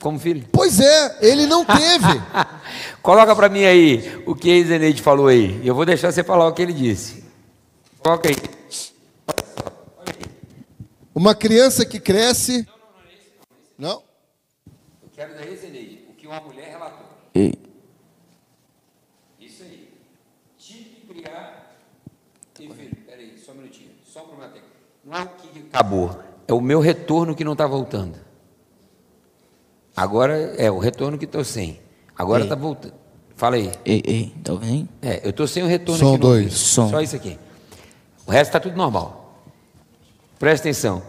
[0.00, 0.46] como filho?
[0.52, 2.06] Pois é, ele não teve.
[3.02, 5.60] Coloca para mim aí o que a Zeneide falou aí.
[5.66, 7.24] Eu vou deixar você falar o que ele disse.
[7.98, 8.36] Coloca aí.
[11.14, 12.66] Uma criança que cresce.
[13.76, 13.88] Não?
[13.88, 14.02] não,
[15.02, 17.06] Eu quero da Zeneide, o que uma mulher relatou.
[17.34, 17.54] Ei.
[19.40, 19.88] Isso aí.
[20.56, 21.76] Tive que criar.
[22.60, 23.90] E filho, peraí, só um minutinho.
[24.04, 24.38] Só para o
[25.08, 26.18] Não é o que acabou.
[26.46, 28.18] É o meu retorno que não está voltando.
[29.96, 31.80] Agora é o retorno que estou sem.
[32.16, 32.92] Agora está voltando.
[33.34, 33.72] Fala aí.
[33.86, 34.88] Ei, ei, tá ouvindo?
[35.00, 36.52] É, eu estou sem o retorno Som dois.
[36.52, 36.90] Som.
[36.90, 37.38] Só isso aqui.
[38.26, 39.42] O resto está tudo normal.
[40.38, 41.02] Presta atenção.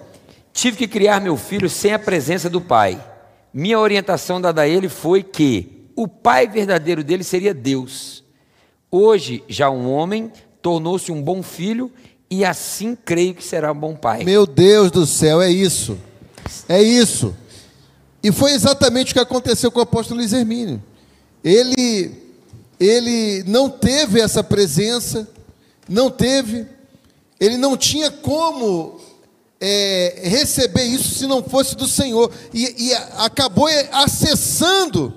[0.54, 3.04] Tive que criar meu filho sem a presença do pai.
[3.54, 8.24] Minha orientação dada a ele foi que o pai verdadeiro dele seria Deus.
[8.90, 10.32] Hoje, já um homem
[10.62, 11.92] tornou-se um bom filho
[12.30, 14.24] e assim creio que será um bom pai.
[14.24, 15.98] Meu Deus do céu, é isso.
[16.68, 17.36] É isso.
[18.22, 20.82] E foi exatamente o que aconteceu com o apóstolo Luiz Hermínio.
[21.44, 22.12] Ele,
[22.80, 25.28] ele não teve essa presença,
[25.88, 26.68] não teve,
[27.40, 29.00] ele não tinha como
[29.60, 35.14] é, receber isso se não fosse do Senhor, e, e acabou acessando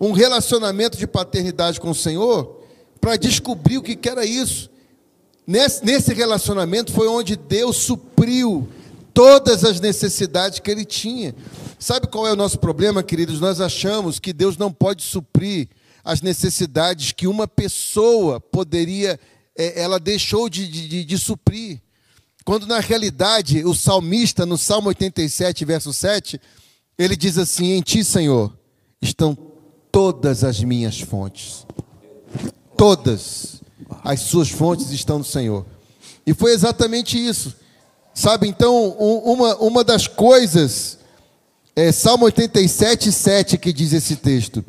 [0.00, 2.62] um relacionamento de paternidade com o Senhor
[3.00, 4.70] para descobrir o que era isso.
[5.46, 8.68] Nesse, nesse relacionamento foi onde Deus supriu
[9.14, 11.34] todas as necessidades que ele tinha.
[11.78, 13.38] Sabe qual é o nosso problema, queridos?
[13.38, 15.68] Nós achamos que Deus não pode suprir
[16.04, 19.18] as necessidades que uma pessoa poderia,
[19.56, 21.80] é, ela deixou de, de, de suprir.
[22.44, 26.40] Quando na realidade o salmista, no Salmo 87, verso 7,
[26.98, 28.56] ele diz assim: Em ti, Senhor,
[29.00, 29.36] estão
[29.90, 31.66] todas as minhas fontes.
[32.76, 33.55] Todas
[34.04, 35.64] as suas fontes estão no Senhor.
[36.26, 37.54] E foi exatamente isso.
[38.12, 40.98] Sabe, então, uma, uma das coisas,
[41.74, 44.64] é Salmo 87, 7 que diz esse texto.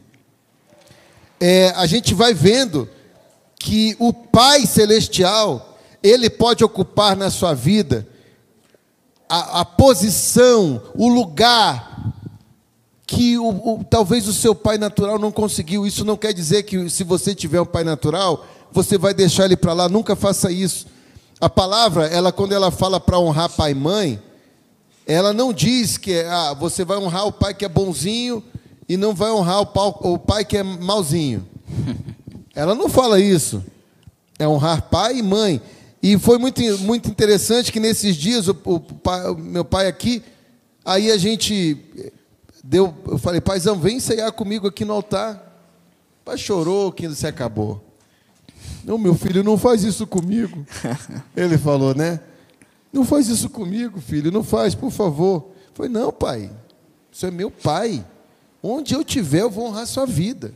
[1.39, 2.89] É, a gente vai vendo
[3.59, 8.07] que o Pai Celestial, ele pode ocupar na sua vida
[9.29, 12.13] a, a posição, o lugar
[13.05, 15.87] que o, o, talvez o seu pai natural não conseguiu.
[15.87, 19.57] Isso não quer dizer que se você tiver um pai natural, você vai deixar ele
[19.57, 19.89] para lá.
[19.89, 20.87] Nunca faça isso.
[21.39, 24.21] A palavra, ela quando ela fala para honrar pai e mãe,
[25.05, 28.43] ela não diz que ah, você vai honrar o pai que é bonzinho
[28.89, 31.47] e não vai honrar o pai, o pai que é malzinho.
[32.55, 33.63] Ela não fala isso.
[34.39, 35.61] É honrar pai e mãe.
[36.01, 40.23] E foi muito, muito interessante que nesses dias, o, o, pai, o meu pai aqui,
[40.83, 41.77] aí a gente
[42.63, 45.35] deu, eu falei, paizão, vem ensaiar comigo aqui no altar.
[46.21, 47.86] O pai chorou que se acabou.
[48.83, 50.65] Não, meu filho, não faz isso comigo.
[51.35, 52.19] Ele falou, né?
[52.91, 55.51] Não faz isso comigo, filho, não faz, por favor.
[55.73, 56.49] Foi não, pai.
[57.11, 58.05] Isso é meu pai.
[58.63, 60.53] Onde eu estiver, eu vou honrar sua vida.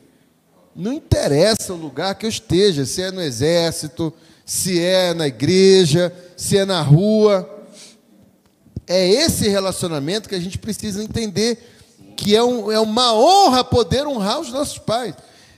[0.75, 4.13] Não interessa o lugar que eu esteja, se é no exército,
[4.45, 7.47] se é na igreja, se é na rua.
[8.87, 11.57] É esse relacionamento que a gente precisa entender
[12.15, 15.13] que é, um, é uma honra poder honrar os nossos pais.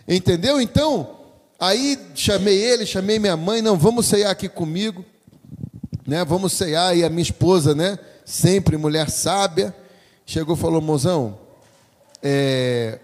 [0.07, 0.59] Entendeu?
[0.59, 1.22] Então,
[1.63, 5.05] Aí chamei ele, chamei minha mãe, não, vamos ceiar aqui comigo,
[6.05, 6.25] né?
[6.25, 7.97] Vamos ceiar e a minha esposa, né?
[8.25, 9.73] Sempre mulher sábia,
[10.25, 11.39] chegou e falou, mozão,
[12.21, 12.99] é,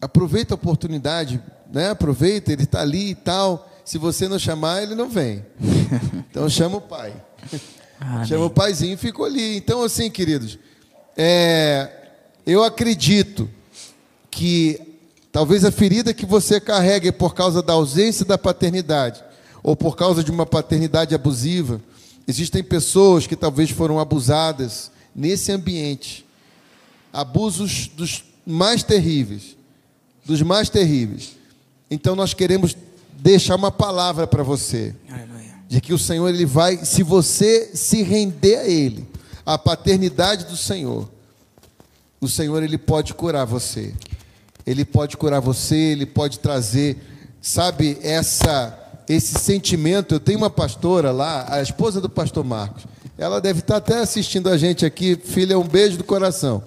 [0.00, 1.40] aproveita a oportunidade,
[1.72, 1.90] né?
[1.90, 3.70] Aproveita, ele está ali e tal.
[3.84, 5.46] Se você não chamar, ele não vem.
[6.28, 7.14] Então chama o pai.
[8.26, 9.56] chama o paizinho e ficou ali.
[9.56, 10.58] Então, assim, queridos,
[11.16, 11.88] é,
[12.44, 13.48] eu acredito
[14.28, 14.95] que
[15.36, 19.22] Talvez a ferida que você carregue por causa da ausência da paternidade,
[19.62, 21.78] ou por causa de uma paternidade abusiva.
[22.26, 26.24] Existem pessoas que talvez foram abusadas nesse ambiente.
[27.12, 29.58] Abusos dos mais terríveis.
[30.24, 31.36] Dos mais terríveis.
[31.90, 32.74] Então nós queremos
[33.18, 34.94] deixar uma palavra para você.
[35.68, 39.06] De que o Senhor ele vai, se você se render a ele,
[39.44, 41.06] a paternidade do Senhor,
[42.22, 43.92] o Senhor ele pode curar você.
[44.66, 46.96] Ele pode curar você, ele pode trazer,
[47.40, 50.14] sabe, essa esse sentimento.
[50.14, 52.84] Eu tenho uma pastora lá, a esposa do pastor Marcos.
[53.16, 55.16] Ela deve estar até assistindo a gente aqui.
[55.16, 56.62] Filha, um beijo do coração.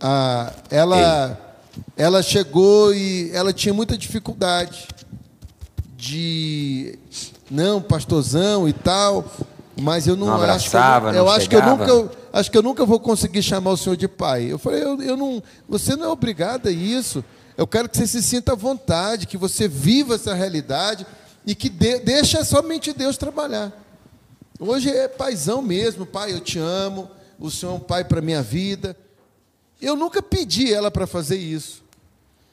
[0.00, 1.56] Ah, ela,
[1.96, 4.86] ela chegou e ela tinha muita dificuldade
[5.96, 6.96] de
[7.50, 9.24] não, pastorzão e tal,
[9.80, 12.58] mas eu não, não abraçava, acho que eu, eu acho que eu nunca acho que
[12.58, 14.50] eu nunca vou conseguir chamar o senhor de pai.
[14.50, 17.24] Eu falei, eu, eu não, você não é obrigado a isso.
[17.56, 21.06] Eu quero que você se sinta à vontade, que você viva essa realidade
[21.46, 23.72] e que de, deixa somente Deus trabalhar.
[24.60, 28.42] Hoje é paizão mesmo, pai, eu te amo, o senhor é um pai para minha
[28.42, 28.96] vida.
[29.80, 31.82] Eu nunca pedi ela para fazer isso.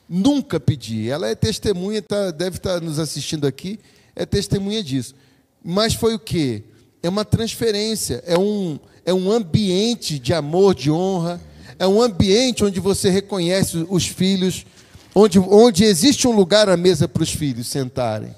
[0.07, 1.09] Nunca pedi.
[1.09, 3.79] Ela é testemunha, tá, deve estar tá nos assistindo aqui,
[4.15, 5.15] é testemunha disso.
[5.63, 6.63] Mas foi o quê?
[7.05, 11.39] É uma transferência, é um, é um ambiente de amor, de honra,
[11.77, 14.65] é um ambiente onde você reconhece os filhos,
[15.13, 18.35] onde, onde existe um lugar à mesa para os filhos sentarem.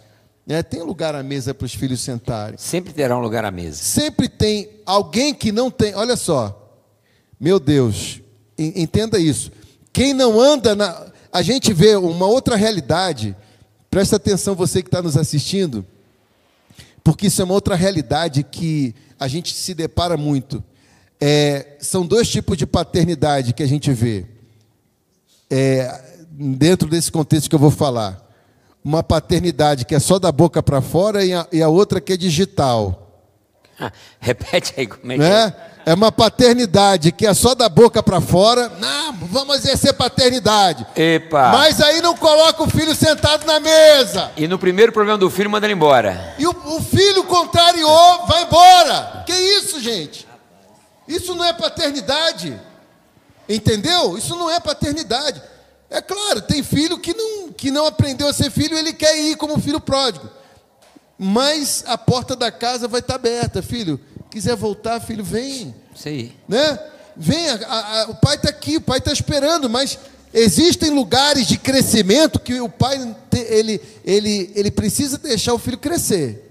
[0.50, 2.58] É, tem lugar à mesa para os filhos sentarem.
[2.58, 3.78] Sempre terá um lugar à mesa.
[3.78, 5.96] Sempre tem alguém que não tem.
[5.96, 6.78] Olha só,
[7.40, 8.20] meu Deus,
[8.58, 9.50] entenda isso.
[9.94, 11.08] Quem não anda na.
[11.32, 13.34] A gente vê uma outra realidade.
[13.90, 15.86] Presta atenção, você que está nos assistindo,
[17.08, 20.62] porque isso é uma outra realidade que a gente se depara muito.
[21.22, 24.26] É, são dois tipos de paternidade que a gente vê
[25.50, 28.22] é, dentro desse contexto que eu vou falar.
[28.84, 32.12] Uma paternidade que é só da boca para fora e a, e a, outra que
[32.12, 33.07] é digital.
[34.20, 35.54] repete aí como é que é.
[35.86, 38.70] É uma paternidade que é só da boca para fora.
[38.78, 40.86] Não, vamos exercer paternidade.
[40.94, 41.52] Epa.
[41.54, 44.30] Mas aí não coloca o filho sentado na mesa.
[44.36, 46.36] E no primeiro problema do filho, manda ele embora.
[46.38, 49.24] E o, o filho contrariou, vai embora.
[49.26, 50.28] Que isso, gente?
[51.08, 52.60] Isso não é paternidade.
[53.48, 54.18] Entendeu?
[54.18, 55.42] Isso não é paternidade.
[55.90, 59.38] É claro, tem filho que não, que não aprendeu a ser filho, ele quer ir
[59.38, 60.30] como filho pródigo.
[61.18, 64.00] Mas a porta da casa vai estar aberta, filho.
[64.30, 65.74] Quiser voltar, filho, vem.
[65.96, 66.34] Isso aí.
[66.48, 66.80] Né?
[67.16, 69.98] Vem, a- a- o pai está aqui, o pai está esperando, mas
[70.34, 76.44] existem lugares de crescimento que o pai ele, ele, ele precisa deixar o filho crescer.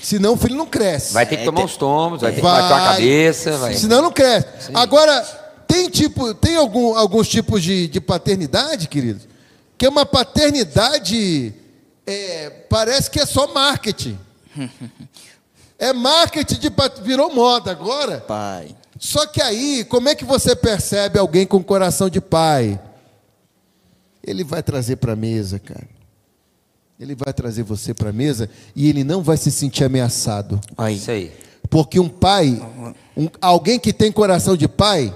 [0.00, 1.12] Senão o filho não cresce.
[1.12, 3.74] Vai ter que É, tomar tem- uns tomos, vai ter que bater a cabeça, vai.
[3.74, 4.46] Senão não cresce.
[4.72, 5.20] Agora,
[5.66, 9.26] tem tipo, tem algum, alguns tipos de, de paternidade, queridos,
[9.76, 11.52] que é uma paternidade,
[12.12, 14.18] é, parece que é só marketing.
[15.80, 16.72] É marketing de
[17.04, 18.18] virou moda agora.
[18.20, 18.74] Pai.
[18.98, 22.80] Só que aí, como é que você percebe alguém com coração de pai?
[24.20, 25.86] Ele vai trazer para a mesa, cara.
[26.98, 30.60] Ele vai trazer você para a mesa e ele não vai se sentir ameaçado.
[30.76, 30.96] Aí.
[30.96, 31.32] Isso aí.
[31.70, 32.60] Porque um pai,
[33.16, 35.14] um- alguém que tem coração de pai,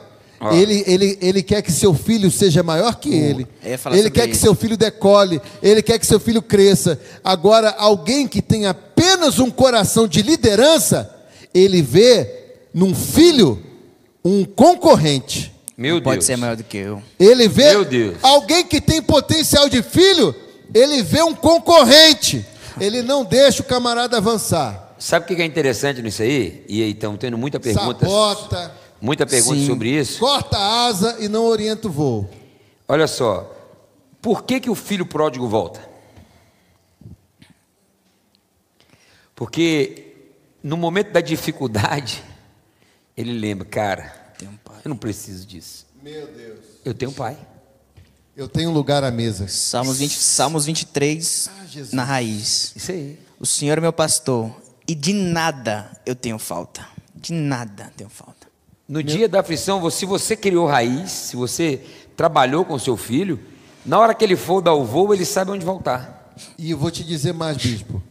[0.50, 3.46] Ele, ele, ele quer que seu filho seja maior que ele.
[3.78, 4.42] falar Ele sobre quer que isso.
[4.42, 5.40] seu filho decole.
[5.62, 6.98] Ele quer que seu filho cresça.
[7.22, 11.14] Agora, alguém que tem apenas um coração de liderança,
[11.54, 13.62] ele vê num filho
[14.24, 15.52] um concorrente.
[15.76, 16.26] Meu Pode Deus.
[16.26, 17.02] ser maior do que eu.
[17.18, 18.16] Ele vê Meu Deus.
[18.22, 20.34] alguém que tem potencial de filho,
[20.74, 22.44] ele vê um concorrente.
[22.80, 24.94] Ele não deixa o camarada avançar.
[24.98, 26.64] Sabe o que é interessante nisso aí?
[26.68, 28.72] E aí estão tendo muita pergunta, Sabota.
[29.02, 29.66] Muita pergunta Sim.
[29.66, 30.18] sobre isso.
[30.20, 32.30] Corta a asa e não orienta o voo.
[32.88, 33.54] Olha só,
[34.22, 35.86] por que, que o filho pródigo volta?
[39.34, 40.14] Porque
[40.62, 42.22] no momento da dificuldade,
[43.16, 44.80] ele lembra, cara, um pai.
[44.84, 45.86] eu não preciso disso.
[46.02, 46.60] Meu Deus.
[46.84, 47.36] Eu tenho um pai.
[48.36, 49.46] Eu tenho um lugar à mesa.
[49.46, 51.92] Salmos, 20, Salmos 23, Ah, Jesus.
[51.92, 52.72] na raiz.
[52.74, 53.18] Isso aí.
[53.38, 54.50] O Senhor é meu pastor
[54.88, 56.86] e de nada eu tenho falta.
[57.14, 58.31] De nada tenho falta.
[58.92, 61.80] No dia da aflição, se você criou raiz, se você
[62.14, 63.40] trabalhou com seu filho,
[63.86, 66.34] na hora que ele for dar o voo, ele sabe onde voltar.
[66.58, 68.02] E eu vou te dizer mais, bispo.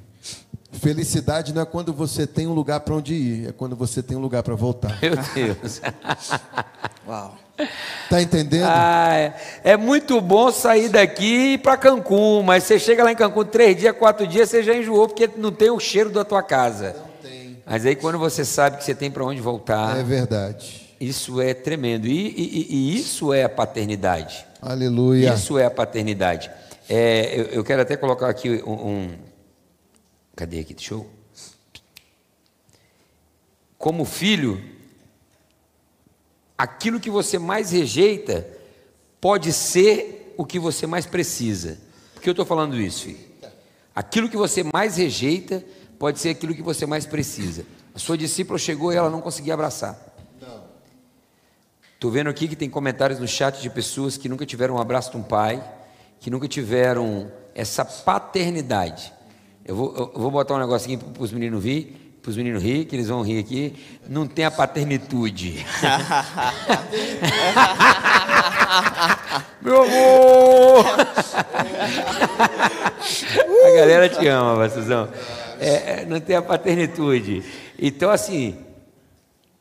[0.71, 4.17] Felicidade não é quando você tem um lugar para onde ir, é quando você tem
[4.17, 4.97] um lugar para voltar.
[4.99, 5.81] Meu Deus.
[7.07, 7.37] Uau.
[8.09, 8.65] Tá entendendo?
[8.65, 9.33] Ah, é,
[9.63, 13.45] é muito bom sair daqui e ir para Cancún, mas você chega lá em Cancún
[13.45, 17.10] três dias, quatro dias, você já enjoou porque não tem o cheiro da tua casa.
[17.71, 20.93] Mas aí quando você sabe que você tem para onde voltar, É verdade.
[20.99, 22.05] isso é tremendo.
[22.05, 24.45] E, e- e isso é a paternidade.
[24.61, 25.33] Aleluia.
[25.33, 26.51] Isso é a paternidade.
[26.89, 28.73] É, eu, eu quero até colocar aqui um,
[29.05, 29.17] um-
[30.35, 30.73] Cadê aqui?
[30.73, 31.09] Deixa eu.
[33.77, 34.61] Como filho,
[36.57, 38.45] aquilo que você mais rejeita
[39.21, 41.77] pode ser o que você mais precisa.
[42.13, 43.19] Por que eu estou falando isso, filho?
[43.95, 45.63] Aquilo que você mais rejeita
[46.01, 47.63] pode ser aquilo que você mais precisa.
[47.93, 49.95] A sua discípula chegou e ela não conseguia abraçar.
[51.93, 55.11] Estou vendo aqui que tem comentários no chat de pessoas que nunca tiveram um abraço
[55.11, 55.63] de um pai,
[56.19, 59.13] que nunca tiveram essa paternidade.
[59.63, 62.63] Eu vou, eu vou botar um negócio aqui para os meninos rir, para os meninos
[62.63, 63.75] rir, que eles vão rir aqui.
[64.09, 65.63] Não tem a paternitude.
[69.61, 70.83] Meu amor!
[73.67, 75.07] a galera te ama, Bastuzão.
[75.61, 77.43] É, é, não tem a paternitude.
[77.79, 78.55] Então, assim,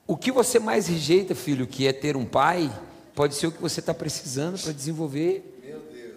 [0.07, 2.71] o que você mais rejeita, filho, que é ter um pai,
[3.15, 5.45] pode ser o que você está precisando para desenvolver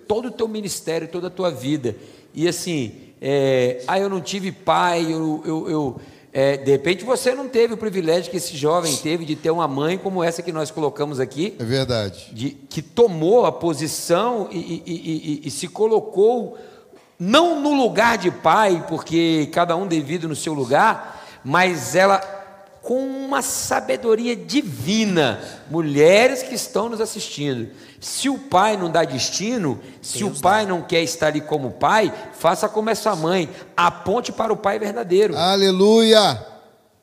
[0.07, 1.95] todo o teu ministério, toda a tua vida.
[2.33, 6.01] E assim, é, ah, eu não tive pai, eu, eu, eu-
[6.35, 9.67] é, de repente você não teve o privilégio que esse jovem teve de ter uma
[9.67, 12.29] mãe como essa que nós colocamos aqui, É verdade.
[12.33, 14.91] de, que tomou a posição e, e- e-
[15.43, 16.57] e- e se colocou
[17.25, 22.19] não no lugar de pai, porque cada um devido no seu lugar, mas ela
[22.81, 25.39] com uma sabedoria divina.
[25.71, 27.69] Mulheres que estão nos assistindo,
[28.01, 32.13] se o pai não dá destino, se o pai não quer estar ali como pai,
[32.33, 35.37] faça como essa mãe, aponte para o pai verdadeiro.
[35.37, 36.45] Aleluia.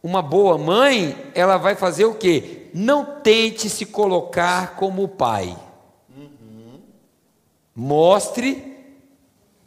[0.02, 2.68] Uma boa mãe, ela vai fazer o quê?
[2.74, 5.56] Não tente se colocar como pai.
[7.74, 8.70] Mostre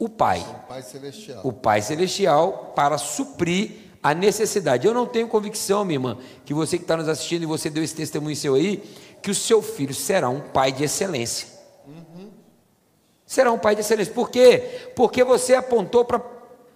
[0.04, 1.40] o pai, Pai Celestial.
[1.42, 3.70] o pai celestial, para suprir
[4.02, 4.86] a necessidade.
[4.86, 7.82] Eu não tenho convicção, minha irmã, que você que está nos assistindo e você deu
[7.82, 8.82] esse testemunho seu aí,
[9.22, 11.48] que o seu filho será um pai de excelência.
[13.24, 14.12] Será um pai de excelência.
[14.12, 14.90] Por quê?
[14.94, 16.22] Porque você apontou para a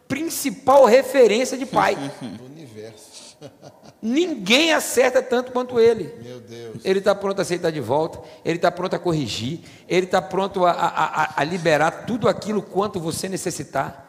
[0.09, 1.95] principal referência de pai.
[2.21, 3.37] Do universo.
[4.01, 6.15] Ninguém acerta tanto quanto ele.
[6.23, 6.77] Meu Deus.
[6.85, 10.65] Ele está pronto a aceitar de volta, ele está pronto a corrigir, ele está pronto
[10.65, 14.07] a, a- a- liberar tudo aquilo quanto você necessitar.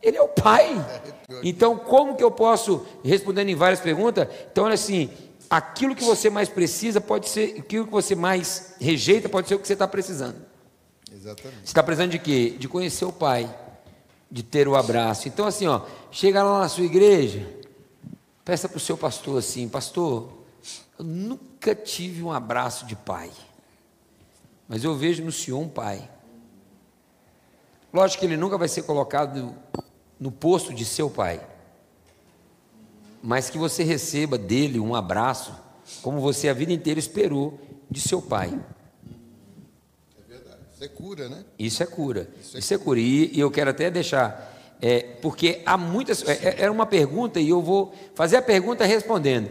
[0.00, 0.74] Ele é o Pai.
[1.42, 5.08] Então, como que eu posso, respondendo em várias perguntas, então, olha assim,
[5.48, 9.58] aquilo que você mais precisa pode ser, aquilo que você mais rejeita pode ser o
[9.58, 10.36] que você está precisando.
[11.10, 11.56] Exatamente.
[11.60, 12.54] Você está precisando de quê?
[12.58, 13.48] De conhecer o Pai,
[14.30, 15.26] de ter o abraço.
[15.26, 15.80] Então, assim, ó,
[16.10, 17.48] chega lá na sua igreja,
[18.44, 20.32] peça para o seu pastor assim: Pastor,
[20.98, 23.30] eu nunca tive um abraço de pai,
[24.68, 26.08] mas eu vejo no senhor um pai.
[27.92, 29.54] Lógico que ele nunca vai ser colocado
[30.18, 31.46] no posto de seu pai,
[33.22, 35.54] mas que você receba dele um abraço,
[36.00, 37.60] como você a vida inteira esperou
[37.90, 38.58] de seu pai.
[40.82, 41.44] Isso é cura, né?
[41.58, 42.28] Isso é cura.
[42.40, 42.98] Isso é, cura.
[42.98, 44.51] E, e eu quero até deixar,
[44.84, 46.26] é, porque há muitas.
[46.26, 49.48] É, é, era uma pergunta e eu vou fazer a pergunta respondendo.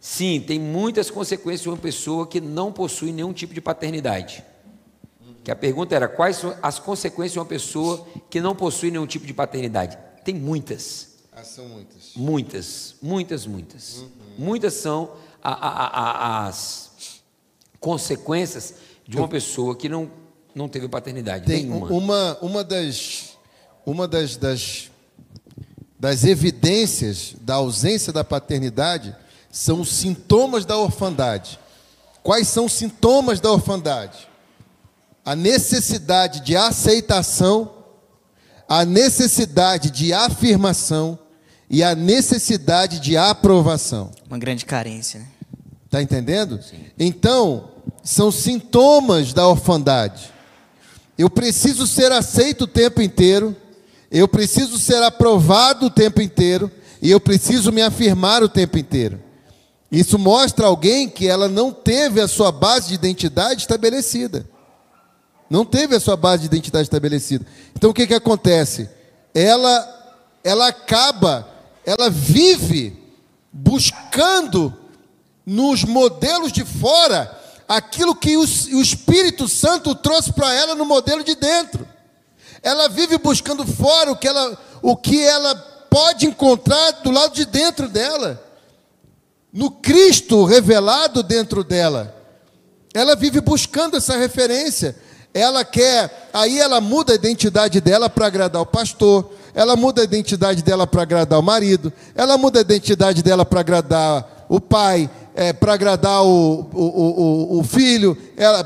[0.00, 4.42] Sim, tem muitas consequências de uma pessoa que não possui nenhum tipo de paternidade.
[5.44, 9.06] Que a pergunta era: quais são as consequências de uma pessoa que não possui nenhum
[9.06, 9.98] tipo de paternidade?
[10.24, 11.10] Tem muitas.
[11.30, 12.12] Ah, são muitas.
[12.16, 13.96] Muitas, muitas, muitas.
[13.98, 14.08] Uhum.
[14.38, 15.12] Muitas são
[15.42, 17.20] a, a, a, as
[17.78, 18.76] consequências
[19.06, 20.10] de uma pessoa que não,
[20.54, 21.88] não teve paternidade Tem nenhuma.
[21.88, 23.29] Uma, uma das,
[23.90, 24.90] uma das, das,
[25.98, 29.14] das evidências da ausência da paternidade
[29.50, 31.58] são os sintomas da orfandade.
[32.22, 34.28] Quais são os sintomas da orfandade?
[35.24, 37.72] A necessidade de aceitação,
[38.68, 41.18] a necessidade de afirmação
[41.68, 44.12] e a necessidade de aprovação.
[44.28, 45.26] Uma grande carência, né?
[45.86, 46.62] Está entendendo?
[46.62, 46.86] Sim.
[46.96, 47.70] Então,
[48.04, 50.32] são sintomas da orfandade.
[51.18, 53.56] Eu preciso ser aceito o tempo inteiro,
[54.10, 56.70] eu preciso ser aprovado o tempo inteiro,
[57.00, 59.20] e eu preciso me afirmar o tempo inteiro.
[59.90, 64.48] Isso mostra alguém que ela não teve a sua base de identidade estabelecida.
[65.48, 67.44] Não teve a sua base de identidade estabelecida.
[67.74, 68.88] Então o que, que acontece?
[69.34, 70.14] Ela,
[70.44, 71.48] ela acaba,
[71.84, 72.96] ela vive
[73.52, 74.72] buscando
[75.44, 81.24] nos modelos de fora aquilo que o, o Espírito Santo trouxe para ela no modelo
[81.24, 81.86] de dentro.
[82.62, 85.54] Ela vive buscando fora o que ela, o que ela
[85.90, 88.50] pode encontrar do lado de dentro dela
[89.52, 92.14] no Cristo revelado dentro dela.
[92.94, 94.96] Ela vive buscando essa referência.
[95.32, 100.04] Ela quer, aí ela muda a identidade dela para agradar o pastor, ela muda a
[100.04, 105.08] identidade dela para agradar o marido, ela muda a identidade dela para agradar o pai,
[105.34, 108.16] é, para agradar o, o, o, o filho,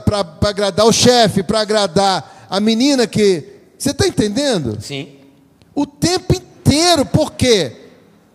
[0.06, 3.53] para agradar o chefe, para agradar a menina que.
[3.84, 4.78] Você está entendendo?
[4.80, 5.16] Sim.
[5.74, 7.84] O tempo inteiro, por quê?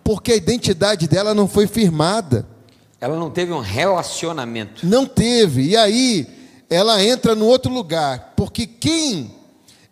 [0.09, 2.43] porque a identidade dela não foi firmada.
[2.99, 4.83] Ela não teve um relacionamento.
[4.83, 5.61] Não teve.
[5.61, 6.25] E aí
[6.67, 9.35] ela entra no outro lugar, porque quem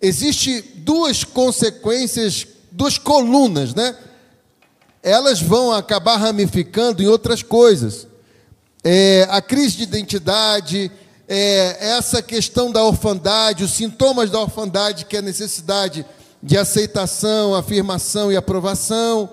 [0.02, 3.96] existe duas consequências, duas colunas, né?
[5.04, 8.08] Elas vão acabar ramificando em outras coisas.
[8.84, 10.92] É, a crise de identidade,
[11.28, 16.06] é, essa questão da orfandade, os sintomas da orfandade, que é a necessidade
[16.42, 19.30] de aceitação, afirmação e aprovação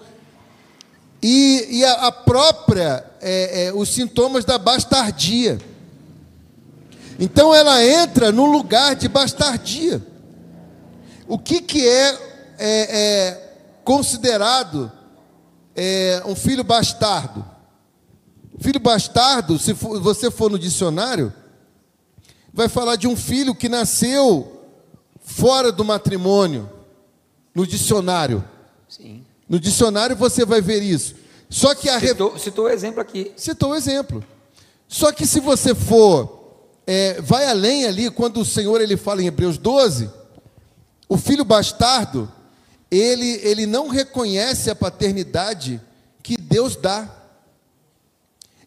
[1.23, 5.59] e, e a, a, própria, é, é, os sintomas da bastardia.
[7.19, 10.05] Então ela entra no lugar de bastardia.
[11.29, 12.19] O que, que é,
[12.59, 13.55] é, é
[13.85, 14.93] considerado
[15.75, 17.45] é, um filho bastardo?
[18.59, 21.33] Filho bastardo, se for, você for no dicionário,
[22.55, 24.63] vai falar de um filho que nasceu
[25.21, 26.71] fora do matrimônio,
[27.53, 28.45] no dicionário.
[28.89, 29.25] Sim.
[29.49, 31.17] No dicionário você vai ver isso.
[31.51, 33.33] Só que a citou, citou o exemplo aqui.
[33.37, 34.25] Citou o exemplo.
[34.87, 36.45] Só que se você for
[36.87, 40.09] é, vai além ali quando o Senhor ele fala em Hebreus 12,
[41.09, 42.31] o filho bastardo
[42.91, 45.81] ele ele não reconhece a paternidade
[46.23, 47.11] que Deus dá.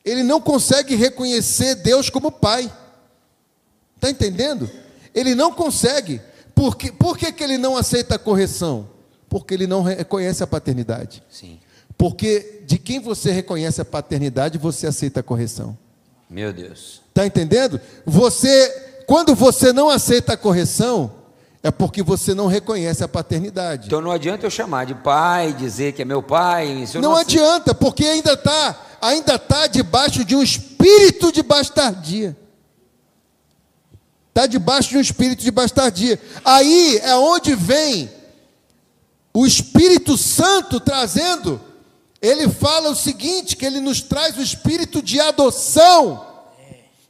[0.04, 2.72] Ele não consegue reconhecer Deus como pai.
[3.98, 4.70] Está entendendo?
[5.14, 6.22] Ele não consegue.
[6.56, 8.88] Por que, por que, que ele não aceita a correção?
[9.28, 11.22] Porque ele não reconhece a paternidade.
[11.30, 11.60] Sim.
[11.98, 15.78] Porque de quem você reconhece a paternidade, você aceita a correção.
[16.30, 17.02] Meu Deus.
[17.10, 17.82] Está entendendo?
[18.06, 21.12] Você, quando você não aceita a correção,
[21.64, 23.88] é porque você não reconhece a paternidade.
[23.88, 26.86] Então não adianta eu chamar de pai, dizer que é meu pai.
[26.96, 32.36] não, não adianta, porque ainda está ainda tá debaixo de um espírito de bastardia.
[34.38, 36.22] Está debaixo de um espírito de bastardia.
[36.46, 38.08] Aí é onde vem
[39.34, 41.60] o Espírito Santo trazendo,
[42.22, 46.24] ele fala o seguinte: que ele nos traz o espírito de adoção,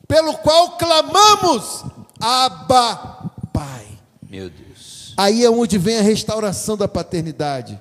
[0.08, 1.84] pelo qual clamamos,
[2.18, 3.86] Abba, Pai.
[4.30, 5.14] Meu Deus.
[5.18, 7.78] Aí é onde vem a restauração da paternidade,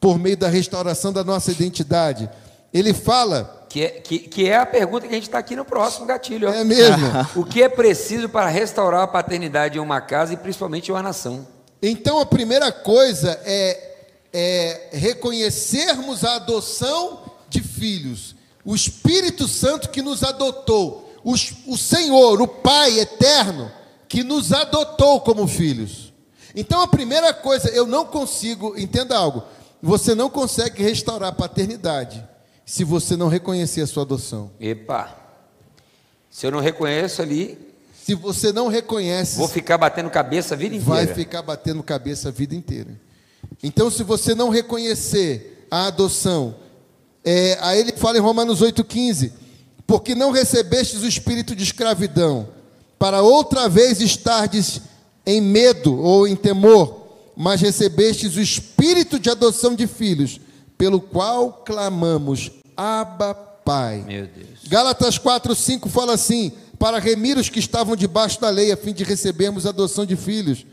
[0.00, 2.28] por meio da restauração da nossa identidade.
[2.74, 5.64] Ele fala Que é, que, que é a pergunta que a gente está aqui no
[5.64, 6.48] próximo gatilho.
[6.50, 6.52] ó.
[6.52, 7.06] É mesmo?
[7.36, 11.02] O que é preciso para restaurar a paternidade em uma casa e principalmente em uma
[11.04, 11.46] nação?
[11.80, 13.94] Então a primeira coisa é,
[14.32, 18.34] é reconhecermos a adoção de filhos.
[18.64, 21.08] O Espírito Santo que nos adotou.
[21.24, 23.70] Os- o Senhor, o Pai eterno,
[24.08, 26.12] que nos adotou como filhos.
[26.56, 29.44] Então a primeira coisa, eu não consigo, entenda algo,
[29.80, 32.28] você não consegue restaurar a paternidade
[32.70, 34.48] se você não reconhecer a sua adoção.
[34.60, 35.12] Epa!
[36.30, 37.58] Se eu não reconheço ali,
[38.00, 40.94] Se você não reconhece, vou ficar batendo cabeça a vida inteira.
[40.94, 42.90] vai ficar batendo cabeça a vida inteira.
[43.60, 46.54] Então, se você não reconhecer a adoção,
[47.24, 49.32] é, aí ele fala em Romanos 8,15:
[49.84, 52.50] porque não recebestes o espírito de escravidão,
[53.00, 54.80] para outra vez estardes
[55.26, 60.40] em medo ou em temor, mas recebestes o espírito de adoção de filhos,
[60.78, 64.04] pelo qual clamamos, Abba, Pai.
[64.06, 64.60] Meu Deus.
[64.68, 68.92] Gálatas 4, 5 fala assim: para remir os que estavam debaixo da lei, a fim
[68.92, 70.64] de recebermos a adoção de filhos.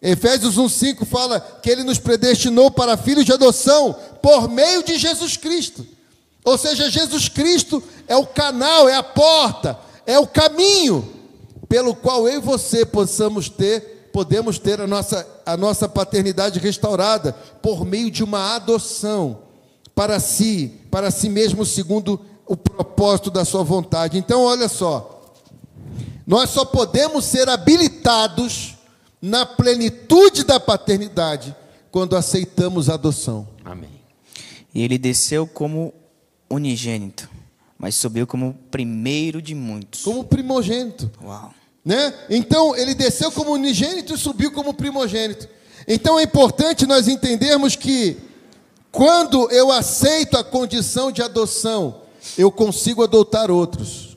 [0.00, 4.96] Efésios 1, 5 fala que ele nos predestinou para filhos de adoção por meio de
[4.96, 5.86] Jesus Cristo.
[6.44, 11.06] Ou seja, Jesus Cristo é o canal, é a porta, é o caminho
[11.68, 17.32] pelo qual eu e você possamos ter, podemos ter a nossa, a nossa paternidade restaurada
[17.60, 19.42] por meio de uma adoção
[19.94, 24.18] para si, para si mesmo, segundo o propósito da sua vontade.
[24.18, 25.34] Então, olha só,
[26.26, 28.74] nós só podemos ser habilitados
[29.20, 31.54] na plenitude da paternidade
[31.90, 33.46] quando aceitamos a adoção.
[33.64, 34.00] Amém.
[34.74, 35.92] E ele desceu como
[36.48, 37.28] unigênito,
[37.78, 40.02] mas subiu como primeiro de muitos.
[40.02, 41.10] Como primogênito.
[41.22, 41.52] Uau.
[41.84, 42.14] né?
[42.28, 45.48] Então ele desceu como unigênito e subiu como primogênito.
[45.86, 48.16] Então é importante nós entendermos que
[48.90, 52.02] quando eu aceito a condição de adoção,
[52.36, 54.16] eu consigo adotar outros.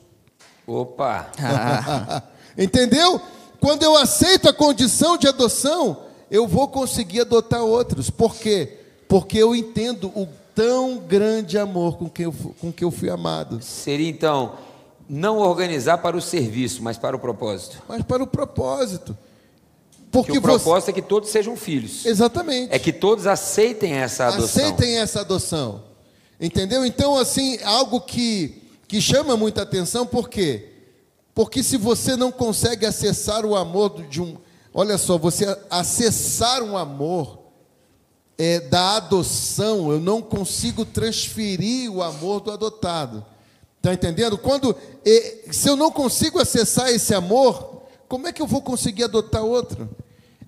[0.66, 1.30] Opa!
[2.56, 3.20] Entendeu?
[3.60, 8.10] Quando eu aceito a condição de adoção, eu vou conseguir adotar outros.
[8.10, 8.78] Por quê?
[9.08, 13.62] Porque eu entendo o tão grande amor com que eu, com que eu fui amado.
[13.62, 14.54] Seria então
[15.08, 17.82] não organizar para o serviço, mas para o propósito.
[17.88, 19.16] Mas para o propósito.
[20.22, 22.02] Que Porque o propósito é que todos sejam filhos.
[22.02, 22.08] você.
[22.08, 22.72] Exatamente.
[22.72, 24.44] É que todos aceitem essa adoção.
[24.44, 25.82] Aceitem essa adoção.
[26.40, 26.84] Entendeu?
[26.86, 30.70] Então, assim, algo que, que chama muita atenção, por quê?
[31.34, 34.36] Porque se você não consegue acessar o amor de um.
[34.72, 37.40] Olha só, você acessar um amor
[38.38, 43.24] é, da adoção, eu não consigo transferir o amor do adotado.
[43.78, 44.38] Está entendendo?
[44.38, 44.76] Quando.
[45.50, 49.88] se eu não consigo acessar esse amor, como é que eu vou conseguir adotar outro?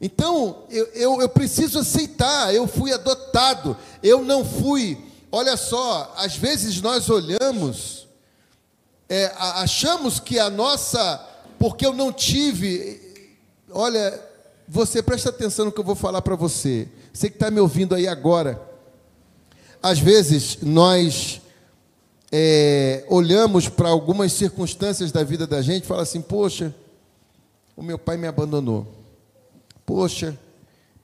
[0.00, 4.98] Então, eu, eu, eu preciso aceitar, eu fui adotado, eu não fui.
[5.32, 8.06] Olha só, às vezes nós olhamos,
[9.08, 11.24] é, achamos que a nossa.
[11.58, 13.00] Porque eu não tive.
[13.70, 14.20] Olha,
[14.68, 16.88] você presta atenção no que eu vou falar para você.
[17.12, 18.60] Você que está me ouvindo aí agora.
[19.82, 21.40] Às vezes nós
[22.30, 26.74] é, olhamos para algumas circunstâncias da vida da gente e fala assim: poxa,
[27.76, 28.86] o meu pai me abandonou.
[29.86, 30.36] Poxa,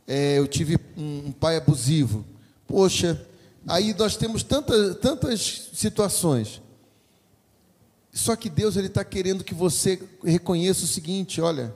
[0.07, 2.25] é, eu tive um, um pai abusivo.
[2.67, 3.25] Poxa,
[3.67, 6.61] aí nós temos tantas, tantas situações.
[8.13, 11.75] Só que Deus ele está querendo que você reconheça o seguinte: olha,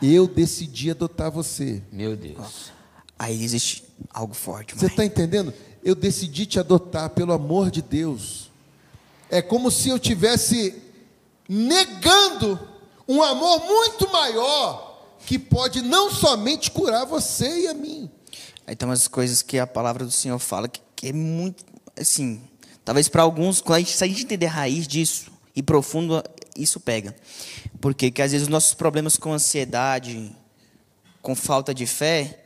[0.00, 1.82] eu decidi adotar você.
[1.90, 2.72] Meu Deus.
[3.18, 4.74] Aí existe algo forte.
[4.74, 4.90] Você mãe.
[4.92, 5.52] está entendendo?
[5.82, 8.50] Eu decidi te adotar pelo amor de Deus.
[9.28, 10.80] É como se eu tivesse
[11.48, 12.58] negando
[13.06, 14.83] um amor muito maior
[15.26, 18.10] que pode não somente curar você e a mim.
[18.66, 21.64] Aí tem umas coisas que a palavra do Senhor fala que, que é muito,
[21.98, 22.40] assim,
[22.84, 26.22] talvez para alguns, quando a gente, se a gente entender a raiz disso e profundo,
[26.56, 27.14] isso pega.
[27.80, 30.34] Porque que às vezes os nossos problemas com ansiedade,
[31.20, 32.44] com falta de fé,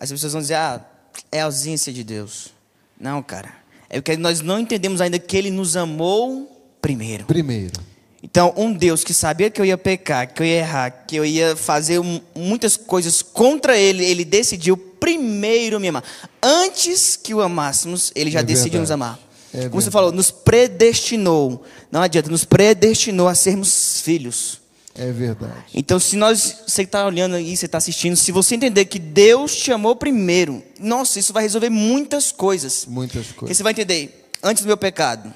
[0.00, 0.84] as pessoas vão dizer, ah,
[1.30, 2.52] é a ausência de Deus.
[2.98, 3.52] Não, cara.
[3.90, 7.24] É porque nós não entendemos ainda que Ele nos amou primeiro.
[7.24, 7.80] Primeiro,
[8.22, 11.24] Então, um Deus que sabia que eu ia pecar, que eu ia errar, que eu
[11.24, 12.00] ia fazer
[12.34, 16.02] muitas coisas contra Ele, Ele decidiu primeiro me amar.
[16.42, 19.18] Antes que o amássemos, Ele já É decidiu nos amar.
[19.54, 21.64] É Como você falou, nos predestinou.
[21.92, 24.60] Não adianta, nos predestinou a sermos filhos.
[24.96, 25.54] é verdade.
[25.72, 29.54] Então, se nós, você está olhando aí, você está assistindo, se você entender que Deus
[29.56, 32.84] te amou primeiro, nossa, isso vai resolver muitas coisas.
[32.86, 33.56] Muitas Porque coisas.
[33.56, 35.32] você vai entender, antes do meu pecado,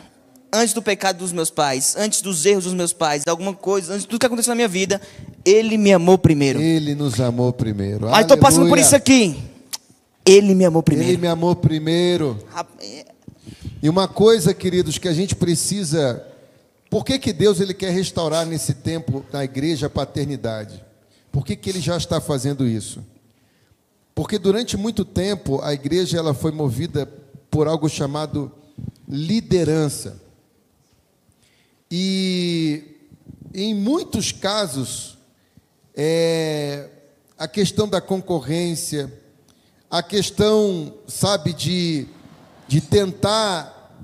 [0.53, 4.03] antes do pecado dos meus pais, antes dos erros dos meus pais, alguma coisa, antes
[4.03, 5.01] de tudo que aconteceu na minha vida,
[5.45, 6.61] Ele me amou primeiro.
[6.61, 8.11] Ele nos amou primeiro.
[8.11, 9.37] Mas estou passando por isso aqui.
[10.25, 11.21] Ele me amou Ele primeiro.
[11.21, 12.39] me amou primeiro.
[13.83, 16.25] E uma coisa, queridos, que a gente precisa.
[16.91, 20.85] Por que, que Deus ele quer restaurar nesse tempo na igreja a paternidade?
[21.33, 23.03] Por que, que ele já está fazendo isso?
[24.15, 27.09] Porque durante muito tempo a igreja ela foi movida
[27.51, 28.53] por algo chamado
[29.09, 30.21] liderança.
[31.95, 32.85] E
[33.53, 35.19] em muitos casos,
[35.95, 36.89] é,
[37.37, 39.13] a questão da concorrência,
[39.91, 42.07] a questão, sabe, de,
[42.67, 43.95] de tentar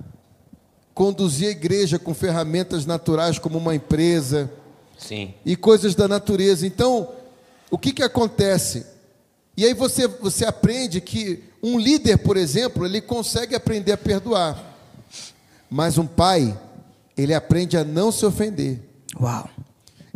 [0.92, 4.52] conduzir a igreja com ferramentas naturais como uma empresa.
[4.98, 5.32] Sim.
[5.42, 6.66] E coisas da natureza.
[6.66, 7.08] Então,
[7.70, 8.84] o que, que acontece?
[9.56, 14.62] E aí você, você aprende que um líder, por exemplo, ele consegue aprender a perdoar.
[15.70, 16.54] Mas um pai,
[17.18, 18.80] ele aprende a não se ofender.
[19.20, 19.50] Uau.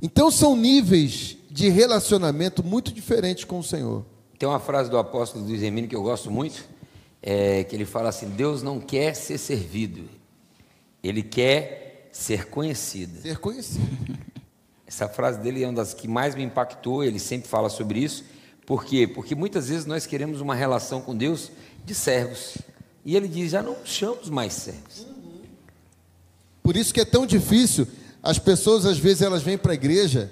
[0.01, 4.05] Então são níveis de relacionamento muito diferentes com o Senhor.
[4.39, 6.65] Tem uma frase do apóstolo Luiz Hermínio que eu gosto muito,
[7.21, 10.09] é, que ele fala assim: Deus não quer ser servido,
[11.03, 13.21] ele quer ser conhecido.
[13.21, 13.87] Ser conhecido.
[14.87, 18.25] Essa frase dele é uma das que mais me impactou, ele sempre fala sobre isso.
[18.67, 19.07] Por quê?
[19.07, 21.51] Porque muitas vezes nós queremos uma relação com Deus
[21.85, 22.59] de servos.
[23.05, 25.12] E ele diz: já não chamamos mais servos.
[26.63, 27.87] Por isso que é tão difícil.
[28.23, 30.31] As pessoas, às vezes, elas vêm para a igreja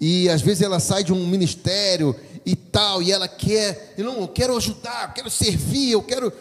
[0.00, 4.20] e às vezes ela sai de um ministério e tal, e ela quer, eu não,
[4.22, 6.32] eu quero ajudar, eu quero servir, eu quero.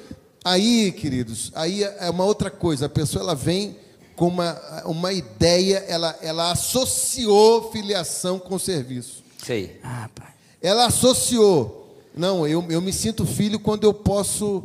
[0.46, 2.86] Aí, queridos, aí é uma outra coisa.
[2.86, 3.76] A pessoa ela vem
[4.16, 9.24] com uma, uma ideia, ela, ela associou filiação com serviço.
[9.46, 9.80] Sei.
[9.84, 10.34] Ah, pai.
[10.62, 11.98] Ela associou.
[12.16, 14.64] Não, eu, eu me sinto filho quando eu posso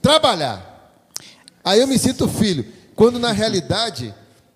[0.00, 0.74] trabalhar.
[1.64, 2.64] Aí eu me sinto filho.
[2.96, 4.14] Quando na realidade,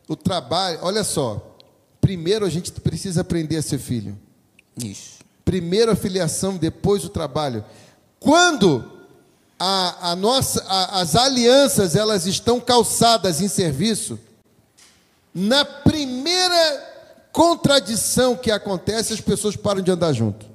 [0.09, 1.57] o trabalho, olha só,
[2.01, 4.19] primeiro a gente precisa aprender a ser filho.
[4.83, 5.21] Isso.
[5.45, 7.63] Primeiro a filiação, depois o trabalho.
[8.19, 8.91] Quando
[9.59, 14.19] a, a nossa, a, as alianças elas estão calçadas em serviço,
[15.35, 16.89] na primeira
[17.33, 20.47] contradição que acontece, as pessoas param de andar junto.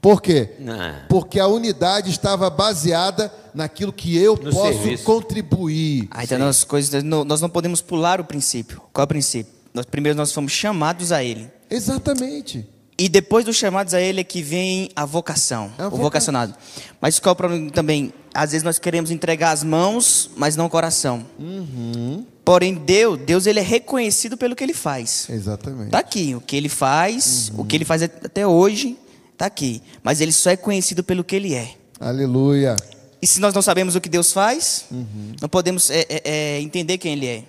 [0.00, 0.56] Por quê?
[0.58, 1.06] Não.
[1.08, 5.04] Porque a unidade estava baseada naquilo que eu No posso serviço.
[5.04, 6.08] contribuir.
[6.10, 8.80] Ah, então nós, coisas, não- nós não podemos pular o princípio.
[8.92, 9.52] Qual é o princípio?
[9.74, 11.48] Nós, primeiro nós fomos chamados a Ele.
[11.70, 12.66] Exatamente.
[12.98, 16.02] E depois dos chamados a Ele é que vem a vocação, É a o voca-
[16.02, 16.54] vocacionado.
[17.00, 18.12] Mas qual é o problema também?
[18.34, 21.24] Às vezes nós queremos entregar as mãos, mas não o coração.
[21.38, 22.24] Uhum.
[22.44, 25.26] Porém, Deus, Deus ele é reconhecido pelo que Ele faz.
[25.30, 25.86] Exatamente.
[25.86, 27.60] Está aqui, o que Ele faz, Uhum.
[27.60, 28.96] o que Ele faz até hoje,
[29.32, 29.82] está aqui.
[30.02, 31.74] Mas Ele só é conhecido pelo que Ele é.
[32.00, 32.76] Aleluia.
[33.22, 35.36] E se nós não sabemos o que Deus faz, Uhum.
[35.40, 37.44] não podemos é, é, é, entender quem Ele é.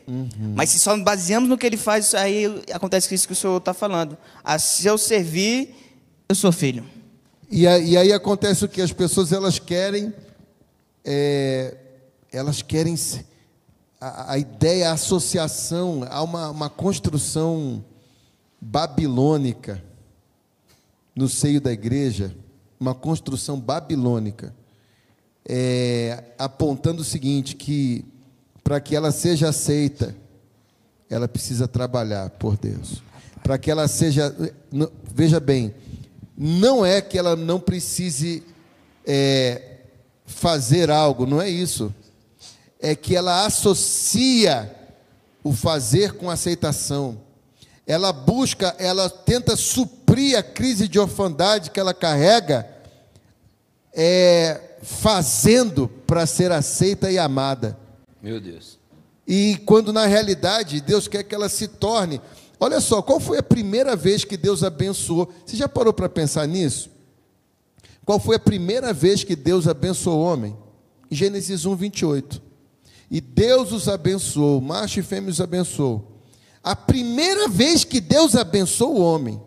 [0.56, 3.74] Mas se só baseamos no que Ele faz, aí acontece isso que o Senhor está
[3.74, 4.16] falando.
[4.44, 5.74] Ah, se eu servir,
[6.30, 6.86] eu sou filho.
[7.50, 10.14] E, e aí acontece o que as pessoas elas querem,
[11.04, 11.76] é,
[12.32, 12.96] elas querem
[14.00, 17.84] a, a ideia, a associação, há uma, uma construção
[18.62, 19.84] babilônica
[21.16, 22.36] no seio da igreja,
[22.80, 24.54] uma construção babilônica,
[25.48, 28.06] é, apontando o seguinte que
[28.64, 30.16] para que ela seja aceita,
[31.10, 33.04] ela precisa trabalhar por Deus.
[33.44, 34.34] Para que ela seja,
[35.14, 35.76] veja bem,
[36.38, 38.42] não é que ela não precise
[39.06, 39.80] é,
[40.26, 41.94] fazer algo, não é isso.
[42.80, 44.74] É que ela associa
[45.44, 47.20] o fazer com aceitação.
[47.86, 52.68] Ela busca, ela tenta suprir a crise de orfandade que ela carrega,
[53.94, 57.78] é, fazendo para ser aceita e amada.
[58.22, 58.78] Meu Deus.
[59.28, 62.22] E quando na realidade Deus quer que ela se torne.
[62.60, 65.32] Olha só, qual foi a primeira vez que Deus abençoou?
[65.46, 66.90] Você já parou para pensar nisso?
[68.06, 70.56] Qual foi a primeira vez que Deus abençoou o homem?
[71.10, 72.42] Em Gênesis 1, 28.
[73.10, 76.12] E Deus os abençoou, macho e fêmea os abençoou.
[76.64, 79.42] A primeira vez que Deus abençoou o homem,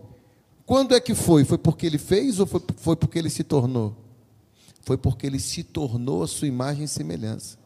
[0.64, 1.44] quando é que foi?
[1.44, 4.05] Foi porque ele fez ou foi, foi porque ele se tornou?
[4.86, 7.58] Foi porque ele se tornou a sua imagem e semelhança.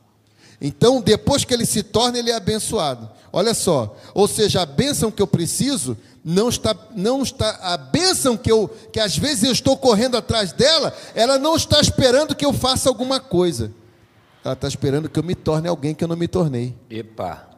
[0.58, 3.10] Então, depois que ele se torna, ele é abençoado.
[3.30, 8.38] Olha só, ou seja, a bênção que eu preciso não está, não está, a bênção
[8.38, 12.44] que eu, que às vezes eu estou correndo atrás dela, ela não está esperando que
[12.44, 13.70] eu faça alguma coisa.
[14.42, 16.74] Ela está esperando que eu me torne alguém que eu não me tornei.
[16.88, 17.50] Epa.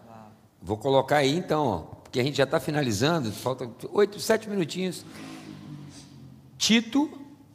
[0.60, 5.05] Vou colocar aí então, ó, porque a gente já está finalizando, falta oito, sete minutinhos.
[6.59, 7.09] Tito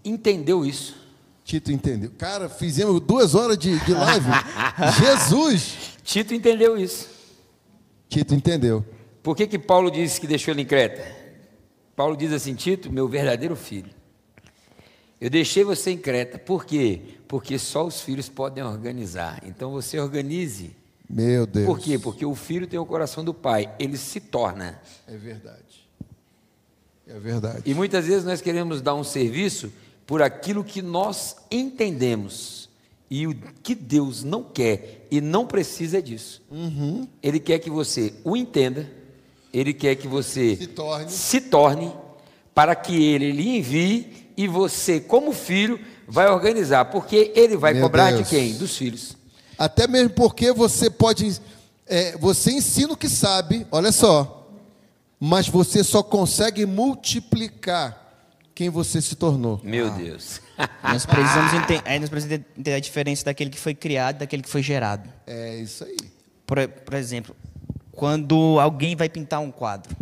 [0.06, 1.07] entendeu isso.
[1.48, 2.12] Tito entendeu.
[2.18, 4.26] Cara, fizemos duas horas de, de live.
[5.00, 5.96] Jesus!
[6.04, 7.08] Tito entendeu isso.
[8.10, 8.86] Tito entendeu.
[9.24, 11.10] Por que, que Paulo disse que deixou ele em Creta?
[11.96, 13.90] Paulo diz assim: Tito, meu verdadeiro filho,
[15.22, 17.00] eu deixei você em Creta, por quê?
[17.30, 19.42] Porque só os filhos podem organizar.
[19.46, 20.76] Então você organize
[21.10, 21.66] Meu Deus.
[21.66, 21.98] Por quê?
[21.98, 24.82] Porque o filho tem o coração do pai, ele se torna.
[25.08, 25.88] É verdade.
[27.08, 27.62] É verdade.
[27.66, 29.72] E muitas vezes nós queremos dar um serviço
[30.08, 32.68] por aquilo que nós entendemos.
[33.10, 36.42] E o que Deus não quer e não precisa disso.
[36.52, 37.08] Uhum.
[37.24, 38.90] Ele quer que você o entenda,
[39.54, 41.10] ele quer que você Se torne.
[41.10, 41.94] se torne
[42.54, 46.86] para que ele lhe envie e você, como filho, vai organizar.
[46.86, 48.24] Porque ele vai Meu cobrar Deus.
[48.24, 48.54] de quem?
[48.56, 49.16] Dos filhos.
[49.58, 51.40] Até mesmo porque você pode.
[51.88, 54.50] é, você ensina o que sabe, olha só.
[55.20, 58.07] Mas você só consegue multiplicar
[58.58, 59.62] quem você se tornou.
[59.64, 60.42] Meu Deus.
[60.84, 64.42] Nós precisamos, enten- aí nós precisamos entender a diferença daquele que foi criado e daquele
[64.42, 65.08] que foi gerado.
[65.28, 65.96] É isso aí.
[66.46, 67.36] Por, por exemplo,
[67.92, 69.96] quando alguém vai pintar um quadro,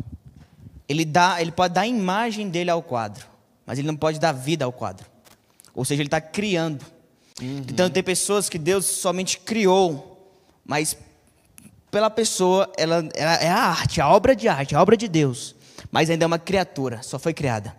[0.88, 3.26] ele, dá, ele pode dar a imagem dele ao quadro,
[3.66, 5.06] mas ele não pode dar vida ao quadro.
[5.74, 6.86] Ou seja, ele está criando.
[7.42, 10.32] Então, tem pessoas que Deus somente criou,
[10.66, 10.96] mas
[11.92, 15.54] pela pessoa, ela, ela é a arte, a obra de arte, a obra de Deus.
[15.92, 17.76] Mas ainda é uma criatura, só foi criada.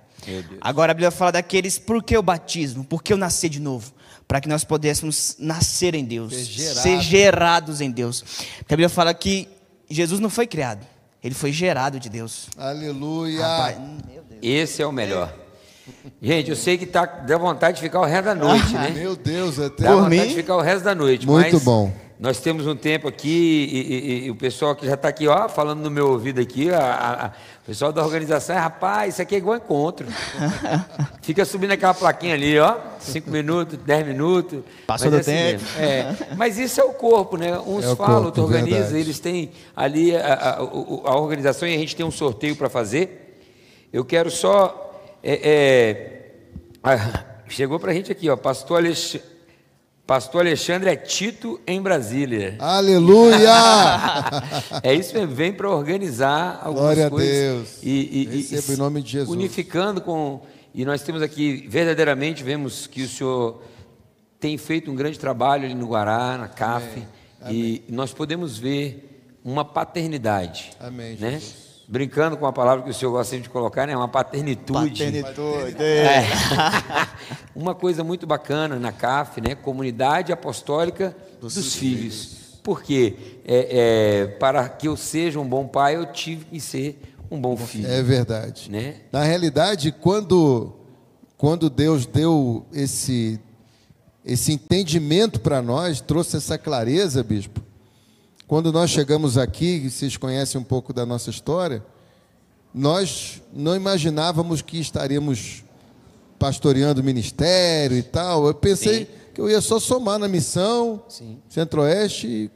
[0.61, 2.85] Agora a Bíblia fala daqueles, por que o batismo?
[2.85, 3.93] Por que eu nascer de novo?
[4.27, 6.81] Para que nós pudéssemos nascer em Deus, Ser gerado.
[6.81, 8.23] ser gerados em Deus.
[8.59, 9.49] Porque a Bíblia fala que
[9.89, 10.85] Jesus não foi criado,
[11.23, 12.49] ele foi gerado de Deus.
[12.57, 13.41] Aleluia.
[13.47, 14.41] Rapaz, meu Deus.
[14.43, 15.33] Esse é o melhor.
[16.21, 18.91] Gente, eu sei que tá, dá vontade de ficar o resto da noite, né?
[18.91, 19.85] Meu Deus, até.
[19.85, 20.29] Dá Por vontade mim?
[20.29, 21.25] de ficar o resto da noite.
[21.27, 21.93] Muito mas bom.
[22.19, 23.29] Nós temos um tempo aqui
[23.71, 23.79] e,
[24.23, 26.79] e- e o pessoal que já está aqui, ó, falando no meu ouvido aqui, a-
[26.79, 27.33] a- a-
[27.63, 30.07] o pessoal da organização, rapaz, isso aqui é igual encontro.
[31.21, 34.61] Fica subindo aquela plaquinha ali, ó, cinco minutos, dez minutos.
[34.87, 35.63] Passou do é tempo.
[35.63, 35.69] mesmo.
[35.79, 37.59] É, mas isso é o corpo, né?
[37.59, 38.99] Uns É falam, outros organizam, verdade.
[38.99, 43.39] eles têm ali a, a- organização e a gente tem um sorteio para fazer.
[43.93, 45.03] Eu quero só.
[45.23, 46.31] é,
[46.83, 46.93] é,
[47.49, 49.36] chegou para a gente aqui, ó, Pastor Alexandre.
[50.07, 52.57] Pastor Alexandre é Tito em Brasília.
[52.61, 53.37] Aleluia!
[54.83, 57.31] É isso mesmo, vem para organizar algumas Glória a coisas.
[57.33, 57.79] Deus.
[57.83, 59.29] E, e- Receba e em nome de Jesus.
[59.37, 60.43] Unificando com.
[60.73, 63.63] E nós temos aqui, verdadeiramente, vemos que o Senhor
[64.39, 67.03] tem feito um grande trabalho ali no Guará, na CAF.
[67.51, 70.71] E nós podemos ver uma paternidade.
[70.79, 71.41] Amém, Né?
[71.89, 73.97] Brincando com a palavra que o Senhor gosta de colocar, né?
[73.97, 75.05] Uma paternitude.
[75.05, 75.83] Paternitude.
[75.83, 76.25] É.
[77.55, 79.55] Uma coisa muito bacana na CAF, né?
[79.55, 82.59] Comunidade Apostólica dos, Filhos.
[82.63, 83.15] Por quê?
[83.45, 87.01] É, é, para que eu seja um bom pai, eu tive que ser
[87.31, 87.87] um bom filho.
[87.87, 88.71] É verdade.
[88.71, 88.97] Né?
[89.13, 90.73] Na realidade, quando,
[91.37, 93.41] quando Deus deu esse,
[94.25, 97.63] esse entendimento para nós, trouxe essa clareza, bispo.
[98.47, 101.83] Quando nós chegamos aqui, vocês conhecem um pouco da nossa história,
[102.73, 105.65] nós não imaginávamos que estaríamos
[106.39, 108.47] pastoreando o ministério e tal.
[108.47, 109.07] Eu pensei Sim.
[109.35, 111.03] que eu ia só somar na missão.
[111.49, 112.51] Centro-Oeste,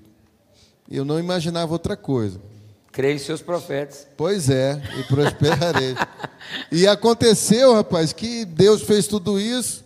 [0.88, 2.40] e eu não imaginava outra coisa.
[2.92, 4.06] Creio em seus profetas.
[4.16, 5.94] Pois é, e prosperarei.
[6.70, 9.84] e aconteceu, rapaz, que Deus fez tudo isso.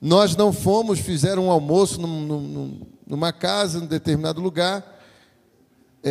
[0.00, 4.97] Nós não fomos, fizeram um almoço num- num- numa casa, em determinado lugar.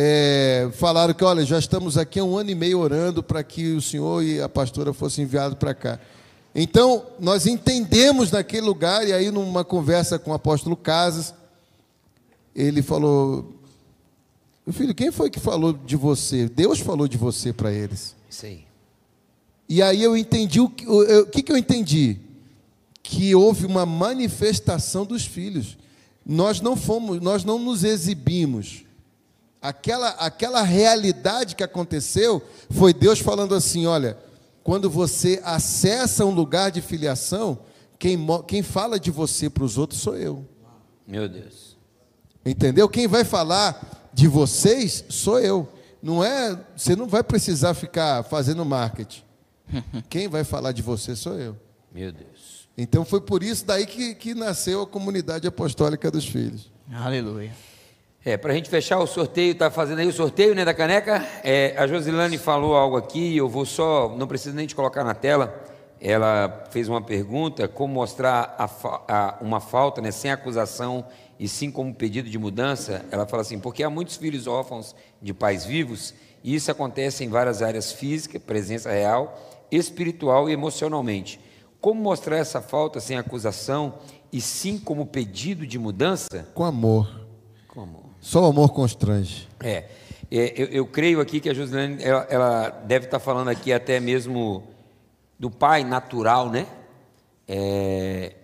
[0.00, 3.72] É, falaram que, olha, já estamos aqui há um ano e meio orando para que
[3.72, 5.98] o senhor e a pastora fossem enviados para cá.
[6.54, 11.34] Então, nós entendemos naquele lugar, e aí, numa conversa com o apóstolo Casas,
[12.54, 13.52] ele falou:
[14.64, 16.48] Meu filho, quem foi que falou de você?
[16.48, 18.14] Deus falou de você para eles.
[18.30, 18.66] Isso aí.
[19.68, 22.18] E aí eu entendi o que, o, o que, que eu entendi?
[23.02, 25.76] Que houve uma manifestação dos filhos.
[26.24, 28.86] Nós não fomos, nós não nos exibimos.
[29.60, 34.16] Aquela, aquela realidade que aconteceu foi Deus falando assim: olha,
[34.62, 37.58] quando você acessa um lugar de filiação,
[37.98, 40.44] quem, quem fala de você para os outros sou eu.
[41.06, 41.76] Meu Deus.
[42.44, 42.88] Entendeu?
[42.88, 45.68] Quem vai falar de vocês sou eu.
[46.00, 49.22] Não é, você não vai precisar ficar fazendo marketing.
[50.08, 51.56] Quem vai falar de você sou eu.
[51.92, 52.68] Meu Deus.
[52.76, 56.70] Então foi por isso daí que, que nasceu a comunidade apostólica dos filhos.
[56.92, 57.52] Aleluia.
[58.28, 61.26] É, para a gente fechar o sorteio, tá fazendo aí o sorteio né, da caneca.
[61.42, 65.14] É, a Josilane falou algo aqui, eu vou só, não preciso nem de colocar na
[65.14, 65.58] tela.
[65.98, 68.64] Ela fez uma pergunta: como mostrar a
[69.08, 71.06] a- uma falta né, sem acusação
[71.40, 73.02] e sim como pedido de mudança?
[73.10, 76.12] Ela fala assim: porque há muitos filhos órfãos de pais vivos
[76.44, 79.40] e isso acontece em várias áreas físicas, presença real,
[79.70, 81.40] espiritual e emocionalmente.
[81.80, 83.94] Como mostrar essa falta sem acusação
[84.30, 86.46] e sim como pedido de mudança?
[86.52, 87.17] Com amor.
[88.20, 89.48] Só o amor constrange.
[89.60, 89.84] É,
[90.30, 94.00] é, eu, eu creio aqui que a Josilane, ela, ela deve estar falando aqui até
[94.00, 94.64] mesmo
[95.38, 96.66] do pai natural, né?
[97.46, 98.34] É,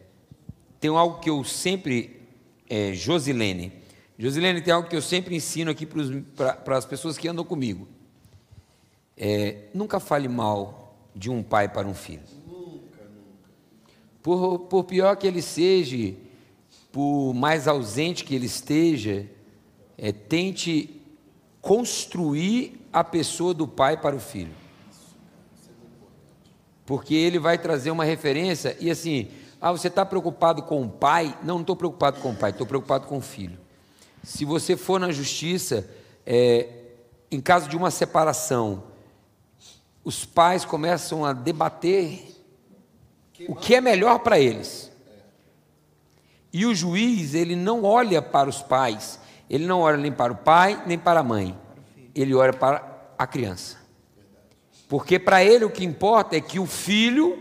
[0.80, 2.20] tem algo que eu sempre,
[2.68, 3.72] é, Josilene,
[4.18, 7.88] Josilene, tem algo que eu sempre ensino aqui para as pessoas que andam comigo.
[9.16, 12.22] É, nunca fale mal de um pai para um filho.
[12.46, 13.51] Nunca, nunca.
[14.22, 16.14] Por, por pior que ele seja,
[16.92, 19.28] por mais ausente que ele esteja,
[19.96, 21.00] é, tente
[21.60, 24.54] construir a pessoa do pai para o filho.
[26.84, 29.28] Porque ele vai trazer uma referência e assim,
[29.60, 31.36] ah, você está preocupado com o pai?
[31.42, 33.58] Não, não estou preocupado com o pai, estou preocupado com o filho.
[34.22, 35.88] Se você for na justiça,
[36.26, 36.68] é,
[37.30, 38.84] em caso de uma separação,
[40.04, 42.34] os pais começam a debater
[43.48, 44.92] o que é melhor para eles.
[46.52, 49.18] E o juiz, ele não olha para os pais,
[49.55, 51.56] ele não olha nem para o pai, nem para a mãe,
[52.12, 53.76] ele olha para a criança.
[54.89, 57.39] Porque para ele o que importa é que o filho,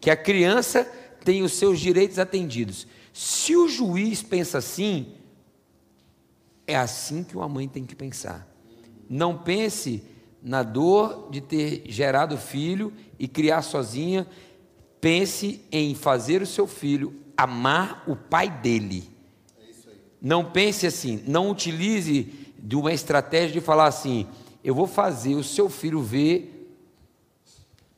[0.00, 0.82] que a criança,
[1.24, 2.84] tenha os seus direitos atendidos.
[3.12, 5.14] Se o juiz pensa assim,
[6.66, 8.44] é assim que uma mãe tem que pensar.
[9.08, 10.02] Não pense
[10.42, 14.26] na dor de ter gerado filho e criar sozinha.
[15.00, 19.19] Pense em fazer o seu filho amar o pai dele.
[20.20, 24.26] Não pense assim, não utilize de uma estratégia de falar assim:
[24.62, 26.56] eu vou fazer o seu filho ver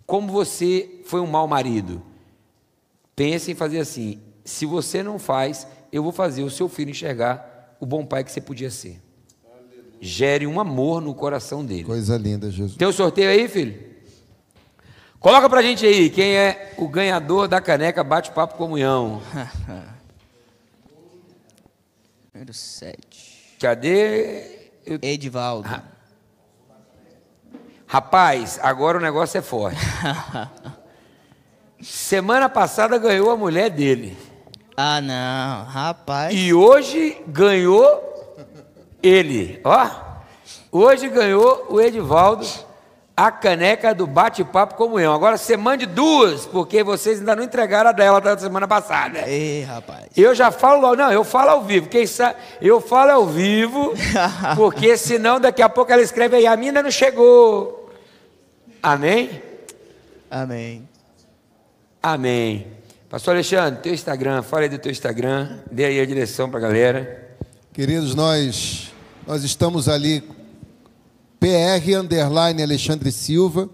[0.06, 2.02] como você foi um mau marido.
[3.16, 7.76] Pense em fazer assim: se você não faz, eu vou fazer o seu filho enxergar
[7.80, 9.00] o bom pai que você podia ser.
[10.00, 11.84] Gere um amor no coração dele.
[11.84, 12.76] Coisa linda, Jesus.
[12.76, 13.92] Tem o um sorteio aí, filho?
[15.20, 19.22] Coloca pra gente aí quem é o ganhador da caneca Bate-Papo Comunhão.
[22.42, 23.56] Número 7.
[23.60, 24.70] Cadê?
[24.84, 24.98] Eu...
[25.00, 25.68] Edivaldo.
[25.70, 25.84] Ah.
[27.86, 29.78] Rapaz, agora o negócio é forte.
[31.80, 34.18] Semana passada ganhou a mulher dele.
[34.76, 36.34] Ah, não, rapaz.
[36.36, 38.34] E hoje ganhou
[39.00, 39.88] ele, ó.
[40.72, 42.44] Hoje ganhou o Edivaldo
[43.26, 45.14] a caneca do bate-papo comunhão.
[45.14, 49.28] Agora você mande duas, porque vocês ainda não entregaram a dela da semana passada.
[49.28, 50.06] Ei, rapaz.
[50.16, 51.88] Eu já falo, não, eu falo ao vivo.
[51.88, 53.94] Quem sabe, eu falo ao vivo,
[54.56, 57.92] porque senão daqui a pouco ela escreve aí, a mina não chegou.
[58.82, 59.40] Amém?
[60.28, 60.88] Amém.
[62.02, 62.66] Amém.
[63.08, 66.62] Pastor Alexandre, teu Instagram, fala aí do teu Instagram, dê aí a direção para a
[66.62, 67.36] galera.
[67.72, 68.92] Queridos, nós,
[69.24, 70.24] nós estamos ali,
[71.42, 73.68] PR underline Alexandre Silva,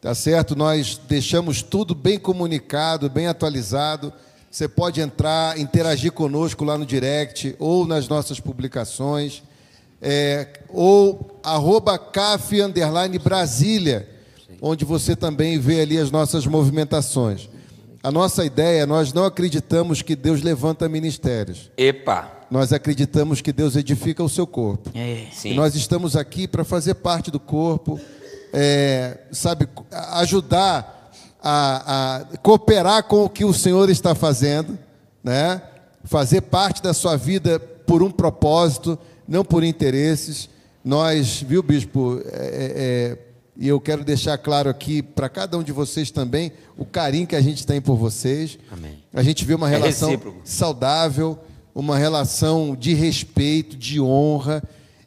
[0.00, 0.56] tá certo?
[0.56, 4.12] Nós deixamos tudo bem comunicado, bem atualizado.
[4.50, 9.44] Você pode entrar, interagir conosco lá no direct ou nas nossas publicações,
[10.02, 14.08] é, ou arroba CAF underline Brasília,
[14.60, 17.48] onde você também vê ali as nossas movimentações.
[18.02, 21.70] A nossa ideia, nós não acreditamos que Deus levanta ministérios.
[21.76, 22.37] Epa!
[22.50, 24.90] Nós acreditamos que Deus edifica o seu corpo.
[24.94, 28.00] É, e nós estamos aqui para fazer parte do corpo,
[28.52, 29.68] é, sabe,
[30.12, 31.12] ajudar
[31.42, 34.78] a, a, cooperar com o que o Senhor está fazendo,
[35.22, 35.62] né?
[36.04, 40.48] Fazer parte da sua vida por um propósito, não por interesses.
[40.82, 42.22] Nós, viu, bispo?
[42.32, 46.84] É, é, e eu quero deixar claro aqui para cada um de vocês também o
[46.84, 48.58] carinho que a gente tem por vocês.
[48.70, 49.02] Amém.
[49.12, 51.38] A gente vê uma é relação é saudável,
[51.78, 54.60] uma relação de respeito, de honra.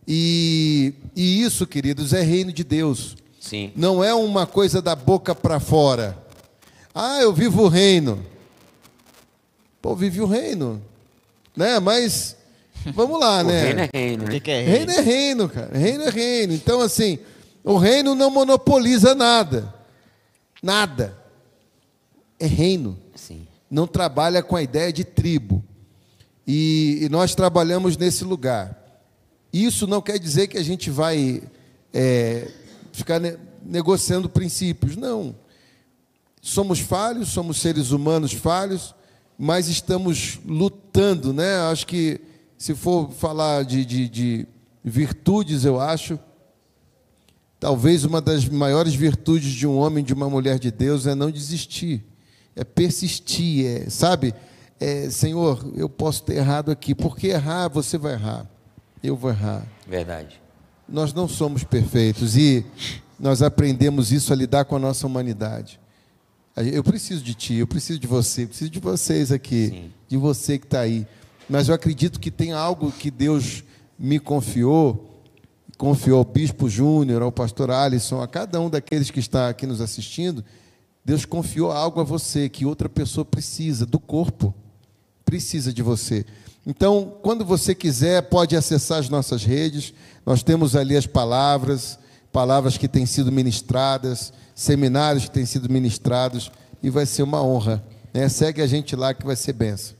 [0.07, 3.17] E, e isso, queridos, é reino de Deus.
[3.41, 3.73] Sim.
[3.75, 6.17] Não é uma coisa da boca para fora.
[6.95, 8.25] Ah, eu vivo o reino.
[9.81, 10.81] Pô, vive o reino.
[11.57, 11.77] Né?
[11.81, 12.37] Mas
[12.95, 13.63] vamos lá, o né?
[13.63, 14.37] Reino é reino, né?
[14.37, 14.77] O que é reino?
[14.77, 15.77] Reino é reino, cara.
[15.77, 16.53] Reino é reino.
[16.53, 17.19] Então, assim,
[17.65, 19.73] o reino não monopoliza nada.
[20.63, 21.17] Nada.
[22.39, 22.97] É reino.
[23.13, 23.45] Sim.
[23.69, 25.61] Não trabalha com a ideia de tribo.
[26.53, 28.77] E, e, nós trabalhamos nesse lugar.
[29.53, 31.43] Isso não quer dizer que a gente vai
[31.93, 32.51] é,
[32.91, 34.97] ficar ne negociando princípios.
[34.97, 35.33] Não.
[36.41, 38.93] Somos falhos, somos seres humanos falhos,
[39.37, 41.57] mas estamos lutando, né?
[41.71, 42.19] Acho que
[42.57, 44.47] se for falar de, de, de
[44.83, 46.19] virtudes, eu acho
[47.61, 51.29] Talvez uma das maiores virtudes de um homem, de uma mulher de Deus, é não
[51.29, 52.03] desistir,
[52.55, 54.33] é persistir, é, sabe?
[54.81, 58.49] É, Senhor, eu posso ter errado aqui, porque errar, você vai errar,
[59.03, 59.63] eu vou errar.
[59.87, 60.41] Verdade.
[60.89, 62.65] Nós não somos perfeitos e
[63.19, 65.79] nós aprendemos isso a lidar com a nossa humanidade.
[66.55, 69.91] Eu preciso de ti, eu preciso de você, eu preciso de vocês aqui, Sim.
[70.07, 71.05] de você que está aí.
[71.47, 73.63] Mas eu acredito que tem algo que Deus
[73.99, 75.09] me confiou
[75.77, 79.81] confiou ao Bispo Júnior, ao pastor Alisson, a cada um daqueles que está aqui nos
[79.81, 80.43] assistindo,
[81.03, 84.53] Deus confiou algo a você que outra pessoa precisa, do corpo,
[85.31, 86.25] precisa de você.
[86.67, 89.93] Então, quando você quiser, pode acessar as nossas redes.
[90.25, 91.97] Nós temos ali as palavras,
[92.33, 96.51] palavras que têm sido ministradas, seminários que têm sido ministrados,
[96.83, 97.81] e vai ser uma honra.
[98.13, 98.27] Né?
[98.27, 99.95] Segue a gente lá que vai ser benção.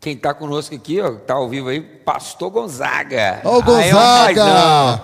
[0.00, 3.40] Quem, está conosco aqui, está ao vivo aí, Pastor Gonzaga.
[3.44, 4.44] O Ah, é Gonzaga!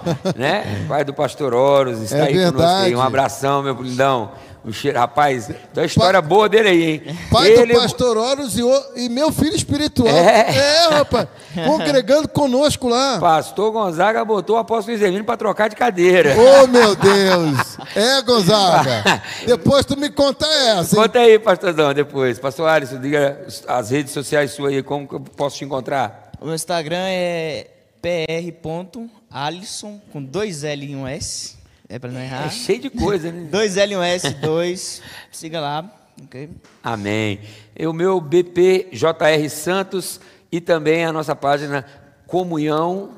[0.02, 0.86] paizão, né?
[0.88, 2.66] Pai do Pastor Horus, está É aí conosco aí.
[2.90, 2.96] verdade.
[2.96, 4.32] Um abração, meu lindão.
[4.66, 7.18] Um cheiro, rapaz, tem uma história boa dele aí, hein?
[7.30, 10.08] Pai Ele- do pastor Horus e, o- e meu filho espiritual.
[10.08, 10.56] É.
[10.56, 11.28] é rapaz.
[11.54, 13.20] Congregando conosco lá.
[13.20, 16.34] Pastor Gonzaga botou o apóstolo Zermino para trocar de cadeira.
[16.36, 17.78] Oh, meu Deus!
[17.94, 19.22] É, Gonzaga.
[19.46, 20.96] Depois tu me conta essa.
[20.96, 21.02] hein?
[21.02, 22.38] Conta aí, pastorzão, depois.
[22.40, 26.32] Pastor Alisson, diga as redes sociais suas aí, como que eu posso te encontrar?
[26.40, 27.68] O meu Instagram é
[28.02, 31.55] pr.alisson, com dois L e um S.
[31.88, 32.50] É para não É errar.
[32.50, 33.46] cheio de coisa, né?
[33.50, 35.00] Dois L e um S, dois.
[35.30, 35.90] Siga lá.
[36.22, 36.50] ok?
[36.82, 37.40] Amém.
[37.78, 41.84] E o meu BPJR Santos e também a nossa página
[42.26, 43.10] Comunhão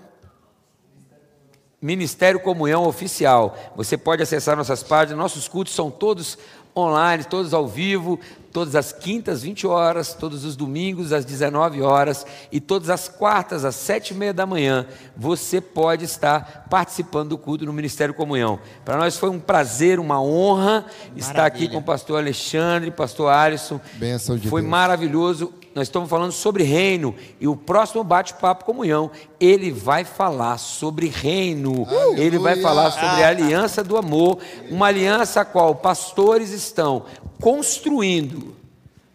[1.80, 3.56] Ministério Comunhão Oficial.
[3.76, 6.36] Você pode acessar nossas páginas, nossos cultos são todos
[6.78, 8.18] online, todos ao vivo,
[8.52, 13.64] todas as quintas, 20 horas, todos os domingos, às 19 horas, e todas as quartas,
[13.64, 14.86] às 7 e meia da manhã,
[15.16, 18.58] você pode estar participando do culto no Ministério Comunhão.
[18.84, 21.70] Para nós foi um prazer, uma honra estar aqui Maravilha.
[21.70, 23.80] com o pastor Alexandre, pastor Alisson.
[23.94, 24.70] Bênção de Foi Deus.
[24.70, 25.52] maravilhoso.
[25.74, 31.86] Nós estamos falando sobre reino e o próximo bate-papo comunhão, ele vai falar sobre reino.
[31.86, 32.20] Aleluia.
[32.20, 34.38] Ele vai falar sobre a aliança do amor,
[34.70, 37.04] uma aliança a qual pastores estão
[37.40, 38.56] construindo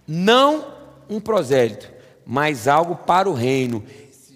[0.08, 0.66] não
[1.10, 1.90] um prosélito,
[2.26, 3.84] mas algo para o reino.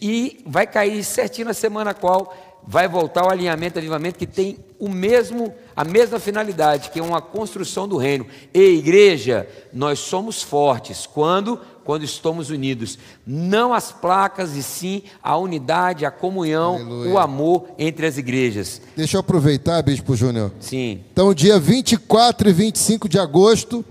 [0.01, 2.33] E vai cair certinho na semana qual
[2.67, 7.21] vai voltar o alinhamento, avivamento que tem o mesmo, a mesma finalidade, que é uma
[7.21, 8.27] construção do reino.
[8.53, 15.37] E igreja, nós somos fortes quando quando estamos unidos, não as placas e sim a
[15.37, 17.13] unidade, a comunhão, Aleluia.
[17.13, 18.81] o amor entre as igrejas.
[18.93, 20.51] Deixa eu aproveitar, Bispo Júnior.
[20.59, 20.99] Sim.
[21.13, 23.85] Então, dia 24 e 25 de agosto,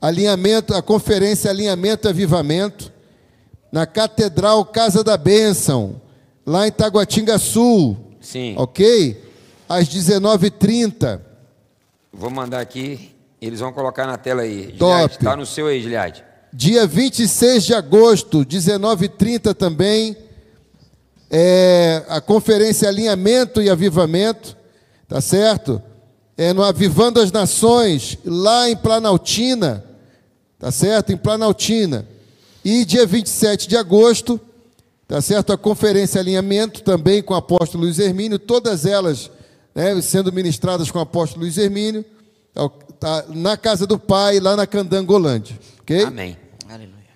[0.00, 2.92] alinhamento, a conferência Alinhamento e Avivamento,
[3.72, 6.00] na Catedral Casa da Bênção,
[6.46, 7.96] lá em Taguatinga Sul.
[8.20, 8.54] Sim.
[8.56, 9.20] Ok?
[9.68, 11.20] Às 19h30.
[12.12, 13.10] Vou mandar aqui,
[13.42, 14.76] eles vão colocar na tela aí.
[14.78, 15.12] Top.
[15.12, 16.24] Está no seu aí, Giliade.
[16.58, 20.16] Dia 26 de agosto, 19h30 também,
[21.30, 24.56] é a conferência Alinhamento e Avivamento,
[25.06, 25.82] tá certo?
[26.34, 29.84] É no Avivando as Nações, lá em Planaltina,
[30.58, 31.12] tá certo?
[31.12, 32.08] Em Planaltina.
[32.64, 34.40] E dia 27 de agosto,
[35.06, 35.52] tá certo?
[35.52, 39.30] A conferência Alinhamento também com o apóstolo Luiz Hermínio, todas elas
[39.74, 42.02] né, sendo ministradas com o apóstolo Luiz Hermínio,
[42.54, 42.66] tá,
[42.98, 46.04] tá na casa do Pai, lá na Candangolândia, ok?
[46.04, 46.45] Amém.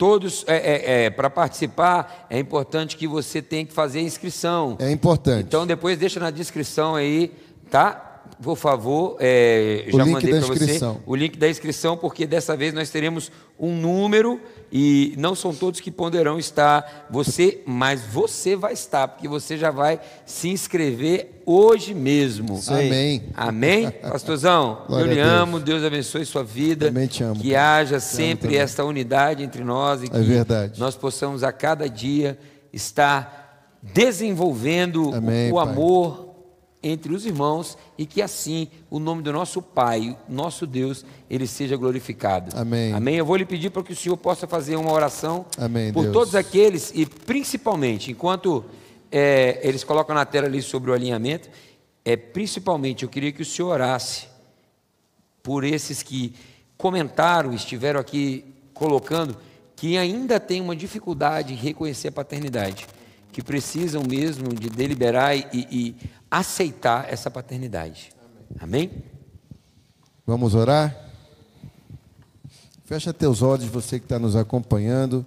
[0.00, 4.78] Todos, é, para participar, é importante que você tenha que fazer a inscrição.
[4.78, 5.44] É importante.
[5.44, 7.30] Então, depois deixa na descrição aí,
[7.70, 8.09] tá?
[8.42, 12.72] Por favor, é, O já mandei para você o link da inscrição, porque dessa vez
[12.72, 14.40] nós teremos um número
[14.72, 19.70] e não são todos que poderão estar você, mas você vai estar, porque você já
[19.70, 22.58] vai se inscrever hoje mesmo.
[22.68, 23.24] Amém.
[23.34, 23.90] Amém?
[24.00, 25.28] Pastorzão, Glória eu lhe Deus.
[25.28, 26.86] amo, Deus abençoe sua vida.
[26.86, 30.80] Também te amo, Que haja sempre esta unidade entre nós e que É verdade.
[30.80, 32.38] nós possamos a cada dia
[32.72, 35.68] estar desenvolvendo Amém, o Pai.
[35.68, 36.29] amor
[36.82, 41.76] entre os irmãos e que assim o nome do nosso Pai, nosso Deus, ele seja
[41.76, 42.56] glorificado.
[42.56, 42.92] Amém.
[42.92, 43.16] Amém.
[43.16, 46.12] Eu vou lhe pedir para que o Senhor possa fazer uma oração Amém, por Deus.
[46.12, 48.64] todos aqueles e principalmente, enquanto
[49.12, 51.50] é, eles colocam na tela ali sobre o alinhamento,
[52.04, 54.26] é principalmente eu queria que o Senhor orasse
[55.42, 56.34] por esses que
[56.76, 59.36] comentaram, estiveram aqui colocando,
[59.76, 62.86] que ainda têm uma dificuldade em reconhecer a paternidade,
[63.32, 65.96] que precisam mesmo de deliberar e, e
[66.30, 68.12] aceitar essa paternidade.
[68.58, 68.90] Amém?
[70.26, 70.96] Vamos orar?
[72.84, 75.26] Fecha teus olhos, você que está nos acompanhando.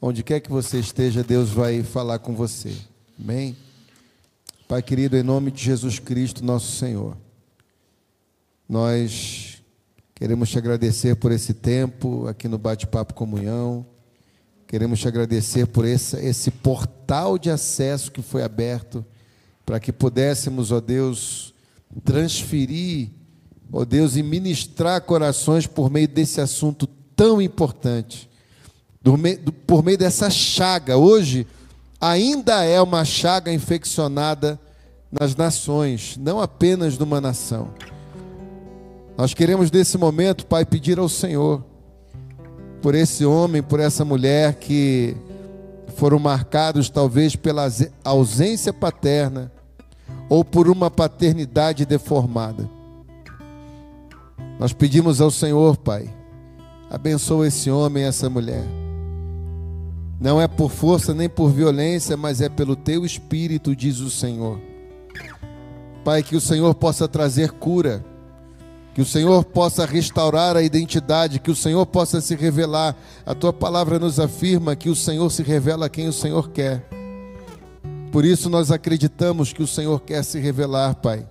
[0.00, 2.76] Onde quer que você esteja, Deus vai falar com você.
[3.20, 3.56] Amém?
[4.66, 7.16] Pai querido, em nome de Jesus Cristo, nosso Senhor,
[8.68, 9.62] nós
[10.14, 13.86] queremos te agradecer por esse tempo aqui no Bate-Papo Comunhão.
[14.66, 19.04] Queremos te agradecer por esse, esse portal de acesso que foi aberto
[19.64, 21.54] para que pudéssemos, ó Deus,
[22.04, 23.10] transferir,
[23.72, 28.28] ó Deus, e ministrar corações por meio desse assunto tão importante,
[29.66, 30.96] por meio dessa chaga.
[30.96, 31.46] Hoje,
[32.00, 34.58] ainda é uma chaga infeccionada
[35.10, 37.70] nas nações, não apenas numa nação.
[39.16, 41.64] Nós queremos, nesse momento, Pai, pedir ao Senhor
[42.80, 45.14] por esse homem, por essa mulher que
[45.92, 47.68] foram marcados talvez pela
[48.04, 49.52] ausência paterna
[50.28, 52.68] ou por uma paternidade deformada.
[54.58, 56.08] Nós pedimos ao Senhor, Pai,
[56.90, 58.64] abençoa esse homem e essa mulher.
[60.20, 64.60] Não é por força nem por violência, mas é pelo teu espírito, diz o Senhor.
[66.04, 68.04] Pai, que o Senhor possa trazer cura,
[68.94, 72.94] que o Senhor possa restaurar a identidade, que o Senhor possa se revelar.
[73.24, 76.86] A tua palavra nos afirma que o Senhor se revela a quem o Senhor quer.
[78.10, 81.26] Por isso nós acreditamos que o Senhor quer se revelar, Pai.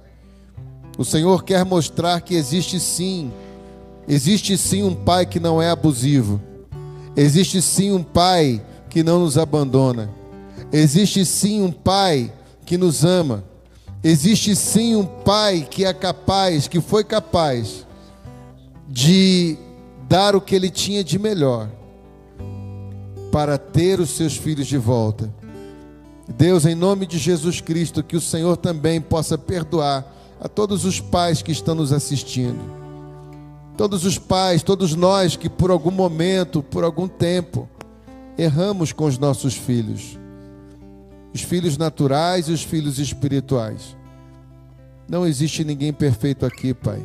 [0.97, 3.31] O Senhor quer mostrar que existe sim,
[4.07, 6.41] existe sim um Pai que não é abusivo.
[7.15, 10.09] Existe sim um Pai que não nos abandona.
[10.73, 12.33] Existe sim um Pai
[12.65, 13.43] que nos ama.
[14.03, 17.85] Existe sim um Pai que é capaz, que foi capaz
[18.87, 19.57] de
[20.09, 21.69] dar o que ele tinha de melhor
[23.31, 25.33] para ter os seus filhos de volta.
[26.27, 30.05] Deus, em nome de Jesus Cristo, que o Senhor também possa perdoar
[30.39, 32.59] a todos os pais que estão nos assistindo.
[33.77, 37.69] Todos os pais, todos nós que por algum momento, por algum tempo,
[38.37, 40.19] erramos com os nossos filhos.
[41.33, 43.95] Os filhos naturais e os filhos espirituais.
[45.07, 47.01] Não existe ninguém perfeito aqui, Pai.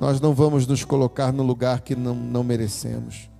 [0.00, 3.30] Nós não vamos nos colocar no lugar que não, não merecemos.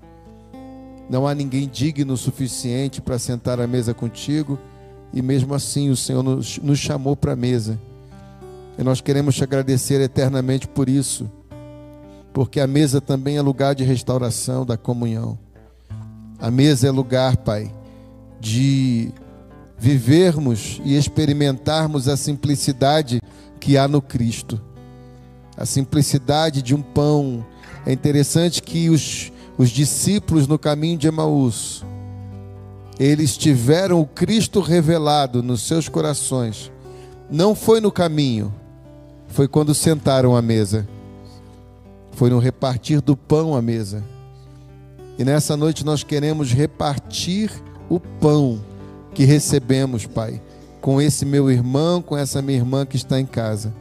[1.08, 4.58] Não há ninguém digno o suficiente para sentar à mesa contigo,
[5.12, 7.78] e mesmo assim o Senhor nos, nos chamou para a mesa.
[8.78, 11.30] E nós queremos te agradecer eternamente por isso,
[12.32, 15.38] porque a mesa também é lugar de restauração, da comunhão.
[16.38, 17.74] A mesa é lugar, Pai,
[18.38, 19.10] de
[19.80, 23.18] vivermos e experimentarmos a simplicidade
[23.58, 24.60] que há no Cristo.
[25.56, 27.44] A simplicidade de um pão.
[27.86, 31.82] É interessante que os, os discípulos no caminho de Emaús,
[32.98, 36.70] eles tiveram o Cristo revelado nos seus corações.
[37.30, 38.52] Não foi no caminho,
[39.28, 40.86] foi quando sentaram à mesa.
[42.12, 44.04] Foi no repartir do pão à mesa.
[45.18, 47.50] E nessa noite nós queremos repartir
[47.88, 48.60] o pão
[49.14, 50.40] que recebemos, Pai,
[50.80, 53.72] com esse meu irmão, com essa minha irmã que está em casa.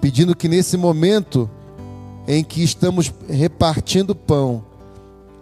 [0.00, 1.48] Pedindo que nesse momento
[2.26, 4.64] em que estamos repartindo pão,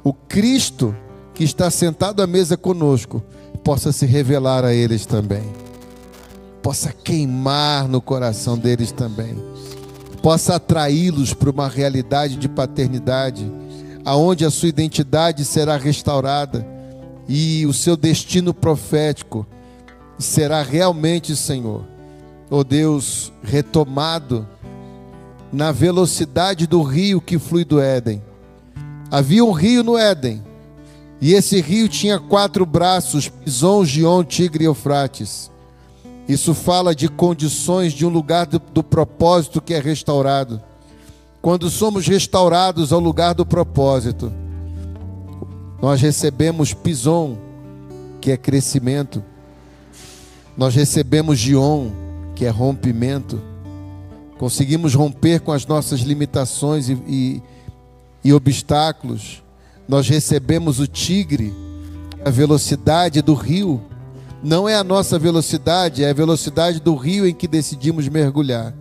[0.04, 0.94] o Cristo
[1.34, 3.22] que está sentado à mesa conosco
[3.64, 5.42] possa se revelar a eles também.
[6.62, 9.36] Possa queimar no coração deles também.
[10.22, 13.50] Possa atraí-los para uma realidade de paternidade
[14.04, 16.75] aonde a sua identidade será restaurada
[17.28, 19.46] e o seu destino profético
[20.18, 21.84] será realmente, Senhor,
[22.50, 24.46] ó oh Deus, retomado
[25.52, 28.22] na velocidade do rio que flui do Éden.
[29.10, 30.42] Havia um rio no Éden,
[31.20, 35.50] e esse rio tinha quatro braços: Pison, Gion, Tigre e Eufrates.
[36.28, 40.60] Isso fala de condições de um lugar do, do propósito que é restaurado
[41.46, 44.32] quando somos restaurados ao lugar do propósito,
[45.80, 47.36] nós recebemos pison,
[48.20, 49.22] que é crescimento,
[50.56, 51.90] nós recebemos gion,
[52.34, 53.40] que é rompimento,
[54.38, 57.42] conseguimos romper com as nossas limitações e, e,
[58.24, 59.42] e obstáculos,
[59.88, 61.54] nós recebemos o tigre,
[62.24, 63.82] a velocidade do rio,
[64.42, 68.74] não é a nossa velocidade, é a velocidade do rio em que decidimos mergulhar.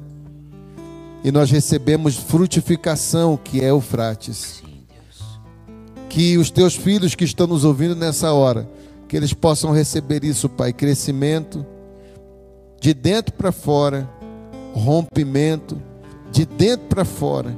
[1.24, 4.62] E nós recebemos frutificação, que é o frates.
[6.16, 8.66] Que os teus filhos que estão nos ouvindo nessa hora,
[9.06, 11.66] que eles possam receber isso, Pai, crescimento
[12.80, 14.10] de dentro para fora,
[14.74, 15.78] rompimento
[16.32, 17.54] de dentro para fora.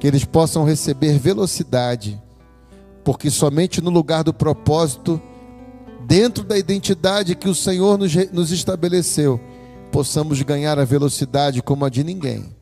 [0.00, 2.20] Que eles possam receber velocidade,
[3.04, 5.22] porque somente no lugar do propósito,
[6.08, 9.38] dentro da identidade que o Senhor nos, nos estabeleceu,
[9.92, 12.59] possamos ganhar a velocidade como a de ninguém.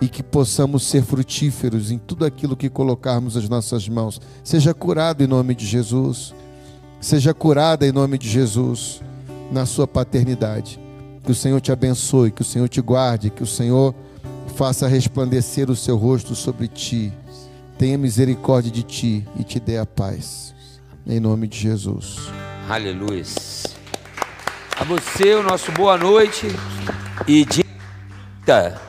[0.00, 4.20] E que possamos ser frutíferos em tudo aquilo que colocarmos as nossas mãos.
[4.42, 6.34] Seja curado em nome de Jesus.
[7.00, 9.02] Seja curada em nome de Jesus
[9.50, 10.80] na sua paternidade.
[11.24, 13.94] Que o Senhor te abençoe, que o Senhor te guarde, que o Senhor
[14.56, 17.12] faça resplandecer o seu rosto sobre ti.
[17.78, 20.54] Tenha misericórdia de ti e te dê a paz.
[21.06, 22.18] Em nome de Jesus.
[22.68, 23.24] Aleluia.
[24.78, 26.46] A você, o nosso boa noite.
[27.26, 28.80] E dia,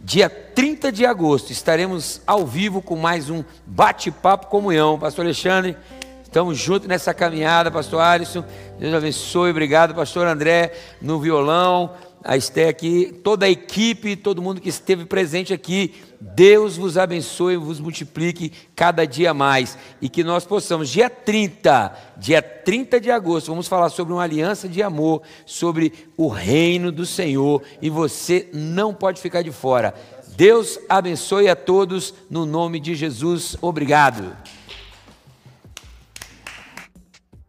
[0.00, 4.98] dia 30 de agosto estaremos ao vivo com mais um bate-papo comunhão.
[4.98, 5.76] Pastor Alexandre,
[6.20, 8.44] estamos juntos nessa caminhada, Pastor Alisson.
[8.76, 11.92] Deus abençoe, obrigado, Pastor André, no violão.
[12.24, 15.94] a Esté aqui, toda a equipe, todo mundo que esteve presente aqui.
[16.20, 19.78] Deus vos abençoe vos multiplique cada dia mais.
[20.02, 24.68] E que nós possamos, dia 30, dia 30 de agosto, vamos falar sobre uma aliança
[24.68, 27.62] de amor, sobre o reino do Senhor.
[27.80, 29.94] E você não pode ficar de fora.
[30.38, 33.56] Deus abençoe a todos, no nome de Jesus.
[33.60, 34.36] Obrigado.